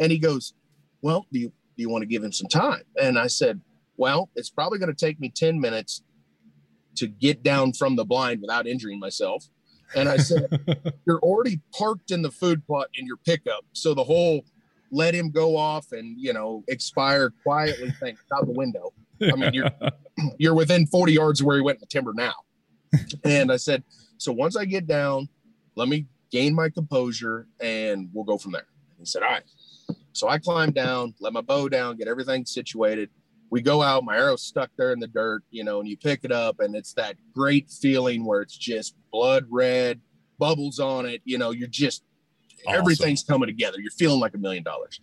And 0.00 0.10
he 0.10 0.18
goes, 0.18 0.54
Well, 1.02 1.26
do 1.30 1.38
you, 1.38 1.48
do 1.48 1.82
you 1.82 1.90
want 1.90 2.02
to 2.02 2.06
give 2.06 2.24
him 2.24 2.32
some 2.32 2.48
time? 2.48 2.82
And 3.00 3.18
I 3.18 3.28
said, 3.28 3.60
Well, 3.96 4.30
it's 4.34 4.50
probably 4.50 4.78
going 4.78 4.92
to 4.92 5.06
take 5.06 5.20
me 5.20 5.30
10 5.34 5.60
minutes 5.60 6.02
to 6.96 7.06
get 7.06 7.42
down 7.42 7.74
from 7.74 7.96
the 7.96 8.04
blind 8.04 8.40
without 8.40 8.66
injuring 8.66 8.98
myself. 8.98 9.44
And 9.94 10.08
I 10.08 10.16
said, 10.16 10.48
You're 11.06 11.20
already 11.20 11.60
parked 11.78 12.10
in 12.10 12.22
the 12.22 12.30
food 12.30 12.66
plot 12.66 12.88
in 12.94 13.06
your 13.06 13.18
pickup. 13.18 13.64
So 13.72 13.92
the 13.92 14.04
whole 14.04 14.42
let 14.90 15.14
him 15.14 15.30
go 15.30 15.56
off 15.56 15.92
and, 15.92 16.18
you 16.18 16.32
know, 16.32 16.64
expire 16.68 17.32
quietly 17.42 17.90
thing 18.00 18.16
out 18.32 18.46
the 18.46 18.52
window. 18.52 18.92
I 19.22 19.36
mean, 19.36 19.54
you're, 19.54 19.70
you're 20.38 20.54
within 20.54 20.86
40 20.86 21.12
yards 21.12 21.40
of 21.40 21.46
where 21.46 21.56
he 21.56 21.62
went 21.62 21.76
in 21.76 21.80
the 21.80 21.86
timber 21.86 22.12
now. 22.14 22.34
And 23.24 23.50
I 23.50 23.56
said, 23.56 23.84
so 24.18 24.32
once 24.32 24.56
I 24.56 24.64
get 24.64 24.86
down, 24.86 25.28
let 25.74 25.88
me 25.88 26.06
gain 26.30 26.54
my 26.54 26.68
composure 26.68 27.46
and 27.60 28.08
we'll 28.12 28.24
go 28.24 28.38
from 28.38 28.52
there. 28.52 28.66
He 28.98 29.04
said, 29.04 29.22
All 29.22 29.30
right. 29.30 29.42
So 30.12 30.28
I 30.28 30.38
climb 30.38 30.72
down, 30.72 31.14
let 31.20 31.32
my 31.32 31.42
bow 31.42 31.68
down, 31.68 31.96
get 31.96 32.08
everything 32.08 32.46
situated. 32.46 33.10
We 33.50 33.60
go 33.60 33.82
out, 33.82 34.02
my 34.02 34.16
arrow's 34.16 34.42
stuck 34.42 34.70
there 34.76 34.92
in 34.92 34.98
the 34.98 35.06
dirt, 35.06 35.42
you 35.50 35.62
know, 35.62 35.78
and 35.78 35.88
you 35.88 35.96
pick 35.96 36.24
it 36.24 36.32
up, 36.32 36.58
and 36.58 36.74
it's 36.74 36.94
that 36.94 37.16
great 37.34 37.70
feeling 37.70 38.24
where 38.24 38.40
it's 38.40 38.56
just 38.56 38.96
blood 39.12 39.46
red, 39.50 40.00
bubbles 40.38 40.80
on 40.80 41.06
it. 41.06 41.20
You 41.24 41.38
know, 41.38 41.50
you're 41.50 41.68
just 41.68 42.02
awesome. 42.66 42.78
everything's 42.78 43.22
coming 43.22 43.46
together. 43.46 43.78
You're 43.80 43.90
feeling 43.92 44.20
like 44.20 44.34
a 44.34 44.38
million 44.38 44.62
dollars. 44.62 45.00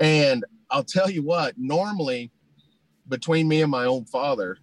And 0.00 0.44
I'll 0.70 0.84
tell 0.84 1.10
you 1.10 1.22
what, 1.22 1.54
normally 1.56 2.30
between 3.08 3.48
me 3.48 3.62
and 3.62 3.70
my 3.70 3.84
own 3.84 4.04
father, 4.04 4.58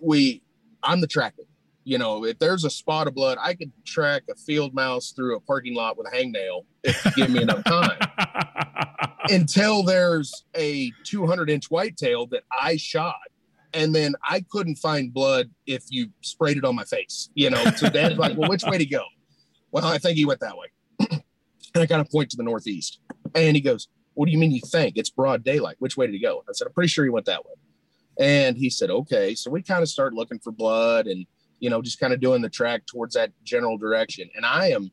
we 0.00 0.42
I'm 0.82 1.00
the 1.00 1.06
tracker 1.06 1.44
you 1.84 1.98
know, 1.98 2.24
if 2.24 2.38
there's 2.38 2.64
a 2.64 2.70
spot 2.70 3.06
of 3.06 3.14
blood, 3.14 3.38
I 3.40 3.54
could 3.54 3.72
track 3.84 4.22
a 4.30 4.34
field 4.34 4.74
mouse 4.74 5.12
through 5.12 5.36
a 5.36 5.40
parking 5.40 5.74
lot 5.74 5.98
with 5.98 6.06
a 6.06 6.16
hangnail 6.16 6.64
if 6.84 7.04
you 7.04 7.10
give 7.12 7.30
me 7.30 7.42
enough 7.42 7.64
time. 7.66 7.98
Until 9.28 9.82
there's 9.82 10.44
a 10.54 10.92
200 11.04 11.50
inch 11.50 11.70
whitetail 11.70 12.26
that 12.26 12.42
I 12.52 12.76
shot. 12.76 13.16
And 13.74 13.94
then 13.94 14.14
I 14.28 14.44
couldn't 14.50 14.76
find 14.76 15.12
blood 15.14 15.50
if 15.66 15.84
you 15.88 16.08
sprayed 16.20 16.58
it 16.58 16.64
on 16.64 16.76
my 16.76 16.84
face, 16.84 17.30
you 17.34 17.48
know. 17.48 17.64
So 17.76 17.88
dad's 17.88 18.18
like, 18.18 18.36
well, 18.36 18.50
which 18.50 18.64
way 18.64 18.76
to 18.76 18.84
go? 18.84 19.02
Well, 19.70 19.86
I 19.86 19.96
think 19.96 20.18
he 20.18 20.26
went 20.26 20.40
that 20.40 20.58
way. 20.58 20.66
And 21.74 21.82
I 21.82 21.86
kind 21.86 22.00
of 22.00 22.10
point 22.10 22.30
to 22.30 22.36
the 22.36 22.42
northeast. 22.42 23.00
And 23.34 23.56
he 23.56 23.62
goes, 23.62 23.88
What 24.14 24.26
do 24.26 24.32
you 24.32 24.38
mean 24.38 24.52
you 24.52 24.60
think? 24.64 24.96
It's 24.96 25.10
broad 25.10 25.44
daylight. 25.44 25.76
Which 25.78 25.96
way 25.96 26.06
did 26.06 26.14
he 26.14 26.20
go? 26.20 26.42
I 26.48 26.52
said, 26.52 26.66
I'm 26.66 26.72
pretty 26.72 26.88
sure 26.88 27.04
he 27.04 27.10
went 27.10 27.26
that 27.26 27.44
way. 27.44 27.52
And 28.18 28.56
he 28.56 28.70
said, 28.70 28.90
Okay. 28.90 29.34
So 29.34 29.50
we 29.50 29.62
kind 29.62 29.82
of 29.82 29.88
start 29.88 30.14
looking 30.14 30.38
for 30.38 30.52
blood 30.52 31.06
and 31.06 31.26
you 31.62 31.70
know, 31.70 31.80
just 31.80 32.00
kind 32.00 32.12
of 32.12 32.20
doing 32.20 32.42
the 32.42 32.50
track 32.50 32.84
towards 32.86 33.14
that 33.14 33.30
general 33.44 33.78
direction. 33.78 34.28
And 34.34 34.44
I 34.44 34.70
am, 34.72 34.90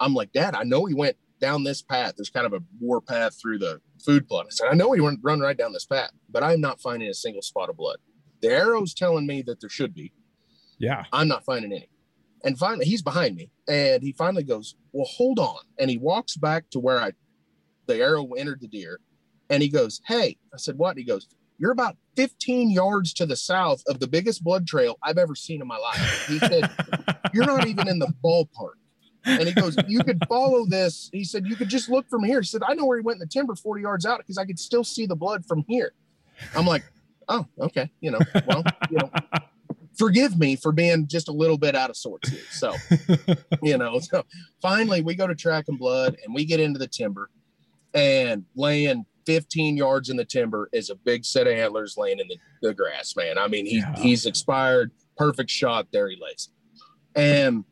I'm 0.00 0.14
like, 0.14 0.32
Dad, 0.32 0.54
I 0.54 0.62
know 0.62 0.86
he 0.86 0.94
went 0.94 1.14
down 1.42 1.62
this 1.62 1.82
path. 1.82 2.14
There's 2.16 2.30
kind 2.30 2.46
of 2.46 2.54
a 2.54 2.62
war 2.80 3.02
path 3.02 3.38
through 3.38 3.58
the 3.58 3.82
food 4.02 4.26
plot. 4.26 4.46
I 4.46 4.50
said, 4.50 4.68
I 4.70 4.74
know 4.74 4.92
he 4.92 5.02
went 5.02 5.20
run 5.22 5.40
right 5.40 5.56
down 5.56 5.74
this 5.74 5.84
path, 5.84 6.10
but 6.30 6.42
I'm 6.42 6.62
not 6.62 6.80
finding 6.80 7.10
a 7.10 7.14
single 7.14 7.42
spot 7.42 7.68
of 7.68 7.76
blood. 7.76 7.98
The 8.40 8.48
arrow's 8.48 8.94
telling 8.94 9.26
me 9.26 9.42
that 9.42 9.60
there 9.60 9.68
should 9.68 9.94
be. 9.94 10.14
Yeah. 10.78 11.04
I'm 11.12 11.28
not 11.28 11.44
finding 11.44 11.70
any. 11.70 11.90
And 12.44 12.58
finally, 12.58 12.86
he's 12.86 13.02
behind 13.02 13.34
me, 13.34 13.50
and 13.68 14.02
he 14.02 14.12
finally 14.12 14.44
goes, 14.44 14.76
"Well, 14.92 15.06
hold 15.08 15.38
on." 15.38 15.58
And 15.78 15.90
he 15.90 15.98
walks 15.98 16.36
back 16.36 16.70
to 16.70 16.78
where 16.78 17.00
I, 17.00 17.12
the 17.86 17.96
arrow 17.96 18.32
entered 18.32 18.60
the 18.60 18.68
deer, 18.68 19.00
and 19.50 19.62
he 19.62 19.68
goes, 19.68 20.00
"Hey," 20.06 20.36
I 20.52 20.58
said, 20.58 20.78
"What?" 20.78 20.96
He 20.96 21.04
goes, 21.04 21.28
you're 21.58 21.72
about 21.72 21.96
15 22.16 22.70
yards 22.70 23.14
to 23.14 23.26
the 23.26 23.36
south 23.36 23.82
of 23.88 24.00
the 24.00 24.06
biggest 24.06 24.44
blood 24.44 24.66
trail 24.66 24.98
I've 25.02 25.18
ever 25.18 25.34
seen 25.34 25.60
in 25.60 25.66
my 25.66 25.78
life. 25.78 26.26
He 26.28 26.38
said, 26.38 26.70
You're 27.34 27.46
not 27.46 27.66
even 27.66 27.88
in 27.88 27.98
the 27.98 28.12
ballpark. 28.24 28.74
And 29.24 29.48
he 29.48 29.54
goes, 29.54 29.76
You 29.86 30.02
could 30.04 30.22
follow 30.28 30.66
this. 30.66 31.10
He 31.12 31.24
said, 31.24 31.46
You 31.46 31.56
could 31.56 31.68
just 31.68 31.88
look 31.88 32.08
from 32.08 32.24
here. 32.24 32.40
He 32.40 32.46
said, 32.46 32.62
I 32.66 32.74
know 32.74 32.84
where 32.86 32.98
he 32.98 33.02
went 33.02 33.16
in 33.16 33.20
the 33.20 33.26
timber 33.26 33.54
40 33.54 33.82
yards 33.82 34.06
out 34.06 34.18
because 34.18 34.38
I 34.38 34.44
could 34.44 34.58
still 34.58 34.84
see 34.84 35.06
the 35.06 35.16
blood 35.16 35.44
from 35.46 35.64
here. 35.66 35.92
I'm 36.54 36.66
like, 36.66 36.84
Oh, 37.28 37.46
okay. 37.58 37.90
You 38.00 38.12
know, 38.12 38.20
well, 38.46 38.62
you 38.90 38.98
know, 38.98 39.10
forgive 39.96 40.38
me 40.38 40.56
for 40.56 40.72
being 40.72 41.06
just 41.06 41.28
a 41.28 41.32
little 41.32 41.58
bit 41.58 41.74
out 41.74 41.90
of 41.90 41.96
sorts 41.96 42.28
here. 42.28 42.40
So, 42.50 42.74
you 43.62 43.78
know, 43.78 43.98
so 43.98 44.24
finally 44.60 45.02
we 45.02 45.14
go 45.14 45.26
to 45.26 45.34
track 45.34 45.66
and 45.68 45.78
blood 45.78 46.16
and 46.24 46.34
we 46.34 46.44
get 46.44 46.60
into 46.60 46.78
the 46.78 46.86
timber 46.86 47.30
and 47.94 48.44
laying 48.54 49.04
15 49.26 49.76
yards 49.76 50.08
in 50.08 50.16
the 50.16 50.24
timber 50.24 50.68
is 50.72 50.90
a 50.90 50.94
big 50.94 51.24
set 51.24 51.46
of 51.46 51.52
antlers 51.52 51.96
laying 51.96 52.20
in 52.20 52.28
the, 52.28 52.36
the 52.62 52.74
grass, 52.74 53.16
man. 53.16 53.38
I 53.38 53.48
mean, 53.48 53.66
he, 53.66 53.78
yeah. 53.78 53.96
he's 53.96 54.26
expired, 54.26 54.92
perfect 55.16 55.50
shot. 55.50 55.88
There 55.92 56.08
he 56.08 56.16
lays. 56.20 56.50
And 57.14 57.64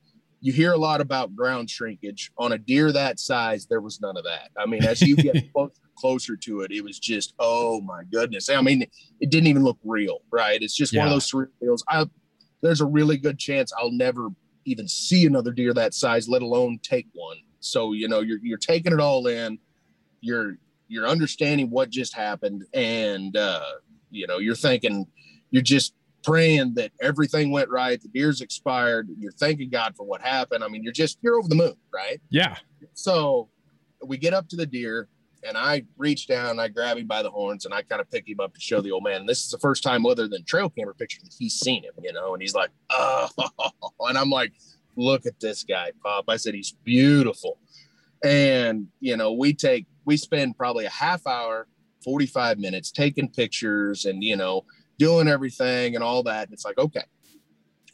you 0.45 0.53
hear 0.53 0.73
a 0.73 0.77
lot 0.77 1.01
about 1.01 1.35
ground 1.35 1.71
shrinkage 1.71 2.31
on 2.37 2.53
a 2.53 2.59
deer 2.59 2.93
that 2.93 3.19
size. 3.19 3.67
There 3.67 3.81
was 3.81 4.01
none 4.01 4.17
of 4.17 4.25
that. 4.25 4.51
I 4.59 4.67
mean, 4.67 4.85
as 4.85 5.01
you 5.01 5.17
get 5.17 5.51
closer, 5.53 5.73
closer 5.97 6.37
to 6.37 6.61
it, 6.61 6.71
it 6.71 6.83
was 6.83 6.99
just, 6.99 7.35
oh 7.39 7.81
my 7.81 8.03
goodness. 8.13 8.51
I 8.51 8.61
mean, 8.61 8.83
it 9.21 9.31
didn't 9.31 9.47
even 9.47 9.65
look 9.65 9.79
real, 9.83 10.19
right? 10.31 10.61
It's 10.61 10.77
just 10.77 10.93
yeah. 10.93 11.01
one 11.01 11.09
of 11.09 11.15
those 11.15 11.31
surreal 11.31 11.79
I, 11.89 12.07
there's 12.61 12.83
a 12.83 12.87
really 12.87 13.17
good 13.17 13.39
chance 13.39 13.73
I'll 13.79 13.91
never 13.91 14.29
even 14.67 14.87
see 14.87 15.25
another 15.25 15.51
deer 15.51 15.73
that 15.73 15.95
size, 15.95 16.29
let 16.29 16.43
alone 16.43 16.79
take 16.83 17.07
one. 17.15 17.39
So, 17.61 17.93
you 17.93 18.07
know, 18.07 18.21
you're, 18.21 18.39
you're 18.43 18.59
taking 18.59 18.93
it 18.93 19.01
all 19.01 19.27
in. 19.27 19.59
You're, 20.21 20.59
you're 20.89 21.09
understanding 21.09 21.71
what 21.71 21.89
just 21.89 22.15
happened 22.15 22.65
and 22.75 23.37
uh, 23.37 23.65
you 24.11 24.27
know 24.27 24.39
you're 24.39 24.55
thinking 24.55 25.07
you're 25.51 25.63
just 25.63 25.95
praying 26.25 26.75
that 26.75 26.91
everything 27.01 27.53
went 27.53 27.69
right 27.69 28.01
the 28.03 28.09
beer's 28.09 28.41
expired 28.41 29.09
you're 29.19 29.33
thanking 29.33 29.71
god 29.71 29.95
for 29.97 30.07
what 30.07 30.21
happened. 30.21 30.65
I 30.65 30.69
mean 30.69 30.83
you're 30.83 30.93
just 30.93 31.19
you're 31.23 31.39
over 31.39 31.49
the 31.49 31.55
moon 31.55 31.75
right? 31.93 32.21
Yeah. 32.31 32.57
So 32.95 33.49
we 34.05 34.17
get 34.17 34.35
up 34.35 34.49
to 34.49 34.57
the 34.57 34.67
deer 34.67 35.09
and 35.47 35.59
i 35.59 35.85
reach 35.99 36.27
down 36.27 36.59
i 36.59 36.69
grab 36.69 36.97
him 36.97 37.07
by 37.07 37.23
the 37.23 37.31
horns 37.31 37.67
and 37.67 37.75
i 37.75 37.83
kind 37.83 38.01
of 38.01 38.11
pick 38.11 38.27
him 38.27 38.41
up 38.41 38.55
to 38.55 38.61
show 38.61 38.81
the 38.81 38.91
old 38.91 39.05
man. 39.05 39.21
And 39.21 39.29
this 39.29 39.45
is 39.45 39.51
the 39.51 39.59
first 39.59 39.83
time 39.83 40.07
other 40.07 40.27
than 40.27 40.45
trail 40.45 40.71
camera 40.71 40.95
pictures 40.95 41.23
that 41.23 41.35
he's 41.39 41.55
seen 41.55 41.85
him 41.85 41.93
you 42.03 42.13
know? 42.13 42.33
And 42.33 42.43
he's 42.43 42.55
like 42.55 42.71
oh 42.91 43.29
and 44.01 44.19
i'm 44.19 44.31
like 44.31 44.53
look 44.97 45.27
at 45.27 45.41
this 45.41 45.65
guy 45.65 45.93
pop. 46.03 46.25
I 46.29 46.37
said 46.37 46.55
he's 46.55 46.73
beautiful. 46.85 47.59
And 48.25 48.89
you 49.01 49.17
know 49.17 49.33
we 49.33 49.53
take 49.53 49.87
we 50.05 50.17
spend 50.17 50.57
probably 50.57 50.87
a 50.87 50.91
half 50.91 51.27
hour 51.27 51.67
45 52.05 52.59
minutes 52.59 52.91
taking 52.91 53.29
pictures 53.29 54.05
and 54.05 54.23
you 54.23 54.37
know 54.37 54.65
doing 54.99 55.29
everything 55.29 55.95
and 55.95 56.05
all 56.05 56.23
that 56.23 56.45
and 56.45 56.53
it's 56.53 56.65
like 56.65 56.79
okay 56.79 57.03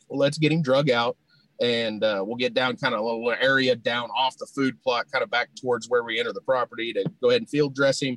well 0.09 0.19
let's 0.19 0.39
get 0.39 0.53
him 0.53 0.63
drug 0.63 0.91
out 0.91 1.17
and 1.63 2.03
uh, 2.03 2.23
we'll 2.27 2.37
get 2.37 2.55
down 2.55 2.75
kind 2.77 2.95
of 2.95 3.01
a 3.01 3.03
little 3.03 3.35
area 3.39 3.77
down 3.77 4.09
off 4.17 4.35
the 4.39 4.47
food 4.47 4.81
plot 4.83 5.07
kind 5.13 5.23
of 5.23 5.31
back 5.31 5.51
towards 5.61 5.89
where 5.89 6.03
we 6.03 6.19
enter 6.19 6.33
the 6.33 6.41
property 6.41 6.93
to 6.93 7.05
go 7.23 7.29
ahead 7.29 7.43
and 7.43 7.51
field 7.51 7.75
dress 7.75 8.01
him 8.01 8.17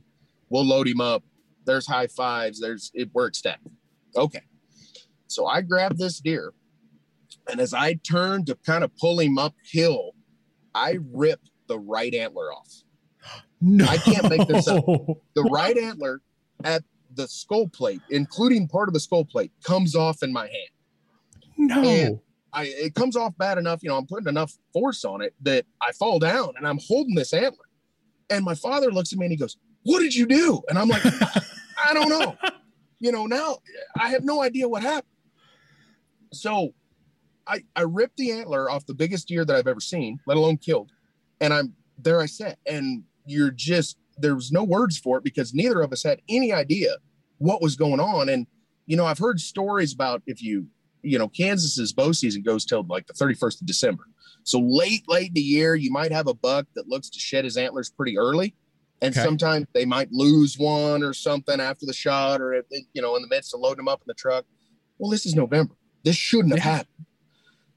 we'll 0.49 0.65
load 0.65 0.87
him 0.87 1.01
up 1.01 1.23
there's 1.65 1.87
high 1.87 2.07
fives 2.07 2.59
there's 2.59 2.91
it 2.93 3.09
works 3.13 3.41
that 3.41 3.59
okay 4.15 4.41
so 5.27 5.45
i 5.45 5.61
grab 5.61 5.97
this 5.97 6.19
deer 6.19 6.53
and 7.49 7.59
as 7.59 7.73
i 7.73 7.93
turn 7.93 8.45
to 8.45 8.55
kind 8.65 8.83
of 8.83 8.95
pull 8.97 9.19
him 9.19 9.37
uphill 9.37 10.11
i 10.73 10.97
rip 11.11 11.39
the 11.67 11.79
right 11.79 12.13
antler 12.13 12.53
off. 12.53 12.83
No. 13.61 13.85
I 13.89 13.97
can't 13.97 14.29
make 14.29 14.47
this 14.47 14.67
up. 14.67 14.85
The 14.85 15.43
right 15.51 15.77
antler 15.77 16.21
at 16.63 16.83
the 17.15 17.27
skull 17.27 17.67
plate, 17.67 18.01
including 18.09 18.67
part 18.67 18.89
of 18.89 18.93
the 18.93 18.99
skull 18.99 19.25
plate, 19.25 19.51
comes 19.63 19.95
off 19.95 20.23
in 20.23 20.31
my 20.31 20.43
hand. 20.43 20.69
No. 21.57 21.83
And 21.83 22.19
I 22.51 22.65
it 22.65 22.95
comes 22.95 23.15
off 23.15 23.37
bad 23.37 23.57
enough, 23.57 23.81
you 23.83 23.89
know, 23.89 23.97
I'm 23.97 24.05
putting 24.05 24.27
enough 24.27 24.53
force 24.71 25.05
on 25.05 25.21
it 25.21 25.33
that 25.41 25.65
I 25.81 25.91
fall 25.91 26.19
down 26.19 26.53
and 26.57 26.67
I'm 26.67 26.79
holding 26.87 27.15
this 27.15 27.33
antler. 27.33 27.65
And 28.29 28.45
my 28.45 28.55
father 28.55 28.91
looks 28.91 29.13
at 29.13 29.19
me 29.19 29.25
and 29.25 29.31
he 29.31 29.37
goes, 29.37 29.57
What 29.83 29.99
did 29.99 30.15
you 30.15 30.25
do? 30.25 30.61
And 30.69 30.77
I'm 30.77 30.87
like, 30.87 31.03
I 31.05 31.93
don't 31.93 32.09
know. 32.09 32.37
You 32.99 33.11
know, 33.11 33.25
now 33.25 33.57
I 33.99 34.07
have 34.11 34.23
no 34.23 34.41
idea 34.41 34.65
what 34.69 34.81
happened. 34.81 35.11
So 36.31 36.73
I 37.45 37.63
I 37.75 37.81
ripped 37.81 38.15
the 38.15 38.31
antler 38.31 38.69
off 38.69 38.85
the 38.85 38.93
biggest 38.93 39.27
deer 39.27 39.43
that 39.43 39.53
I've 39.53 39.67
ever 39.67 39.81
seen, 39.81 40.19
let 40.25 40.37
alone 40.37 40.55
killed. 40.55 40.89
And 41.41 41.53
I'm 41.53 41.73
there 41.97 42.21
I 42.21 42.27
sat. 42.27 42.59
And 42.65 43.03
you're 43.25 43.51
just 43.51 43.97
there 44.17 44.35
was 44.35 44.51
no 44.51 44.63
words 44.63 44.97
for 44.97 45.17
it 45.17 45.23
because 45.23 45.53
neither 45.53 45.81
of 45.81 45.91
us 45.91 46.03
had 46.03 46.21
any 46.29 46.51
idea 46.53 46.95
what 47.37 47.61
was 47.61 47.75
going 47.75 47.99
on. 47.99 48.29
And 48.29 48.47
you 48.85 48.97
know, 48.97 49.05
I've 49.05 49.17
heard 49.19 49.39
stories 49.39 49.93
about 49.93 50.21
if 50.27 50.41
you, 50.41 50.67
you 51.01 51.17
know, 51.17 51.29
Kansas's 51.29 51.93
bow 51.93 52.11
season 52.11 52.41
goes 52.41 52.65
till 52.65 52.83
like 52.83 53.07
the 53.07 53.13
31st 53.13 53.61
of 53.61 53.67
December. 53.67 54.03
So 54.43 54.59
late, 54.59 55.03
late 55.07 55.29
in 55.29 55.33
the 55.35 55.41
year, 55.41 55.75
you 55.75 55.89
might 55.89 56.11
have 56.11 56.27
a 56.27 56.33
buck 56.33 56.67
that 56.75 56.87
looks 56.89 57.09
to 57.11 57.19
shed 57.19 57.45
his 57.45 57.55
antlers 57.55 57.89
pretty 57.89 58.17
early. 58.17 58.55
And 59.01 59.13
Okay. 59.13 59.23
sometimes 59.23 59.67
they 59.73 59.85
might 59.85 60.11
lose 60.11 60.57
one 60.57 61.01
or 61.03 61.13
something 61.13 61.59
after 61.61 61.85
the 61.85 61.93
shot 61.93 62.41
or, 62.41 62.53
if 62.53 62.65
you 62.93 63.01
know, 63.01 63.15
in 63.15 63.21
the 63.21 63.27
midst 63.29 63.53
of 63.53 63.61
loading 63.61 63.77
them 63.77 63.87
up 63.87 64.01
in 64.01 64.05
the 64.07 64.13
truck. 64.13 64.45
Well, 64.97 65.09
this 65.09 65.25
is 65.25 65.33
November. 65.35 65.75
This 66.03 66.15
shouldn't 66.15 66.53
have 66.53 66.63
happened. 66.63 67.05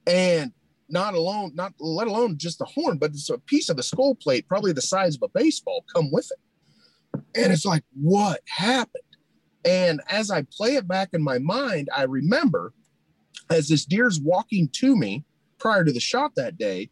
And 0.05 0.51
not 0.89 1.13
alone, 1.13 1.51
not 1.55 1.73
let 1.79 2.07
alone 2.07 2.37
just 2.37 2.59
the 2.59 2.65
horn, 2.65 2.97
but 2.97 3.11
it's 3.11 3.29
a 3.29 3.37
piece 3.37 3.69
of 3.69 3.77
the 3.77 3.83
skull 3.83 4.15
plate, 4.15 4.47
probably 4.47 4.71
the 4.71 4.81
size 4.81 5.15
of 5.15 5.23
a 5.23 5.27
baseball, 5.29 5.83
come 5.93 6.11
with 6.11 6.29
it. 6.31 7.21
And 7.35 7.51
it's 7.51 7.65
like, 7.65 7.83
what 7.93 8.41
happened? 8.47 9.03
And 9.65 10.01
as 10.09 10.31
I 10.31 10.43
play 10.43 10.75
it 10.75 10.87
back 10.87 11.09
in 11.13 11.21
my 11.23 11.39
mind, 11.39 11.89
I 11.95 12.03
remember 12.03 12.73
as 13.49 13.67
this 13.67 13.85
deer's 13.85 14.19
walking 14.19 14.69
to 14.73 14.95
me 14.95 15.25
prior 15.57 15.83
to 15.83 15.91
the 15.91 15.99
shot 15.99 16.35
that 16.35 16.57
day, 16.57 16.89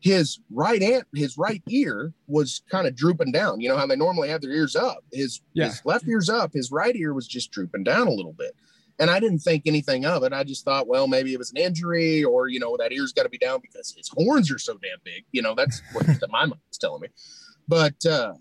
his 0.00 0.38
right 0.50 0.82
ant, 0.82 1.04
his 1.14 1.36
right 1.38 1.62
ear 1.68 2.12
was 2.28 2.62
kind 2.70 2.86
of 2.86 2.94
drooping 2.94 3.32
down. 3.32 3.60
You 3.60 3.68
know 3.70 3.76
how 3.76 3.86
they 3.86 3.96
normally 3.96 4.28
have 4.28 4.40
their 4.42 4.52
ears 4.52 4.76
up. 4.76 4.98
His, 5.12 5.40
Yeah. 5.54 5.66
his 5.66 5.82
left 5.84 6.06
ear's 6.06 6.28
up, 6.28 6.52
his 6.52 6.70
right 6.70 6.94
ear 6.94 7.12
was 7.14 7.26
just 7.26 7.50
drooping 7.50 7.84
down 7.84 8.06
a 8.06 8.12
little 8.12 8.34
bit. 8.34 8.54
And 8.98 9.10
I 9.10 9.20
didn't 9.20 9.40
think 9.40 9.64
anything 9.66 10.06
of 10.06 10.22
it. 10.22 10.32
I 10.32 10.42
just 10.42 10.64
thought, 10.64 10.86
well, 10.86 11.06
maybe 11.06 11.32
it 11.32 11.38
was 11.38 11.50
an 11.50 11.58
injury, 11.58 12.24
or 12.24 12.48
you 12.48 12.58
know, 12.58 12.76
that 12.78 12.92
ear's 12.92 13.12
got 13.12 13.24
to 13.24 13.28
be 13.28 13.38
down 13.38 13.60
because 13.60 13.94
his 13.94 14.08
horns 14.08 14.50
are 14.50 14.58
so 14.58 14.74
damn 14.74 14.98
big. 15.04 15.24
You 15.32 15.42
know, 15.42 15.54
that's 15.54 15.82
what 15.92 16.06
my 16.30 16.46
mind 16.46 16.52
was 16.68 16.78
telling 16.78 17.02
me. 17.02 17.08
But 17.68 18.04
uh, 18.06 18.34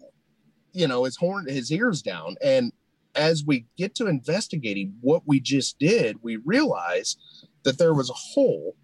you 0.71 0.87
know, 0.87 1.03
his 1.03 1.17
horn, 1.17 1.47
his 1.47 1.71
ears 1.71 2.01
down, 2.01 2.35
and 2.41 2.71
as 3.15 3.43
we 3.45 3.65
get 3.77 3.95
to 3.95 4.07
investigating 4.07 4.93
what 5.01 5.23
we 5.25 5.39
just 5.39 5.79
did, 5.79 6.17
we 6.21 6.37
realize 6.37 7.15
that 7.63 7.77
there 7.77 7.93
was 7.93 8.09
a 8.09 8.13
hole 8.13 8.75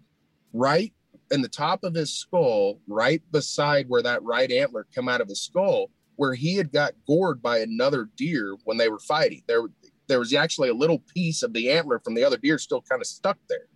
right 0.52 0.92
in 1.30 1.42
the 1.42 1.48
top 1.48 1.84
of 1.84 1.94
his 1.94 2.12
skull, 2.12 2.80
right 2.86 3.22
beside 3.30 3.88
where 3.88 4.02
that 4.02 4.22
right 4.22 4.50
antler 4.50 4.86
come 4.94 5.08
out 5.08 5.20
of 5.20 5.28
his 5.28 5.40
skull, 5.40 5.90
where 6.16 6.34
he 6.34 6.56
had 6.56 6.72
got 6.72 6.92
gored 7.06 7.40
by 7.40 7.58
another 7.58 8.08
deer 8.16 8.56
when 8.64 8.76
they 8.76 8.88
were 8.88 8.98
fighting. 8.98 9.42
There, 9.46 9.62
there 10.12 10.18
was 10.18 10.34
actually 10.34 10.68
a 10.68 10.74
little 10.74 11.02
piece 11.14 11.42
of 11.42 11.52
the 11.52 11.70
antler 11.70 11.98
from 11.98 12.14
the 12.14 12.22
other 12.22 12.36
deer 12.36 12.58
still 12.58 12.82
kind 12.82 13.00
of 13.00 13.06
stuck 13.06 13.38
there. 13.48 13.66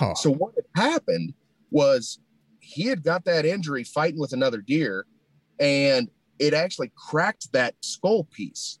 Oh, 0.00 0.14
So 0.14 0.32
what 0.32 0.54
had 0.56 0.90
happened 0.92 1.32
was 1.70 2.18
he 2.60 2.86
had 2.86 3.04
got 3.04 3.24
that 3.26 3.46
injury 3.46 3.84
fighting 3.84 4.18
with 4.18 4.32
another 4.32 4.60
deer, 4.60 5.06
and 5.60 6.10
it 6.38 6.52
actually 6.52 6.90
cracked 6.96 7.52
that 7.52 7.76
skull 7.82 8.24
piece. 8.24 8.80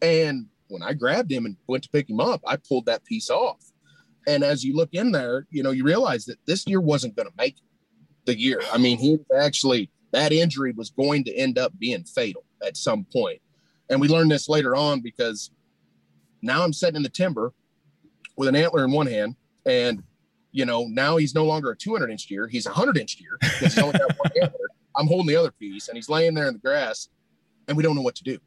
And 0.00 0.46
when 0.68 0.82
I 0.82 0.94
grabbed 0.94 1.30
him 1.30 1.44
and 1.44 1.56
went 1.66 1.84
to 1.84 1.90
pick 1.90 2.08
him 2.08 2.20
up, 2.20 2.40
I 2.46 2.56
pulled 2.56 2.86
that 2.86 3.04
piece 3.04 3.28
off. 3.28 3.62
And 4.26 4.42
as 4.42 4.64
you 4.64 4.74
look 4.74 4.90
in 4.92 5.12
there, 5.12 5.46
you 5.50 5.62
know, 5.62 5.70
you 5.70 5.84
realize 5.84 6.24
that 6.26 6.38
this 6.46 6.64
deer 6.64 6.80
wasn't 6.80 7.16
going 7.16 7.28
to 7.28 7.34
make 7.36 7.56
the 8.24 8.38
year. 8.38 8.60
I 8.72 8.78
mean, 8.78 8.98
he 8.98 9.18
actually 9.38 9.90
that 10.12 10.32
injury 10.32 10.72
was 10.72 10.90
going 10.90 11.24
to 11.24 11.34
end 11.34 11.58
up 11.58 11.72
being 11.78 12.04
fatal 12.04 12.44
at 12.66 12.76
some 12.76 13.06
point. 13.12 13.40
And 13.90 14.00
we 14.00 14.08
learned 14.08 14.30
this 14.30 14.48
later 14.48 14.74
on 14.74 15.00
because 15.00 15.50
now 16.42 16.62
I'm 16.62 16.72
sitting 16.72 16.96
in 16.96 17.02
the 17.02 17.08
timber 17.08 17.52
with 18.36 18.48
an 18.48 18.56
antler 18.56 18.84
in 18.84 18.92
one 18.92 19.06
hand 19.06 19.36
and 19.66 20.02
you 20.50 20.64
know, 20.64 20.86
now 20.88 21.18
he's 21.18 21.34
no 21.34 21.44
longer 21.44 21.70
a 21.70 21.76
200 21.76 22.10
inch 22.10 22.26
deer. 22.26 22.48
He's 22.48 22.66
a 22.66 22.70
100 22.70 22.96
inch 22.96 23.16
deer 23.16 23.38
he's 23.60 23.78
only 23.78 23.98
got 23.98 24.16
one 24.18 24.30
antler. 24.42 24.68
I'm 24.96 25.06
holding 25.06 25.26
the 25.26 25.36
other 25.36 25.52
piece 25.52 25.88
and 25.88 25.96
he's 25.96 26.08
laying 26.08 26.34
there 26.34 26.48
in 26.48 26.54
the 26.54 26.60
grass 26.60 27.08
and 27.68 27.76
we 27.76 27.82
don't 27.82 27.94
know 27.94 28.02
what 28.02 28.16
to 28.16 28.24
do. 28.24 28.38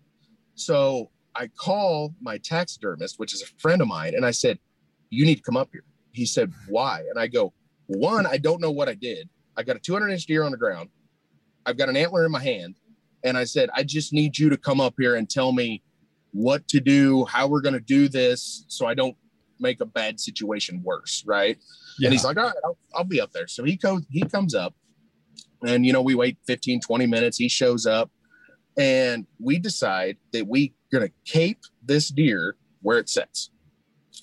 So 0.56 1.10
I 1.36 1.48
call 1.48 2.14
my 2.22 2.38
taxidermist, 2.40 3.20
which 3.20 3.34
is 3.34 3.42
a 3.42 3.46
friend 3.60 3.82
of 3.82 3.88
mine, 3.88 4.14
and 4.16 4.26
I 4.26 4.32
said, 4.32 4.60
You 5.10 5.26
need 5.26 5.36
to 5.36 5.42
come 5.42 5.58
up 5.58 5.70
here. 5.72 5.84
He 6.12 6.26
said, 6.26 6.52
Why? 6.68 7.04
And 7.10 7.20
I 7.20 7.28
go, 7.28 7.54
One, 7.88 8.26
I 8.26 8.38
don't 8.38 8.62
know 8.62 8.72
what 8.72 8.90
I 8.90 8.96
did. 8.96 9.30
I 9.56 9.64
got 9.64 9.76
a 9.76 9.80
200 9.80 10.10
inch 10.10 10.26
deer 10.26 10.44
on 10.44 10.52
the 10.52 10.58
ground. 10.58 10.90
I've 11.66 11.78
got 11.78 11.90
an 11.90 11.98
antler 11.98 12.26
in 12.26 12.32
my 12.32 12.42
hand. 12.42 12.76
And 13.24 13.38
I 13.38 13.44
said, 13.44 13.70
I 13.74 13.84
just 13.84 14.14
need 14.14 14.38
you 14.38 14.50
to 14.50 14.58
come 14.58 14.82
up 14.82 14.96
here 14.98 15.16
and 15.16 15.30
tell 15.30 15.52
me 15.52 15.84
what 16.32 16.68
to 16.70 16.80
do, 16.80 17.26
how 17.26 17.48
we're 17.48 17.62
going 17.62 17.74
to 17.74 17.80
do 17.80 18.08
this 18.08 18.66
so 18.68 18.86
I 18.86 18.94
don't 18.94 19.16
make 19.60 19.82
a 19.82 19.86
bad 19.86 20.20
situation 20.20 20.82
worse. 20.84 21.24
Right. 21.26 21.58
yeah. 22.00 22.08
And 22.08 22.14
he's 22.14 22.24
like, 22.24 22.38
all 22.38 22.46
right, 22.46 22.56
I'll, 22.64 22.78
I'll 22.96 23.04
be 23.04 23.22
up 23.22 23.32
there. 23.32 23.48
So 23.48 23.64
he 23.64 23.76
goes, 23.76 24.02
he 24.10 24.22
comes 24.24 24.56
up 24.56 24.74
and, 25.64 25.86
you 25.86 25.94
know, 25.94 26.02
we 26.02 26.16
wait 26.16 26.38
15, 26.48 26.82
20 26.82 27.06
minutes. 27.06 27.38
He 27.38 27.48
shows 27.50 27.86
up 27.86 28.10
and 28.78 29.28
we 29.40 29.60
decide 29.60 30.18
that 30.34 30.48
we're 30.48 30.70
going 30.92 31.08
to 31.08 31.14
cape 31.32 31.60
this 31.84 32.10
deer 32.10 32.56
where 32.82 32.98
it 32.98 33.10
sits. 33.10 33.52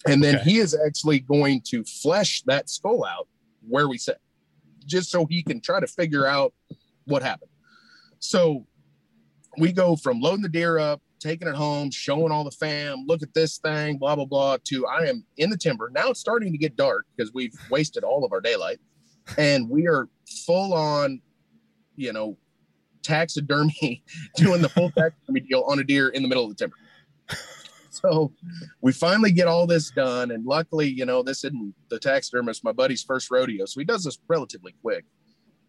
And 0.06 0.22
then 0.22 0.36
Okay. 0.36 0.50
he 0.50 0.58
is 0.58 0.74
actually 0.86 1.20
going 1.20 1.62
to 1.66 1.84
flesh 1.84 2.42
that 2.46 2.68
skull 2.70 3.04
out 3.04 3.28
where 3.66 3.88
we 3.88 3.98
sit 3.98 4.18
just 4.86 5.10
so 5.10 5.26
he 5.26 5.42
can 5.42 5.60
try 5.60 5.78
to 5.80 5.86
figure 5.86 6.26
out 6.26 6.54
what 7.04 7.22
happened. 7.22 7.50
So 8.20 8.66
we 9.58 9.72
go 9.72 9.96
from 9.96 10.20
loading 10.20 10.42
the 10.42 10.48
deer 10.48 10.78
up, 10.78 11.02
taking 11.20 11.48
it 11.48 11.54
home, 11.54 11.90
showing 11.90 12.32
all 12.32 12.44
the 12.44 12.50
fam, 12.50 13.04
look 13.06 13.22
at 13.22 13.34
this 13.34 13.58
thing, 13.58 13.98
blah, 13.98 14.14
blah, 14.14 14.24
blah, 14.24 14.56
to 14.64 14.86
I 14.86 15.06
am 15.06 15.24
in 15.36 15.50
the 15.50 15.56
timber. 15.56 15.90
Now 15.92 16.10
it's 16.10 16.20
starting 16.20 16.52
to 16.52 16.58
get 16.58 16.76
dark 16.76 17.06
because 17.16 17.32
we've 17.32 17.54
wasted 17.70 18.04
all 18.04 18.24
of 18.24 18.32
our 18.32 18.40
daylight. 18.40 18.78
And 19.36 19.68
we 19.68 19.86
are 19.86 20.08
full 20.46 20.72
on, 20.72 21.20
you 21.96 22.12
know, 22.12 22.38
taxidermy, 23.02 24.02
doing 24.36 24.62
the 24.62 24.68
full 24.68 24.90
taxidermy 24.90 25.40
deal 25.40 25.64
on 25.68 25.78
a 25.78 25.84
deer 25.84 26.08
in 26.08 26.22
the 26.22 26.28
middle 26.28 26.44
of 26.44 26.50
the 26.50 26.56
timber. 26.56 26.76
So 27.90 28.32
we 28.80 28.92
finally 28.92 29.32
get 29.32 29.48
all 29.48 29.66
this 29.66 29.90
done. 29.90 30.30
And 30.30 30.46
luckily, 30.46 30.88
you 30.88 31.04
know, 31.04 31.22
this 31.22 31.44
isn't 31.44 31.74
the 31.88 31.98
taxidermist, 31.98 32.64
my 32.64 32.72
buddy's 32.72 33.02
first 33.02 33.30
rodeo. 33.30 33.64
So 33.64 33.80
he 33.80 33.84
does 33.84 34.04
this 34.04 34.18
relatively 34.28 34.74
quick. 34.82 35.04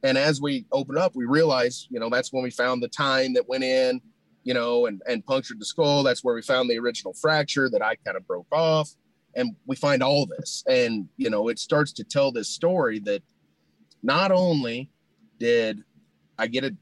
And 0.03 0.17
as 0.17 0.41
we 0.41 0.65
open 0.71 0.97
up, 0.97 1.15
we 1.15 1.25
realize, 1.25 1.87
you 1.89 1.99
know, 1.99 2.09
that's 2.09 2.31
when 2.31 2.43
we 2.43 2.51
found 2.51 2.81
the 2.81 2.87
tine 2.87 3.33
that 3.33 3.49
went 3.49 3.63
in, 3.63 3.99
you 4.43 4.53
know, 4.53 4.85
and, 4.85 5.01
and 5.07 5.25
punctured 5.25 5.59
the 5.59 5.65
skull. 5.65 6.03
That's 6.03 6.23
where 6.23 6.35
we 6.35 6.41
found 6.41 6.69
the 6.69 6.79
original 6.79 7.13
fracture 7.13 7.69
that 7.69 7.81
I 7.81 7.95
kind 8.05 8.17
of 8.17 8.27
broke 8.27 8.47
off. 8.51 8.89
And 9.35 9.55
we 9.67 9.75
find 9.75 10.01
all 10.01 10.25
this. 10.25 10.63
And, 10.67 11.07
you 11.17 11.29
know, 11.29 11.49
it 11.49 11.59
starts 11.59 11.93
to 11.93 12.03
tell 12.03 12.31
this 12.31 12.49
story 12.49 12.99
that 13.01 13.21
not 14.01 14.31
only 14.31 14.91
did 15.39 15.83
I 16.37 16.47
get 16.47 16.63
a 16.63 16.75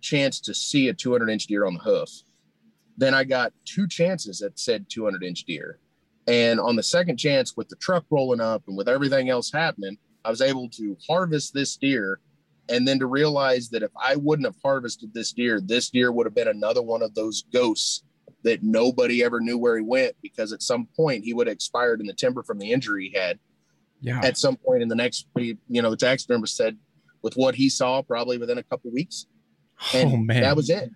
chance 0.00 0.40
to 0.40 0.54
see 0.54 0.88
a 0.88 0.94
200 0.94 1.28
inch 1.28 1.46
deer 1.46 1.66
on 1.66 1.74
the 1.74 1.80
hoof, 1.80 2.08
then 2.96 3.14
I 3.14 3.24
got 3.24 3.52
two 3.64 3.88
chances 3.88 4.42
at 4.42 4.58
said 4.58 4.86
200 4.88 5.24
inch 5.24 5.44
deer. 5.44 5.78
And 6.26 6.60
on 6.60 6.76
the 6.76 6.82
second 6.82 7.16
chance, 7.16 7.56
with 7.56 7.68
the 7.68 7.76
truck 7.76 8.04
rolling 8.10 8.40
up 8.40 8.62
and 8.68 8.76
with 8.76 8.88
everything 8.88 9.30
else 9.30 9.50
happening, 9.50 9.96
I 10.24 10.30
was 10.30 10.42
able 10.42 10.68
to 10.70 10.96
harvest 11.08 11.54
this 11.54 11.76
deer. 11.76 12.20
And 12.70 12.86
then 12.86 12.98
to 13.00 13.06
realize 13.06 13.68
that 13.70 13.82
if 13.82 13.90
I 14.02 14.16
wouldn't 14.16 14.46
have 14.46 14.56
harvested 14.62 15.12
this 15.12 15.32
deer, 15.32 15.60
this 15.60 15.90
deer 15.90 16.12
would 16.12 16.26
have 16.26 16.34
been 16.34 16.48
another 16.48 16.82
one 16.82 17.02
of 17.02 17.14
those 17.14 17.42
ghosts 17.52 18.04
that 18.44 18.62
nobody 18.62 19.22
ever 19.22 19.40
knew 19.40 19.58
where 19.58 19.76
he 19.76 19.82
went 19.84 20.14
because 20.22 20.52
at 20.52 20.62
some 20.62 20.86
point 20.96 21.24
he 21.24 21.34
would 21.34 21.46
have 21.46 21.54
expired 21.54 22.00
in 22.00 22.06
the 22.06 22.14
timber 22.14 22.42
from 22.42 22.58
the 22.58 22.72
injury 22.72 23.10
he 23.12 23.18
had. 23.18 23.38
yeah. 24.00 24.20
At 24.22 24.38
some 24.38 24.56
point 24.56 24.82
in 24.82 24.88
the 24.88 24.94
next, 24.94 25.26
you 25.36 25.56
know, 25.82 25.90
the 25.90 25.96
taxidermist 25.96 26.56
said 26.56 26.78
with 27.22 27.34
what 27.34 27.54
he 27.54 27.68
saw, 27.68 28.00
probably 28.02 28.38
within 28.38 28.56
a 28.56 28.62
couple 28.62 28.90
weeks 28.92 29.26
oh, 29.94 29.98
and 29.98 30.12
oh 30.12 30.16
man. 30.16 30.42
that 30.42 30.56
was 30.56 30.70
it 30.70 30.90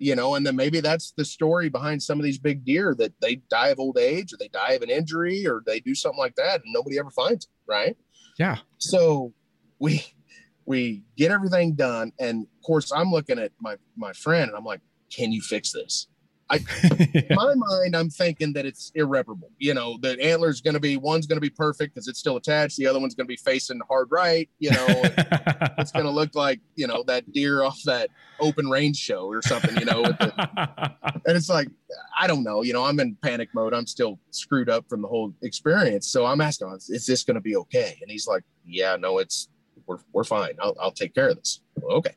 you 0.00 0.14
know 0.14 0.36
and 0.36 0.46
then 0.46 0.54
maybe 0.54 0.80
that's 0.80 1.12
the 1.16 1.24
story 1.24 1.68
behind 1.68 2.00
some 2.00 2.18
of 2.20 2.24
these 2.24 2.38
big 2.38 2.64
deer 2.64 2.94
that 2.96 3.12
they 3.20 3.36
die 3.50 3.68
of 3.68 3.80
old 3.80 3.98
age 3.98 4.32
or 4.32 4.36
they 4.38 4.46
die 4.48 4.72
of 4.72 4.82
an 4.82 4.90
injury 4.90 5.44
or 5.46 5.60
they 5.66 5.80
do 5.80 5.92
something 5.94 6.18
like 6.18 6.36
that 6.36 6.62
and 6.62 6.72
nobody 6.72 6.98
ever 6.98 7.10
finds 7.10 7.46
it 7.46 7.50
right 7.66 7.96
Yeah. 8.38 8.58
so 8.78 9.32
we 9.80 10.04
we 10.68 11.02
get 11.16 11.30
everything 11.30 11.74
done 11.74 12.12
and 12.20 12.42
of 12.42 12.62
course 12.64 12.92
i'm 12.92 13.10
looking 13.10 13.38
at 13.38 13.50
my 13.60 13.76
my 13.96 14.12
friend 14.12 14.48
and 14.48 14.56
i'm 14.56 14.64
like 14.64 14.80
can 15.10 15.32
you 15.32 15.40
fix 15.40 15.72
this 15.72 16.08
I, 16.50 16.56
in 17.10 17.26
my 17.30 17.54
mind, 17.54 17.94
I'm 17.94 18.08
thinking 18.08 18.52
that 18.54 18.64
it's 18.64 18.90
irreparable. 18.94 19.50
You 19.58 19.74
know, 19.74 19.98
the 20.00 20.16
antler's 20.16 20.60
going 20.60 20.74
to 20.74 20.80
be 20.80 20.96
one's 20.96 21.26
going 21.26 21.36
to 21.36 21.42
be 21.42 21.50
perfect 21.50 21.94
because 21.94 22.08
it's 22.08 22.18
still 22.18 22.36
attached. 22.36 22.76
The 22.76 22.86
other 22.86 23.00
one's 23.00 23.14
going 23.14 23.26
to 23.26 23.28
be 23.28 23.36
facing 23.36 23.80
hard 23.88 24.08
right. 24.10 24.48
You 24.58 24.70
know, 24.70 24.86
it's 25.78 25.92
going 25.92 26.06
to 26.06 26.10
look 26.10 26.34
like 26.34 26.60
you 26.74 26.86
know 26.86 27.02
that 27.06 27.30
deer 27.32 27.62
off 27.62 27.78
that 27.84 28.10
open 28.40 28.68
range 28.68 28.96
show 28.96 29.26
or 29.26 29.42
something. 29.42 29.76
You 29.76 29.84
know, 29.84 30.02
the, 30.02 30.92
and 31.26 31.36
it's 31.36 31.50
like 31.50 31.68
I 32.18 32.26
don't 32.26 32.44
know. 32.44 32.62
You 32.62 32.72
know, 32.72 32.84
I'm 32.84 32.98
in 33.00 33.16
panic 33.22 33.50
mode. 33.54 33.74
I'm 33.74 33.86
still 33.86 34.18
screwed 34.30 34.70
up 34.70 34.88
from 34.88 35.02
the 35.02 35.08
whole 35.08 35.34
experience. 35.42 36.08
So 36.08 36.24
I'm 36.24 36.40
asking, 36.40 36.74
is 36.88 37.04
this 37.06 37.24
going 37.24 37.34
to 37.34 37.40
be 37.40 37.56
okay? 37.56 37.98
And 38.00 38.10
he's 38.10 38.26
like, 38.26 38.42
Yeah, 38.64 38.96
no, 38.96 39.18
it's 39.18 39.48
we're 39.86 39.98
we're 40.12 40.24
fine. 40.24 40.54
I'll 40.60 40.76
I'll 40.80 40.92
take 40.92 41.14
care 41.14 41.28
of 41.28 41.36
this. 41.36 41.60
Well, 41.76 41.96
okay. 41.98 42.14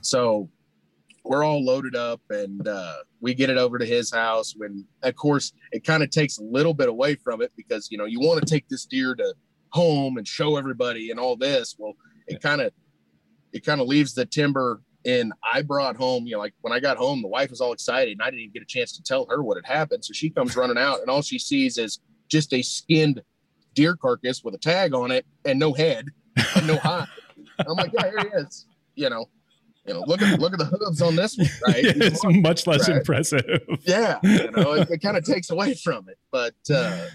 So 0.00 0.50
we're 1.24 1.44
all 1.44 1.64
loaded 1.64 1.94
up 1.94 2.20
and 2.30 2.66
uh, 2.66 2.94
we 3.20 3.34
get 3.34 3.50
it 3.50 3.56
over 3.56 3.78
to 3.78 3.86
his 3.86 4.12
house 4.12 4.54
when 4.56 4.84
of 5.02 5.14
course 5.14 5.52
it 5.70 5.84
kind 5.84 6.02
of 6.02 6.10
takes 6.10 6.38
a 6.38 6.42
little 6.42 6.74
bit 6.74 6.88
away 6.88 7.14
from 7.14 7.40
it 7.40 7.52
because 7.56 7.90
you 7.90 7.98
know 7.98 8.04
you 8.04 8.20
want 8.20 8.40
to 8.40 8.46
take 8.46 8.68
this 8.68 8.84
deer 8.84 9.14
to 9.14 9.34
home 9.70 10.18
and 10.18 10.26
show 10.26 10.56
everybody 10.56 11.10
and 11.10 11.18
all 11.18 11.36
this 11.36 11.76
well 11.78 11.94
it 12.26 12.42
kind 12.42 12.60
of 12.60 12.72
it 13.52 13.64
kind 13.64 13.80
of 13.80 13.86
leaves 13.86 14.14
the 14.14 14.26
timber 14.26 14.82
and 15.06 15.32
i 15.52 15.62
brought 15.62 15.96
home 15.96 16.26
you 16.26 16.32
know 16.32 16.38
like 16.38 16.54
when 16.60 16.72
i 16.72 16.80
got 16.80 16.96
home 16.96 17.22
the 17.22 17.28
wife 17.28 17.50
was 17.50 17.60
all 17.60 17.72
excited 17.72 18.12
and 18.12 18.22
i 18.22 18.26
didn't 18.26 18.40
even 18.40 18.52
get 18.52 18.62
a 18.62 18.66
chance 18.66 18.92
to 18.92 19.02
tell 19.02 19.26
her 19.26 19.42
what 19.42 19.56
had 19.56 19.64
happened 19.64 20.04
so 20.04 20.12
she 20.12 20.28
comes 20.28 20.56
running 20.56 20.78
out 20.78 21.00
and 21.00 21.08
all 21.08 21.22
she 21.22 21.38
sees 21.38 21.78
is 21.78 22.00
just 22.28 22.52
a 22.52 22.62
skinned 22.62 23.22
deer 23.74 23.96
carcass 23.96 24.44
with 24.44 24.54
a 24.54 24.58
tag 24.58 24.94
on 24.94 25.10
it 25.10 25.24
and 25.44 25.58
no 25.58 25.72
head 25.72 26.06
no 26.64 26.76
hide 26.78 27.06
i'm 27.60 27.76
like 27.76 27.92
yeah 27.92 28.10
here 28.10 28.30
he 28.30 28.38
is 28.38 28.66
you 28.94 29.08
know 29.08 29.26
you 29.86 29.94
know, 29.94 30.04
look 30.06 30.22
at 30.22 30.38
look 30.38 30.52
at 30.52 30.60
the 30.60 30.64
hooves 30.64 31.02
on 31.02 31.16
this 31.16 31.36
one, 31.36 31.48
right? 31.66 31.82
yeah, 31.82 31.92
it's 31.96 32.22
much 32.24 32.66
less 32.66 32.88
right? 32.88 32.98
impressive. 32.98 33.42
Yeah, 33.82 34.18
you 34.22 34.50
know, 34.52 34.74
it, 34.74 34.90
it 34.90 35.02
kind 35.02 35.16
of 35.16 35.24
takes 35.24 35.50
away 35.50 35.74
from 35.74 36.08
it. 36.08 36.18
But 36.30 36.54
uh, 36.72 37.08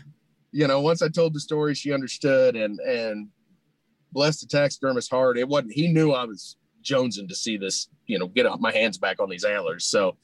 you 0.51 0.67
know, 0.67 0.81
once 0.81 1.01
I 1.01 1.07
told 1.07 1.33
the 1.33 1.39
story, 1.39 1.75
she 1.75 1.93
understood, 1.93 2.57
and 2.57 2.77
and 2.81 3.29
bless 4.11 4.41
the 4.41 4.47
taxidermist 4.47 5.09
heart, 5.09 5.37
it 5.37 5.47
wasn't. 5.47 5.73
He 5.73 5.87
knew 5.87 6.11
I 6.11 6.25
was 6.25 6.57
jonesing 6.83 7.29
to 7.29 7.35
see 7.35 7.57
this, 7.57 7.87
you 8.05 8.19
know, 8.19 8.27
get 8.27 8.47
my 8.59 8.73
hands 8.73 8.97
back 8.97 9.21
on 9.21 9.29
these 9.29 9.45
antlers. 9.45 9.85
So 9.85 10.17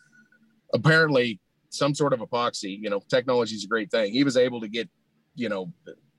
apparently, 0.74 1.40
some 1.70 1.96
sort 1.96 2.12
of 2.12 2.20
epoxy. 2.20 2.78
You 2.78 2.90
know, 2.90 3.02
technology 3.10 3.56
is 3.56 3.64
a 3.64 3.68
great 3.68 3.90
thing. 3.90 4.12
He 4.12 4.26
was 4.26 4.36
able 4.36 4.60
to 4.60 4.68
get, 4.68 4.90
you 5.36 5.48
know, 5.48 5.72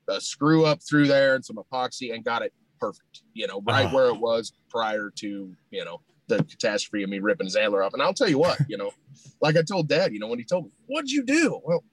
a 0.08 0.20
screw 0.22 0.64
up 0.64 0.80
through 0.82 1.08
there 1.08 1.34
and 1.34 1.44
some 1.44 1.56
epoxy 1.56 2.14
and 2.14 2.24
got 2.24 2.40
it 2.40 2.54
perfect. 2.86 3.22
You 3.32 3.46
know, 3.46 3.62
right 3.66 3.86
uh-huh. 3.86 3.94
where 3.94 4.08
it 4.08 4.18
was 4.18 4.52
prior 4.68 5.10
to 5.16 5.54
you 5.70 5.84
know 5.84 6.00
the 6.26 6.42
catastrophe 6.44 7.02
of 7.02 7.10
me 7.10 7.18
ripping 7.18 7.46
his 7.46 7.56
antler 7.56 7.82
off. 7.82 7.92
And 7.92 8.02
I'll 8.02 8.14
tell 8.14 8.28
you 8.28 8.38
what, 8.38 8.58
you 8.68 8.76
know, 8.76 8.92
like 9.40 9.56
I 9.56 9.62
told 9.62 9.88
dad, 9.88 10.12
you 10.12 10.18
know, 10.18 10.26
when 10.26 10.38
he 10.38 10.44
told 10.44 10.64
me, 10.64 10.70
what'd 10.86 11.10
you 11.10 11.22
do? 11.22 11.60
Well, 11.64 11.84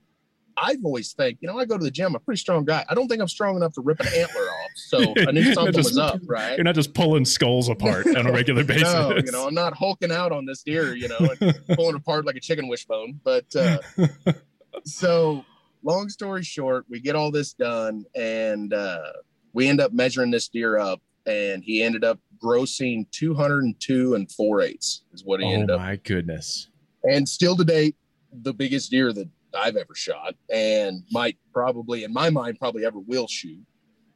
I've 0.57 0.83
always 0.83 1.13
think, 1.13 1.39
you 1.41 1.47
know, 1.47 1.57
I 1.57 1.65
go 1.65 1.77
to 1.77 1.83
the 1.83 1.91
gym, 1.91 2.07
I'm 2.07 2.15
a 2.15 2.19
pretty 2.19 2.39
strong 2.39 2.65
guy. 2.65 2.85
I 2.89 2.93
don't 2.93 3.07
think 3.07 3.21
I'm 3.21 3.27
strong 3.27 3.55
enough 3.55 3.73
to 3.73 3.81
rip 3.81 3.99
an 3.99 4.07
antler 4.07 4.41
off. 4.41 4.71
So 4.75 4.99
I 5.27 5.31
knew 5.31 5.53
something 5.53 5.73
just, 5.73 5.91
was 5.91 5.97
up, 5.97 6.19
right? 6.25 6.57
You're 6.57 6.63
not 6.63 6.75
just 6.75 6.93
pulling 6.93 7.25
skulls 7.25 7.69
apart 7.69 8.07
on 8.07 8.27
a 8.27 8.31
regular 8.33 8.63
basis. 8.63 8.83
no, 8.83 9.15
you 9.15 9.31
know, 9.31 9.47
I'm 9.47 9.53
not 9.53 9.73
hulking 9.73 10.11
out 10.11 10.31
on 10.31 10.45
this 10.45 10.63
deer, 10.63 10.95
you 10.95 11.07
know, 11.07 11.29
and 11.39 11.59
pulling 11.75 11.95
apart 11.95 12.25
like 12.25 12.35
a 12.35 12.39
chicken 12.39 12.67
wishbone. 12.67 13.19
But 13.23 13.53
uh, 13.55 13.79
so 14.85 15.45
long 15.83 16.09
story 16.09 16.43
short, 16.43 16.85
we 16.89 16.99
get 16.99 17.15
all 17.15 17.31
this 17.31 17.53
done 17.53 18.05
and 18.15 18.73
uh, 18.73 19.13
we 19.53 19.67
end 19.67 19.81
up 19.81 19.93
measuring 19.93 20.31
this 20.31 20.47
deer 20.47 20.77
up 20.77 21.01
and 21.25 21.63
he 21.63 21.83
ended 21.83 22.03
up 22.03 22.19
grossing 22.43 23.09
202 23.11 24.15
and 24.15 24.31
four 24.31 24.61
eighths 24.61 25.03
is 25.13 25.23
what 25.23 25.39
he 25.39 25.45
oh, 25.45 25.51
ended 25.51 25.71
up. 25.71 25.79
Oh 25.79 25.83
my 25.83 25.95
goodness. 25.97 26.69
And 27.03 27.27
still 27.27 27.55
to 27.57 27.63
date, 27.63 27.95
the 28.31 28.53
biggest 28.53 28.91
deer 28.91 29.13
that 29.13 29.27
I've 29.55 29.75
ever 29.75 29.93
shot 29.93 30.35
and 30.51 31.03
might 31.11 31.37
probably, 31.53 32.03
in 32.03 32.13
my 32.13 32.29
mind, 32.29 32.57
probably 32.59 32.85
ever 32.85 32.99
will 32.99 33.27
shoot. 33.27 33.59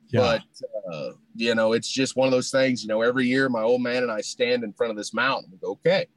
Yeah. 0.07 0.39
But, 0.39 0.93
uh, 0.93 1.11
you 1.35 1.55
know, 1.55 1.73
it's 1.73 1.89
just 1.89 2.15
one 2.15 2.27
of 2.27 2.31
those 2.31 2.51
things, 2.51 2.83
you 2.83 2.87
know, 2.87 3.01
every 3.01 3.25
year 3.25 3.49
my 3.49 3.61
old 3.61 3.81
man 3.81 4.03
and 4.03 4.11
I 4.11 4.21
stand 4.21 4.63
in 4.63 4.71
front 4.73 4.91
of 4.91 4.97
this 4.97 5.13
mountain 5.13 5.51
and 5.51 5.59
go, 5.59 5.71
okay, 5.71 6.07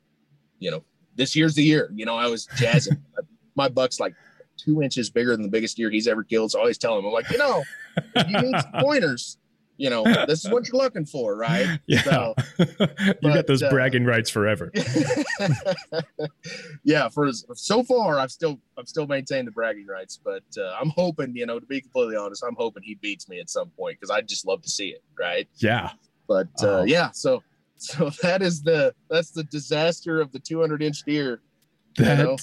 you 0.59 0.71
know, 0.71 0.85
this 1.17 1.35
year's 1.35 1.55
the 1.55 1.65
year. 1.65 1.91
You 1.95 2.07
know, 2.07 2.15
I 2.15 2.29
was 2.29 2.47
jazzing. 2.57 3.03
my 3.57 3.69
buck's 3.69 3.99
like 3.99 4.15
two 4.59 4.83
inches 4.83 5.09
bigger 5.09 5.33
than 5.33 5.43
the 5.43 5.49
biggest 5.49 5.77
deer 5.77 5.91
he's 5.91 6.07
ever 6.07 6.23
killed. 6.23 6.51
So 6.51 6.59
I 6.59 6.63
always 6.63 6.79
tell 6.79 6.99
him, 6.99 7.07
I'm 7.07 7.13
like, 7.13 7.31
you 7.31 7.39
know, 7.39 7.63
you 8.29 8.43
need 8.43 8.61
some 8.61 8.73
pointers, 8.81 9.39
you 9.79 9.91
know, 9.91 10.03
this 10.27 10.45
is 10.45 10.51
what 10.51 10.69
you're 10.69 10.77
looking 10.77 11.07
for, 11.07 11.37
right? 11.37 11.79
Yeah. 11.87 12.03
So, 12.03 12.35
you 12.59 12.67
but, 12.77 13.23
got 13.23 13.47
those 13.47 13.63
uh, 13.63 13.71
bragging 13.71 14.05
rights 14.05 14.29
forever. 14.29 14.71
yeah, 16.83 17.09
for 17.09 17.31
so 17.33 17.83
far, 17.83 18.19
I've 18.19 18.33
still 18.33 18.59
I've 18.77 18.89
still 18.89 19.07
maintained 19.07 19.47
the 19.47 19.53
bragging 19.53 19.87
rights, 19.87 20.21
but 20.23 20.43
uh, 20.59 20.77
I'm 20.79 20.91
hoping, 20.91 21.35
you 21.35 21.47
know, 21.47 21.59
to 21.59 21.67
be 21.67 21.81
completely 21.81 22.17
honest, 22.17 22.45
I'm 22.47 22.57
hoping 22.57 22.83
he 22.83 22.97
beats 22.97 23.29
me 23.29 23.41
at 23.41 23.49
some 23.49 23.71
point 23.71 23.99
because 23.99 24.11
I'd 24.11 24.29
just 24.29 24.47
love 24.47 24.61
to 24.63 24.69
see 24.69 24.89
it, 24.89 25.03
right? 25.19 25.49
Yeah. 25.57 25.93
But 26.27 26.49
uh, 26.61 26.81
oh. 26.81 26.85
yeah, 26.85 27.11
so 27.13 27.43
so 27.77 28.11
that 28.23 28.43
is 28.43 28.63
the 28.63 28.95
that's 29.09 29.31
the 29.31 29.45
disaster 29.45 30.21
of 30.21 30.33
the 30.33 30.41
200 30.41 30.83
inch 30.83 31.05
deer. 31.05 31.41
That, 31.97 32.19
you 32.19 32.25
know? 32.25 32.37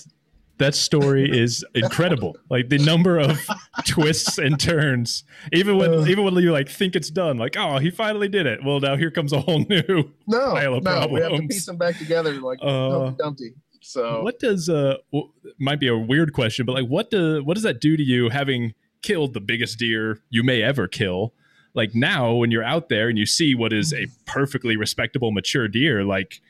That 0.58 0.76
story 0.76 1.30
is 1.40 1.66
incredible. 1.74 2.38
like 2.50 2.70
the 2.70 2.78
number 2.78 3.20
of 3.20 3.40
twists 3.86 4.38
and 4.38 4.60
turns. 4.60 5.24
Even 5.52 5.78
when 5.78 5.94
uh, 5.94 6.06
even 6.06 6.24
when 6.24 6.36
you 6.36 6.52
like 6.52 6.70
think 6.70 6.96
it's 6.96 7.10
done, 7.10 7.38
like 7.38 7.56
oh 7.58 7.78
he 7.78 7.90
finally 7.90 8.28
did 8.28 8.46
it. 8.46 8.64
Well 8.64 8.80
now 8.80 8.96
here 8.96 9.12
comes 9.12 9.34
a 9.34 9.42
whole 9.42 9.60
new 9.60 10.12
no 10.28 10.52
pile 10.54 10.76
of 10.76 10.84
no 10.84 10.92
problems. 10.92 11.14
we 11.14 11.22
have 11.22 11.42
to 11.42 11.48
piece 11.48 11.66
them 11.66 11.78
back 11.78 11.98
together 11.98 12.34
like 12.34 12.60
uh, 12.62 13.12
Dumpty. 13.12 13.54
So 13.82 14.24
what 14.24 14.40
does 14.40 14.70
uh 14.70 14.96
well, 15.12 15.34
might 15.60 15.80
be 15.80 15.88
a 15.88 15.98
weird 15.98 16.34
question, 16.34 16.66
but 16.66 16.74
like 16.74 16.88
what 16.88 17.10
do 17.12 17.44
what 17.44 17.56
does 17.56 17.64
that 17.64 17.80
do 17.82 17.98
to 17.98 18.04
you 18.04 18.30
having 18.30 18.74
killed 19.02 19.34
the 19.34 19.42
biggest 19.42 19.78
deer 19.78 20.20
you 20.30 20.44
may 20.44 20.62
ever 20.62 20.88
kill? 20.88 21.34
Like 21.74 21.94
now 21.94 22.34
when 22.34 22.52
you're 22.52 22.64
out 22.64 22.90
there 22.90 23.10
and 23.10 23.18
you 23.18 23.26
see 23.26 23.54
what 23.54 23.74
is 23.74 23.94
a 23.94 24.08
perfectly 24.26 24.78
respectable 24.78 25.32
mature 25.32 25.68
deer, 25.68 26.04
like 26.04 26.42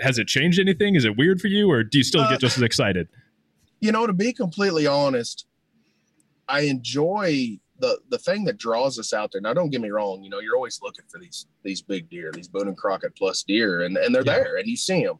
has 0.00 0.18
it 0.18 0.26
changed 0.28 0.58
anything? 0.58 0.94
Is 0.94 1.04
it 1.04 1.16
weird 1.16 1.40
for 1.40 1.48
you, 1.48 1.70
or 1.70 1.82
do 1.82 1.98
you 1.98 2.04
still 2.04 2.22
uh, 2.22 2.30
get 2.30 2.40
just 2.40 2.56
as 2.56 2.62
excited? 2.62 3.08
You 3.82 3.90
know, 3.90 4.06
to 4.06 4.12
be 4.12 4.32
completely 4.32 4.86
honest, 4.86 5.46
I 6.48 6.60
enjoy 6.62 7.58
the 7.80 7.98
the 8.10 8.18
thing 8.18 8.44
that 8.44 8.56
draws 8.56 8.98
us 8.98 9.12
out 9.12 9.30
there. 9.32 9.42
Now, 9.42 9.52
don't 9.52 9.70
get 9.70 9.80
me 9.80 9.90
wrong. 9.90 10.22
You 10.22 10.30
know, 10.30 10.38
you're 10.38 10.54
always 10.54 10.80
looking 10.80 11.04
for 11.08 11.18
these 11.18 11.46
these 11.64 11.82
big 11.82 12.08
deer, 12.08 12.30
these 12.32 12.48
Boone 12.48 12.68
and 12.68 12.76
Crockett 12.76 13.16
plus 13.16 13.42
deer, 13.42 13.82
and 13.82 13.96
and 13.96 14.14
they're 14.14 14.24
yeah. 14.24 14.36
there, 14.36 14.56
and 14.56 14.68
you 14.68 14.76
see 14.76 15.04
them. 15.04 15.18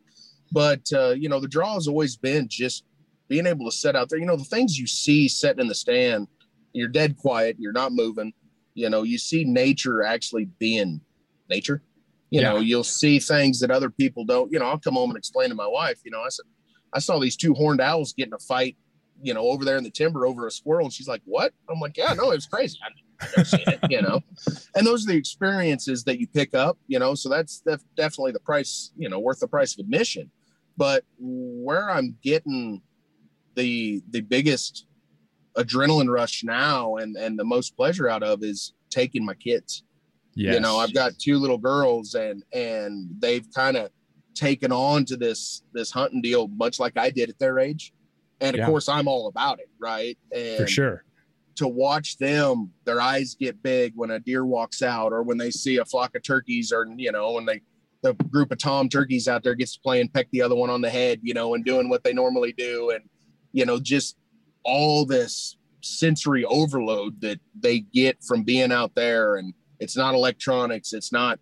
But 0.53 0.83
uh, 0.95 1.11
you 1.11 1.29
know, 1.29 1.41
the 1.41 1.49
draw 1.49 1.75
has 1.75 1.89
always 1.89 2.17
been 2.17 2.47
just 2.49 2.85
being 3.29 3.47
able 3.47 3.69
to 3.69 3.77
set 3.77 3.97
out 3.97 4.09
there. 4.09 4.21
You 4.21 4.27
know, 4.27 4.37
the 4.37 4.45
things 4.45 4.79
you 4.79 4.87
see 4.87 5.29
sitting 5.29 5.61
in 5.61 5.67
the 5.67 5.75
stand, 5.75 6.29
you're 6.73 6.89
dead 6.89 7.17
quiet, 7.17 7.57
you're 7.59 7.73
not 7.73 7.93
moving. 7.93 8.33
You 8.75 8.91
know, 8.91 9.03
you 9.03 9.19
see 9.19 9.45
nature 9.45 10.05
actually 10.05 10.45
being 10.61 11.01
nature. 11.51 11.83
You 12.31 12.43
yeah. 12.43 12.53
know, 12.53 12.61
you'll 12.61 12.85
see 12.85 13.19
things 13.19 13.59
that 13.59 13.73
other 13.73 13.91
people 13.91 14.25
don't. 14.25 14.53
You 14.53 14.61
know, 14.61 14.67
I'll 14.67 14.79
come 14.79 14.95
home 14.95 15.11
and 15.11 15.19
explain 15.19 15.49
to 15.49 15.57
my 15.57 15.67
wife. 15.67 15.99
You 16.05 16.13
know, 16.13 16.21
I 16.21 16.29
said, 16.29 16.47
I 16.93 16.99
saw 16.99 17.19
these 17.19 17.37
two 17.37 17.55
horned 17.55 17.81
owls 17.81 18.13
getting 18.13 18.35
a 18.35 18.39
fight, 18.39 18.77
you 19.23 19.35
know, 19.35 19.43
over 19.43 19.65
there 19.65 19.77
in 19.77 19.85
the 19.85 19.91
timber 19.91 20.27
over 20.27 20.47
a 20.47 20.51
squirrel. 20.51 20.87
And 20.87 20.93
she's 20.93 21.09
like, 21.09 21.23
what? 21.25 21.53
I'm 21.69 21.81
like, 21.81 21.97
yeah, 21.97 22.13
no, 22.15 22.31
it 22.33 22.37
was 22.37 22.47
crazy. 22.47 22.79
I've 22.85 23.37
never 23.37 23.49
seen 23.49 23.65
it, 23.67 23.81
you 23.89 24.03
know? 24.03 24.21
And 24.75 24.87
those 24.87 25.05
are 25.05 25.13
the 25.13 25.17
experiences 25.17 26.05
that 26.05 26.19
you 26.19 26.27
pick 26.27 26.55
up, 26.55 26.77
you 26.89 26.99
know? 26.99 27.15
So 27.15 27.29
that's 27.29 27.61
def- 27.61 27.85
definitely 27.97 28.33
the 28.33 28.41
price, 28.41 28.91
you 28.97 29.09
know, 29.09 29.21
worth 29.21 29.41
the 29.41 29.49
price 29.49 29.75
of 29.75 29.79
admission. 29.79 30.31
But 30.77 31.05
where 31.19 31.91
I'm 31.91 32.17
getting 32.23 32.83
the, 33.55 34.03
the 34.11 34.23
biggest 34.23 34.87
adrenaline 35.57 36.11
rush 36.11 36.43
now 36.45 36.97
and, 36.97 37.17
and 37.17 37.39
the 37.39 37.45
most 37.45 37.77
pleasure 37.77 38.09
out 38.09 38.23
of 38.23 38.43
is 38.43 38.73
taking 38.91 39.25
my 39.25 39.35
kids. 39.35 39.85
Yes. 40.35 40.55
You 40.55 40.61
know, 40.61 40.79
I've 40.79 40.95
got 40.95 41.19
two 41.19 41.39
little 41.39 41.59
girls 41.59 42.15
and, 42.15 42.43
and 42.53 43.11
they've 43.19 43.47
kind 43.55 43.77
of, 43.77 43.91
taken 44.35 44.73
on 44.73 45.05
to 45.07 45.17
this 45.17 45.63
this 45.73 45.91
hunting 45.91 46.23
deal 46.23 46.49
much 46.49 46.79
like 46.79 46.97
I 46.97 47.11
did 47.11 47.31
at 47.31 47.39
their 47.39 47.59
age. 47.59 47.93
And 48.41 48.55
of 48.55 48.61
yeah. 48.61 48.67
course 48.67 48.89
I'm 48.89 49.09
all 49.09 49.29
about 49.29 49.61
it, 49.61 49.69
right? 49.79 50.19
And 50.35 50.59
For 50.59 50.67
sure. 50.67 51.05
To 51.57 51.69
watch 51.69 52.17
them, 52.19 52.71
their 52.85 53.01
eyes 53.01 53.37
get 53.39 53.63
big 53.63 53.93
when 53.95 54.11
a 54.11 54.19
deer 54.19 54.45
walks 54.45 54.83
out 54.83 55.13
or 55.13 55.23
when 55.23 55.39
they 55.39 55.51
see 55.51 55.77
a 55.77 55.85
flock 55.85 56.17
of 56.17 56.23
turkeys 56.23 56.73
or 56.73 56.87
you 56.97 57.13
know, 57.13 57.33
when 57.33 57.47
they 57.47 57.63
the 58.03 58.15
group 58.15 58.51
of 58.51 58.59
tom 58.59 58.89
turkeys 58.89 59.29
out 59.29 59.45
there 59.45 59.55
gets 59.55 59.75
to 59.75 59.81
play 59.81 60.01
and 60.01 60.13
peck 60.13 60.27
the 60.33 60.43
other 60.43 60.57
one 60.57 60.71
on 60.71 60.81
the 60.81 60.91
head, 60.91 61.21
you 61.23 61.35
know, 61.35 61.55
and 61.55 61.65
doing 61.65 61.89
what 61.89 62.03
they 62.03 62.13
normally 62.13 62.53
do 62.53 62.91
and 62.91 63.05
you 63.53 63.67
know, 63.67 63.79
just 63.79 64.17
all 64.65 65.05
this 65.05 65.57
sensory 65.83 66.45
overload 66.45 67.21
that 67.21 67.39
they 67.59 67.81
get 67.81 68.23
from 68.25 68.43
being 68.43 68.73
out 68.73 68.95
there 68.95 69.37
and 69.37 69.53
it's 69.79 69.97
not 69.97 70.15
electronics, 70.15 70.93
it's 70.93 71.13
not 71.13 71.39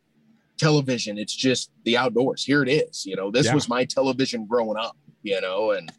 television. 0.61 1.19
It's 1.19 1.35
just 1.35 1.71
the 1.85 1.97
outdoors. 1.97 2.45
Here 2.45 2.63
it 2.63 2.69
is. 2.69 3.07
You 3.07 3.17
know, 3.17 3.31
this 3.31 3.47
yeah. 3.47 3.55
was 3.55 3.69
my 3.69 3.85
television 3.85 4.47
growing 4.47 4.77
up, 4.77 4.97
you 5.23 5.41
know, 5.41 5.73
and 5.73 5.91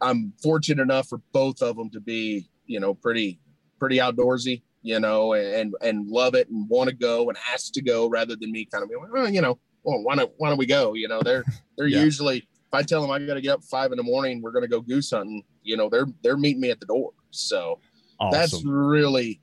I'm 0.00 0.32
fortunate 0.42 0.82
enough 0.82 1.08
for 1.08 1.20
both 1.32 1.62
of 1.62 1.76
them 1.76 1.88
to 1.90 2.00
be, 2.00 2.48
you 2.66 2.80
know, 2.80 2.92
pretty, 2.92 3.40
pretty 3.78 3.98
outdoorsy, 3.98 4.62
you 4.82 4.98
know, 4.98 5.34
and, 5.34 5.74
and 5.80 6.08
love 6.08 6.34
it 6.34 6.48
and 6.48 6.68
want 6.68 6.90
to 6.90 6.96
go 6.96 7.28
and 7.28 7.38
ask 7.52 7.72
to 7.74 7.82
go 7.82 8.08
rather 8.08 8.34
than 8.36 8.50
me 8.50 8.64
kind 8.64 8.82
of 8.82 8.90
being 8.90 9.00
like, 9.00 9.12
well, 9.12 9.28
you 9.28 9.40
know, 9.40 9.58
well, 9.84 10.02
why 10.02 10.16
don't, 10.16 10.32
why 10.38 10.48
don't 10.48 10.58
we 10.58 10.66
go? 10.66 10.94
You 10.94 11.08
know, 11.08 11.22
they're, 11.22 11.44
they're 11.76 11.86
yeah. 11.86 12.02
usually, 12.02 12.38
if 12.38 12.74
I 12.74 12.82
tell 12.82 13.00
them 13.00 13.10
I 13.12 13.18
got 13.20 13.34
to 13.34 13.40
get 13.40 13.52
up 13.52 13.64
five 13.64 13.92
in 13.92 13.96
the 13.96 14.02
morning, 14.02 14.42
we're 14.42 14.52
going 14.52 14.64
to 14.64 14.68
go 14.68 14.80
goose 14.80 15.10
hunting, 15.12 15.44
you 15.62 15.76
know, 15.76 15.88
they're, 15.88 16.06
they're 16.22 16.36
meeting 16.36 16.60
me 16.60 16.70
at 16.70 16.80
the 16.80 16.86
door. 16.86 17.12
So 17.30 17.78
awesome. 18.18 18.38
that's 18.38 18.64
really, 18.64 19.40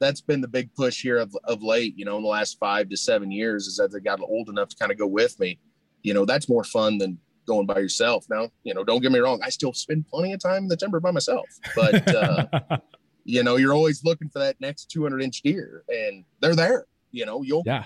that's 0.00 0.20
been 0.20 0.40
the 0.40 0.48
big 0.48 0.74
push 0.74 1.02
here 1.02 1.18
of, 1.18 1.36
of 1.44 1.62
late, 1.62 1.96
you 1.96 2.04
know, 2.04 2.16
in 2.16 2.22
the 2.22 2.28
last 2.28 2.58
five 2.58 2.88
to 2.88 2.96
seven 2.96 3.30
years 3.30 3.66
is 3.66 3.76
that 3.76 3.92
they 3.92 4.00
got 4.00 4.20
old 4.20 4.48
enough 4.48 4.70
to 4.70 4.76
kind 4.76 4.90
of 4.90 4.98
go 4.98 5.06
with 5.06 5.38
me. 5.38 5.58
You 6.02 6.14
know, 6.14 6.24
that's 6.24 6.48
more 6.48 6.64
fun 6.64 6.98
than 6.98 7.18
going 7.46 7.66
by 7.66 7.78
yourself. 7.78 8.26
Now, 8.30 8.48
you 8.64 8.72
know, 8.74 8.82
don't 8.82 9.02
get 9.02 9.12
me 9.12 9.18
wrong. 9.18 9.40
I 9.44 9.50
still 9.50 9.74
spend 9.74 10.06
plenty 10.08 10.32
of 10.32 10.40
time 10.40 10.64
in 10.64 10.68
the 10.68 10.76
timber 10.76 11.00
by 11.00 11.10
myself, 11.10 11.46
but, 11.76 12.14
uh, 12.14 12.78
you 13.24 13.42
know, 13.42 13.56
you're 13.56 13.74
always 13.74 14.02
looking 14.02 14.30
for 14.30 14.38
that 14.38 14.58
next 14.60 14.90
200 14.90 15.22
inch 15.22 15.42
deer 15.42 15.84
and 15.88 16.24
they're 16.40 16.56
there, 16.56 16.86
you 17.12 17.26
know, 17.26 17.42
you'll, 17.42 17.62
yeah, 17.66 17.84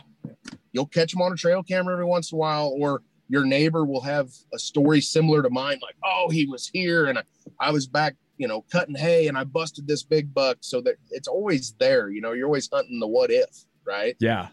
you'll 0.72 0.86
catch 0.86 1.12
them 1.12 1.20
on 1.20 1.32
a 1.32 1.36
trail 1.36 1.62
camera 1.62 1.94
every 1.94 2.04
once 2.04 2.30
in 2.30 2.36
a 2.36 2.38
while, 2.38 2.72
or 2.78 3.02
your 3.28 3.44
neighbor 3.44 3.84
will 3.84 4.02
have 4.02 4.30
a 4.52 4.58
story 4.58 5.00
similar 5.00 5.42
to 5.42 5.50
mine. 5.50 5.78
Like, 5.82 5.96
Oh, 6.04 6.28
he 6.30 6.46
was 6.46 6.68
here 6.68 7.06
and 7.06 7.18
I, 7.18 7.22
I 7.58 7.70
was 7.72 7.88
back, 7.88 8.14
you 8.36 8.48
know, 8.48 8.62
cutting 8.72 8.94
hay 8.94 9.28
and 9.28 9.38
I 9.38 9.44
busted 9.44 9.86
this 9.86 10.02
big 10.02 10.34
buck. 10.34 10.58
So 10.60 10.80
that 10.82 10.96
it's 11.10 11.28
always 11.28 11.74
there, 11.78 12.10
you 12.10 12.20
know, 12.20 12.32
you're 12.32 12.46
always 12.46 12.68
hunting 12.72 13.00
the 13.00 13.06
what 13.06 13.30
if, 13.30 13.64
right? 13.86 14.16
Yeah. 14.20 14.48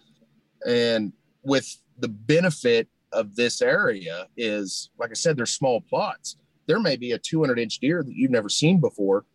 And 0.65 1.13
with 1.43 1.77
the 1.97 2.07
benefit 2.07 2.87
of 3.11 3.35
this 3.35 3.61
area 3.61 4.27
is, 4.37 4.89
like 4.97 5.09
I 5.09 5.13
said, 5.13 5.37
there's 5.37 5.51
small 5.51 5.81
plots. 5.81 6.37
There 6.67 6.79
may 6.79 6.95
be 6.95 7.11
a 7.11 7.17
200 7.17 7.59
inch 7.59 7.79
deer 7.79 8.03
that 8.03 8.13
you've 8.13 8.31
never 8.31 8.49
seen 8.49 8.79
before, 8.79 9.25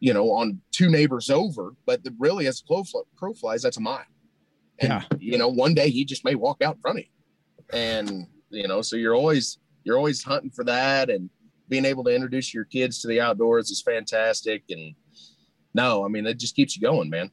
you 0.00 0.12
know, 0.12 0.30
on 0.32 0.60
two 0.72 0.90
neighbors 0.90 1.30
over, 1.30 1.74
but 1.86 2.02
the, 2.04 2.14
really, 2.18 2.46
as 2.46 2.60
crow, 2.60 2.82
crow 3.16 3.34
flies, 3.34 3.62
that's 3.62 3.76
a 3.76 3.80
mile. 3.80 4.04
And, 4.80 4.90
yeah. 4.90 5.02
you 5.18 5.38
know, 5.38 5.48
one 5.48 5.74
day 5.74 5.90
he 5.90 6.04
just 6.04 6.24
may 6.24 6.34
walk 6.34 6.62
out 6.62 6.76
in 6.76 6.80
front 6.80 6.98
of 6.98 7.04
you. 7.04 7.78
And, 7.78 8.26
you 8.50 8.66
know, 8.66 8.82
so 8.82 8.96
you're 8.96 9.14
always, 9.14 9.58
you're 9.84 9.96
always 9.96 10.22
hunting 10.22 10.50
for 10.50 10.64
that. 10.64 11.08
And 11.08 11.30
being 11.68 11.84
able 11.84 12.04
to 12.04 12.14
introduce 12.14 12.52
your 12.52 12.64
kids 12.64 13.00
to 13.00 13.08
the 13.08 13.20
outdoors 13.20 13.70
is 13.70 13.82
fantastic. 13.82 14.64
And 14.70 14.94
no, 15.74 16.04
I 16.04 16.08
mean, 16.08 16.26
it 16.26 16.38
just 16.38 16.56
keeps 16.56 16.76
you 16.76 16.82
going, 16.82 17.10
man. 17.10 17.30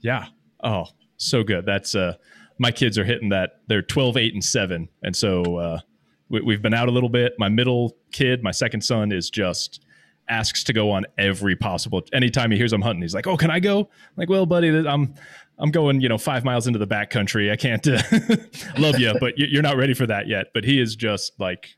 Yeah. 0.00 0.26
Oh, 0.62 0.86
so 1.16 1.42
good. 1.42 1.66
That's, 1.66 1.94
uh, 1.94 2.14
my 2.58 2.70
kids 2.70 2.98
are 2.98 3.04
hitting 3.04 3.28
that 3.30 3.60
they're 3.66 3.82
12 3.82 4.16
8 4.16 4.34
and 4.34 4.44
7 4.44 4.88
and 5.02 5.16
so 5.16 5.56
uh, 5.56 5.80
we, 6.28 6.54
have 6.54 6.62
been 6.62 6.74
out 6.74 6.88
a 6.88 6.90
little 6.90 7.08
bit 7.08 7.34
my 7.38 7.48
middle 7.48 7.96
kid 8.12 8.42
my 8.42 8.50
second 8.50 8.80
son 8.80 9.12
is 9.12 9.30
just 9.30 9.84
asks 10.28 10.64
to 10.64 10.72
go 10.72 10.90
on 10.90 11.04
every 11.18 11.54
possible 11.54 12.02
anytime 12.12 12.50
he 12.50 12.56
hears 12.56 12.72
i'm 12.72 12.80
hunting 12.80 13.02
he's 13.02 13.14
like 13.14 13.26
oh 13.26 13.36
can 13.36 13.50
i 13.50 13.60
go 13.60 13.80
I'm 13.80 13.86
like 14.16 14.30
well 14.30 14.46
buddy 14.46 14.68
i'm 14.86 15.14
i'm 15.58 15.70
going 15.70 16.00
you 16.00 16.08
know 16.08 16.18
five 16.18 16.44
miles 16.44 16.66
into 16.66 16.78
the 16.78 16.86
back 16.86 17.10
country 17.10 17.50
i 17.50 17.56
can't 17.56 17.86
uh, 17.86 18.00
love 18.78 18.98
you 18.98 19.14
but 19.20 19.36
you're 19.36 19.62
not 19.62 19.76
ready 19.76 19.94
for 19.94 20.06
that 20.06 20.26
yet 20.26 20.46
but 20.54 20.64
he 20.64 20.80
is 20.80 20.96
just 20.96 21.38
like 21.38 21.74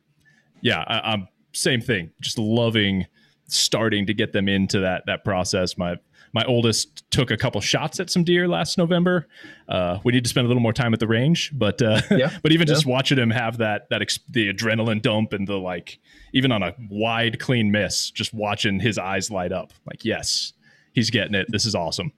yeah 0.61 0.85
I, 0.87 1.13
i'm 1.13 1.29
same 1.57 1.81
thing 1.81 2.11
just 2.21 2.39
loving 2.39 3.07
starting 3.49 4.07
to 4.07 4.15
get 4.15 4.33
them 4.33 4.49
into 4.49 4.81
that 4.81 5.05
that 5.07 5.25
process 5.25 5.79
my 5.79 5.97
my 6.37 6.45
oldest 6.45 7.11
took 7.11 7.31
a 7.31 7.37
couple 7.37 7.61
shots 7.63 7.99
at 7.99 8.11
some 8.11 8.23
deer 8.23 8.47
last 8.47 8.77
November. 8.77 9.27
Uh, 9.71 10.01
we 10.05 10.13
need 10.13 10.23
to 10.23 10.29
spend 10.29 10.45
a 10.45 10.49
little 10.49 10.61
more 10.61 10.73
time 10.75 10.93
at 10.93 11.01
the 11.01 11.07
range, 11.07 11.51
but 11.55 11.81
uh, 11.81 12.03
yeah. 12.11 12.37
but 12.43 12.53
even 12.53 12.69
yeah. 12.69 12.75
just 12.75 12.85
watching 12.85 13.19
him 13.19 13.31
have 13.31 13.57
that 13.57 13.89
that 13.89 14.03
ex- 14.03 14.21
the 14.29 14.53
adrenaline 14.53 15.01
dump 15.01 15.33
and 15.33 15.49
the 15.49 15.57
like, 15.57 15.99
even 16.35 16.53
on 16.53 16.63
a 16.63 16.75
wide 16.91 17.41
clean 17.41 17.71
miss, 17.71 18.11
just 18.11 18.35
watching 18.35 18.81
his 18.81 18.99
eyes 18.99 19.31
light 19.31 19.51
up, 19.51 19.73
like 19.87 20.05
yes, 20.05 20.53
he's 20.93 21.09
getting 21.09 21.35
it. 21.35 21.47
This 21.49 21.65
is 21.65 21.75
awesome. 21.75 22.13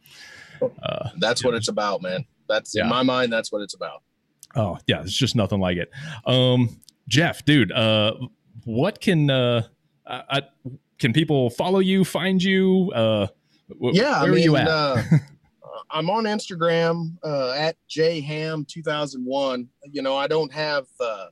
Uh, 0.60 1.10
that's 1.18 1.44
what 1.44 1.54
it's 1.54 1.68
about, 1.68 2.02
man. 2.02 2.24
That's 2.48 2.74
yeah. 2.74 2.82
in 2.82 2.88
my 2.88 3.04
mind. 3.04 3.32
That's 3.32 3.52
what 3.52 3.62
it's 3.62 3.74
about. 3.74 4.02
Oh 4.56 4.78
yeah, 4.88 5.02
it's 5.02 5.12
just 5.12 5.36
nothing 5.36 5.60
like 5.60 5.76
it. 5.76 5.92
Um, 6.26 6.80
Jeff, 7.06 7.44
dude, 7.44 7.70
uh, 7.70 8.14
what 8.68 9.00
can 9.00 9.30
uh, 9.30 9.62
I, 10.06 10.42
can 10.98 11.14
people 11.14 11.48
follow 11.48 11.78
you, 11.78 12.04
find 12.04 12.42
you? 12.42 12.92
Uh, 12.94 13.26
yeah, 13.80 14.22
where 14.22 14.32
I 14.32 14.34
mean, 14.34 14.56
uh, 14.56 15.02
I'm 15.90 16.10
on 16.10 16.24
Instagram 16.24 17.16
uh, 17.24 17.52
at 17.52 17.76
jham2001. 17.88 19.66
You 19.90 20.02
know, 20.02 20.16
I 20.16 20.26
don't 20.26 20.52
have, 20.52 20.84
uh, 21.00 21.26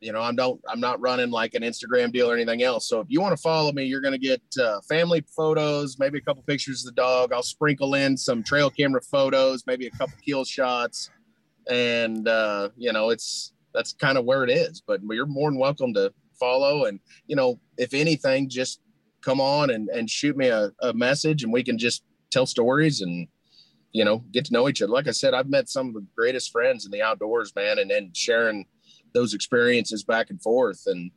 you 0.00 0.12
know, 0.12 0.22
I 0.22 0.32
don't, 0.32 0.60
I'm 0.66 0.80
not 0.80 0.98
running 1.00 1.30
like 1.30 1.54
an 1.54 1.62
Instagram 1.62 2.10
deal 2.10 2.30
or 2.30 2.34
anything 2.34 2.62
else. 2.62 2.88
So 2.88 3.00
if 3.00 3.06
you 3.10 3.20
want 3.20 3.36
to 3.36 3.42
follow 3.42 3.72
me, 3.72 3.84
you're 3.84 4.00
going 4.00 4.12
to 4.12 4.18
get 4.18 4.42
uh, 4.58 4.80
family 4.88 5.24
photos, 5.36 5.98
maybe 5.98 6.18
a 6.18 6.22
couple 6.22 6.42
pictures 6.44 6.86
of 6.86 6.94
the 6.94 7.00
dog. 7.00 7.34
I'll 7.34 7.42
sprinkle 7.42 7.94
in 7.94 8.16
some 8.16 8.42
trail 8.42 8.70
camera 8.70 9.02
photos, 9.02 9.64
maybe 9.66 9.86
a 9.86 9.90
couple 9.90 10.14
kill 10.24 10.44
shots, 10.44 11.10
and 11.68 12.28
uh, 12.28 12.70
you 12.76 12.92
know, 12.92 13.10
it's 13.10 13.53
that's 13.74 13.92
kind 13.92 14.16
of 14.16 14.24
where 14.24 14.44
it 14.44 14.50
is. 14.50 14.80
But 14.80 15.00
you're 15.10 15.26
more 15.26 15.50
than 15.50 15.58
welcome 15.58 15.92
to 15.94 16.12
follow, 16.38 16.84
and 16.84 17.00
you 17.26 17.36
know, 17.36 17.60
if 17.76 17.94
anything, 17.94 18.48
just 18.48 18.80
come 19.24 19.40
on 19.40 19.70
and, 19.70 19.88
and 19.88 20.08
shoot 20.08 20.36
me 20.36 20.48
a, 20.48 20.70
a 20.82 20.92
message 20.92 21.42
and 21.42 21.52
we 21.52 21.64
can 21.64 21.78
just 21.78 22.02
tell 22.30 22.46
stories 22.46 23.00
and 23.00 23.26
you 23.92 24.04
know 24.04 24.18
get 24.32 24.44
to 24.44 24.52
know 24.52 24.68
each 24.68 24.82
other 24.82 24.92
like 24.92 25.08
i 25.08 25.12
said 25.12 25.32
i've 25.32 25.48
met 25.48 25.68
some 25.68 25.88
of 25.88 25.94
the 25.94 26.06
greatest 26.14 26.52
friends 26.52 26.84
in 26.84 26.90
the 26.90 27.00
outdoors 27.00 27.54
man 27.56 27.78
and 27.78 27.90
then 27.90 28.10
sharing 28.12 28.66
those 29.14 29.32
experiences 29.32 30.04
back 30.04 30.30
and 30.30 30.42
forth 30.42 30.82
and 30.86 31.10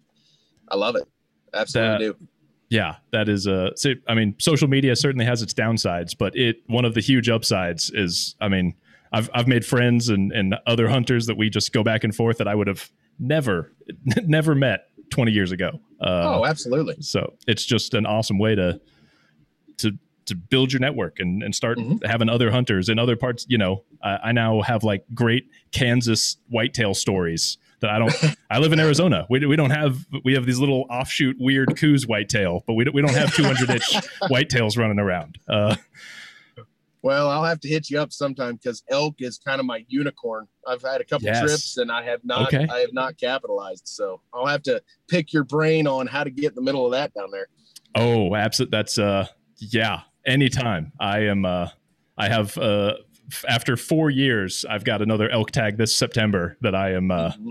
i 0.69 0.75
love 0.75 0.95
it 0.95 1.07
absolutely 1.53 2.07
that, 2.07 2.19
do 2.19 2.27
yeah 2.69 2.95
that 3.11 3.27
is 3.29 3.47
a. 3.47 3.71
I 4.07 4.13
mean 4.13 4.35
social 4.39 4.67
media 4.67 4.95
certainly 4.95 5.25
has 5.25 5.41
its 5.41 5.53
downsides 5.53 6.15
but 6.17 6.35
it 6.35 6.57
one 6.67 6.85
of 6.85 6.93
the 6.93 7.01
huge 7.01 7.29
upsides 7.29 7.89
is 7.93 8.35
i 8.39 8.47
mean 8.47 8.75
i've, 9.11 9.29
I've 9.33 9.47
made 9.47 9.65
friends 9.65 10.09
and, 10.09 10.31
and 10.31 10.55
other 10.65 10.87
hunters 10.89 11.27
that 11.27 11.37
we 11.37 11.49
just 11.49 11.73
go 11.73 11.83
back 11.83 12.03
and 12.03 12.15
forth 12.15 12.37
that 12.37 12.47
i 12.47 12.55
would 12.55 12.67
have 12.67 12.89
never 13.19 13.71
never 14.23 14.55
met 14.55 14.87
20 15.09 15.31
years 15.31 15.51
ago. 15.51 15.79
Uh, 16.01 16.39
oh, 16.39 16.45
absolutely. 16.45 16.97
So 17.01 17.33
it's 17.47 17.65
just 17.65 17.93
an 17.93 18.05
awesome 18.05 18.39
way 18.39 18.55
to 18.55 18.79
to 19.77 19.91
to 20.25 20.35
build 20.35 20.73
your 20.73 20.81
network 20.81 21.19
and, 21.19 21.41
and 21.41 21.55
start 21.55 21.77
mm-hmm. 21.77 22.05
having 22.05 22.27
other 22.27 22.51
hunters 22.51 22.89
in 22.89 22.99
other 22.99 23.15
parts. 23.15 23.45
You 23.47 23.57
know, 23.57 23.83
I, 24.03 24.17
I 24.25 24.31
now 24.31 24.61
have 24.61 24.83
like 24.83 25.05
great 25.13 25.49
Kansas 25.71 26.37
whitetail 26.49 26.93
stories 26.93 27.57
that 27.79 27.89
I 27.89 27.99
don't. 27.99 28.13
I 28.49 28.59
live 28.59 28.73
in 28.73 28.79
Arizona. 28.79 29.25
We, 29.29 29.45
we 29.45 29.55
don't 29.55 29.71
have 29.71 30.05
we 30.23 30.33
have 30.33 30.45
these 30.45 30.59
little 30.59 30.85
offshoot 30.89 31.37
weird 31.39 31.77
Coues 31.77 32.05
whitetail, 32.05 32.63
but 32.67 32.73
we 32.73 32.83
don't, 32.83 32.93
we 32.93 33.01
don't 33.01 33.15
have 33.15 33.33
200 33.33 33.69
inch 33.69 33.83
whitetails 34.23 34.77
running 34.77 34.99
around. 34.99 35.39
Uh, 35.47 35.75
well, 37.01 37.29
I'll 37.29 37.43
have 37.43 37.59
to 37.61 37.67
hit 37.67 37.89
you 37.89 37.99
up 37.99 38.11
sometime 38.11 38.55
because 38.55 38.83
elk 38.89 39.15
is 39.19 39.37
kind 39.37 39.59
of 39.59 39.65
my 39.65 39.85
unicorn. 39.87 40.47
I've 40.67 40.81
had 40.81 41.01
a 41.01 41.05
couple 41.05 41.25
yes. 41.25 41.41
trips 41.41 41.77
and 41.77 41.91
I 41.91 42.03
have 42.03 42.21
not 42.23 42.53
okay. 42.53 42.67
I 42.69 42.79
have 42.79 42.93
not 42.93 43.17
capitalized. 43.17 43.87
So 43.87 44.21
I'll 44.33 44.47
have 44.47 44.63
to 44.63 44.81
pick 45.07 45.31
your 45.31 45.43
brain 45.43 45.87
on 45.87 46.07
how 46.07 46.23
to 46.23 46.29
get 46.29 46.49
in 46.49 46.55
the 46.55 46.61
middle 46.61 46.85
of 46.85 46.91
that 46.91 47.13
down 47.13 47.29
there. 47.31 47.47
Oh, 47.95 48.35
absolutely. 48.35 48.77
That's 48.77 48.97
uh 48.97 49.27
yeah, 49.57 50.01
anytime. 50.25 50.91
I 50.99 51.19
am 51.19 51.45
uh 51.45 51.69
I 52.17 52.29
have 52.29 52.57
uh 52.57 52.95
after 53.47 53.75
4 53.75 54.09
years, 54.09 54.65
I've 54.69 54.85
got 54.85 55.01
another 55.01 55.29
elk 55.29 55.51
tag 55.51 55.77
this 55.77 55.93
September 55.93 56.57
that 56.61 56.75
I 56.75 56.93
am 56.93 57.11
uh 57.11 57.29
mm-hmm 57.31 57.49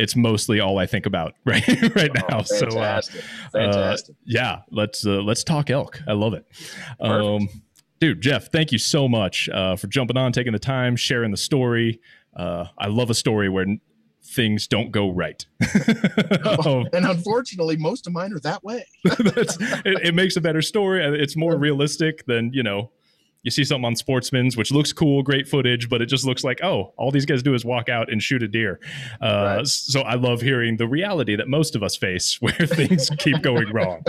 it's 0.00 0.16
mostly 0.16 0.60
all 0.60 0.78
I 0.78 0.86
think 0.86 1.04
about 1.04 1.34
right 1.44 1.66
right 1.94 2.10
oh, 2.16 2.26
now. 2.28 2.42
Fantastic. 2.42 3.22
So, 3.52 3.60
uh, 3.60 3.72
fantastic. 3.72 4.14
Uh, 4.14 4.24
yeah, 4.24 4.60
let's 4.70 5.06
uh, 5.06 5.20
let's 5.20 5.44
talk 5.44 5.68
elk. 5.70 6.00
I 6.08 6.12
love 6.12 6.32
it. 6.32 6.46
Um, 7.00 7.48
dude, 8.00 8.20
Jeff, 8.20 8.50
thank 8.50 8.72
you 8.72 8.78
so 8.78 9.08
much 9.08 9.48
uh, 9.50 9.76
for 9.76 9.86
jumping 9.86 10.16
on, 10.16 10.32
taking 10.32 10.52
the 10.52 10.58
time, 10.58 10.96
sharing 10.96 11.30
the 11.30 11.36
story. 11.36 12.00
Uh, 12.34 12.66
I 12.78 12.88
love 12.88 13.10
a 13.10 13.14
story 13.14 13.48
where 13.48 13.66
things 14.22 14.66
don't 14.66 14.90
go 14.90 15.10
right. 15.10 15.44
oh, 16.44 16.86
and 16.92 17.04
unfortunately, 17.06 17.76
most 17.76 18.06
of 18.06 18.12
mine 18.12 18.32
are 18.32 18.40
that 18.40 18.64
way. 18.64 18.84
it, 19.04 20.06
it, 20.06 20.14
makes 20.14 20.36
a 20.36 20.40
better 20.40 20.62
story. 20.62 21.04
It's 21.20 21.36
more 21.36 21.56
realistic 21.56 22.24
than 22.26 22.52
you 22.52 22.62
know 22.62 22.90
you 23.42 23.50
see 23.50 23.64
something 23.64 23.86
on 23.86 23.96
Sportsman's, 23.96 24.56
which 24.56 24.70
looks 24.70 24.92
cool, 24.92 25.22
great 25.22 25.48
footage, 25.48 25.88
but 25.88 26.02
it 26.02 26.06
just 26.06 26.26
looks 26.26 26.44
like, 26.44 26.62
oh, 26.62 26.92
all 26.96 27.10
these 27.10 27.24
guys 27.24 27.42
do 27.42 27.54
is 27.54 27.64
walk 27.64 27.88
out 27.88 28.12
and 28.12 28.22
shoot 28.22 28.42
a 28.42 28.48
deer. 28.48 28.80
Uh, 29.20 29.56
right. 29.58 29.66
So 29.66 30.02
I 30.02 30.14
love 30.14 30.42
hearing 30.42 30.76
the 30.76 30.86
reality 30.86 31.36
that 31.36 31.48
most 31.48 31.74
of 31.74 31.82
us 31.82 31.96
face 31.96 32.36
where 32.40 32.52
things 32.52 33.10
keep 33.18 33.40
going 33.42 33.72
wrong. 33.72 34.02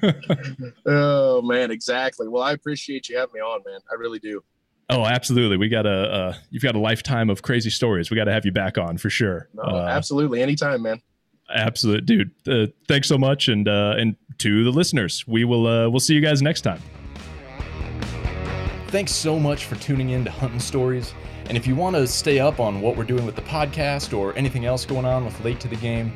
oh, 0.86 1.42
man, 1.42 1.70
exactly. 1.70 2.28
Well, 2.28 2.42
I 2.42 2.52
appreciate 2.52 3.08
you 3.08 3.18
having 3.18 3.34
me 3.34 3.40
on, 3.40 3.60
man. 3.66 3.80
I 3.90 3.94
really 3.94 4.18
do. 4.18 4.42
Oh, 4.90 5.04
absolutely. 5.04 5.58
We 5.58 5.68
got 5.68 5.84
a 5.84 5.90
uh, 5.90 6.34
you've 6.50 6.62
got 6.62 6.74
a 6.74 6.78
lifetime 6.78 7.28
of 7.28 7.42
crazy 7.42 7.68
stories. 7.68 8.10
We 8.10 8.16
got 8.16 8.24
to 8.24 8.32
have 8.32 8.46
you 8.46 8.52
back 8.52 8.78
on 8.78 8.96
for 8.96 9.10
sure. 9.10 9.50
No, 9.52 9.62
uh, 9.62 9.86
absolutely, 9.86 10.40
anytime, 10.40 10.80
man. 10.80 11.02
Absolute, 11.54 12.06
dude. 12.06 12.30
Uh, 12.48 12.68
thanks 12.88 13.06
so 13.06 13.18
much, 13.18 13.48
and 13.48 13.68
uh, 13.68 13.96
and 13.98 14.16
to 14.38 14.64
the 14.64 14.70
listeners, 14.70 15.26
we 15.26 15.44
will 15.44 15.66
uh, 15.66 15.90
we'll 15.90 16.00
see 16.00 16.14
you 16.14 16.22
guys 16.22 16.40
next 16.40 16.62
time. 16.62 16.80
Thanks 18.88 19.12
so 19.12 19.38
much 19.38 19.66
for 19.66 19.76
tuning 19.76 20.10
in 20.10 20.24
to 20.24 20.30
Hunting 20.30 20.60
Stories. 20.60 21.12
And 21.46 21.56
if 21.58 21.66
you 21.66 21.74
want 21.74 21.96
to 21.96 22.06
stay 22.06 22.38
up 22.38 22.58
on 22.58 22.80
what 22.80 22.96
we're 22.96 23.04
doing 23.04 23.26
with 23.26 23.36
the 23.36 23.42
podcast 23.42 24.16
or 24.16 24.34
anything 24.36 24.64
else 24.64 24.86
going 24.86 25.04
on 25.04 25.26
with 25.26 25.38
Late 25.44 25.60
to 25.60 25.68
the 25.68 25.76
Game, 25.76 26.10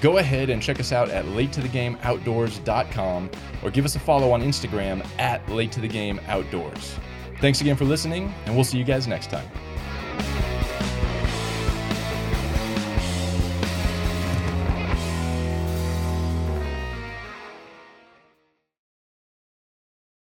go 0.00 0.18
ahead 0.18 0.50
and 0.50 0.60
check 0.60 0.80
us 0.80 0.90
out 0.90 1.10
at 1.10 1.24
latetothegameoutdoors.com 1.26 3.30
or 3.62 3.70
give 3.70 3.84
us 3.84 3.94
a 3.94 4.00
follow 4.00 4.32
on 4.32 4.42
Instagram 4.42 5.06
at 5.18 5.48
Late 5.48 5.70
to 5.72 5.80
the 5.80 5.88
Game 5.88 6.20
Outdoors. 6.26 6.98
Thanks 7.40 7.60
again 7.60 7.76
for 7.76 7.84
listening, 7.84 8.34
and 8.46 8.54
we'll 8.56 8.64
see 8.64 8.78
you 8.78 8.84
guys 8.84 9.06
next 9.06 9.30
time. 9.30 9.48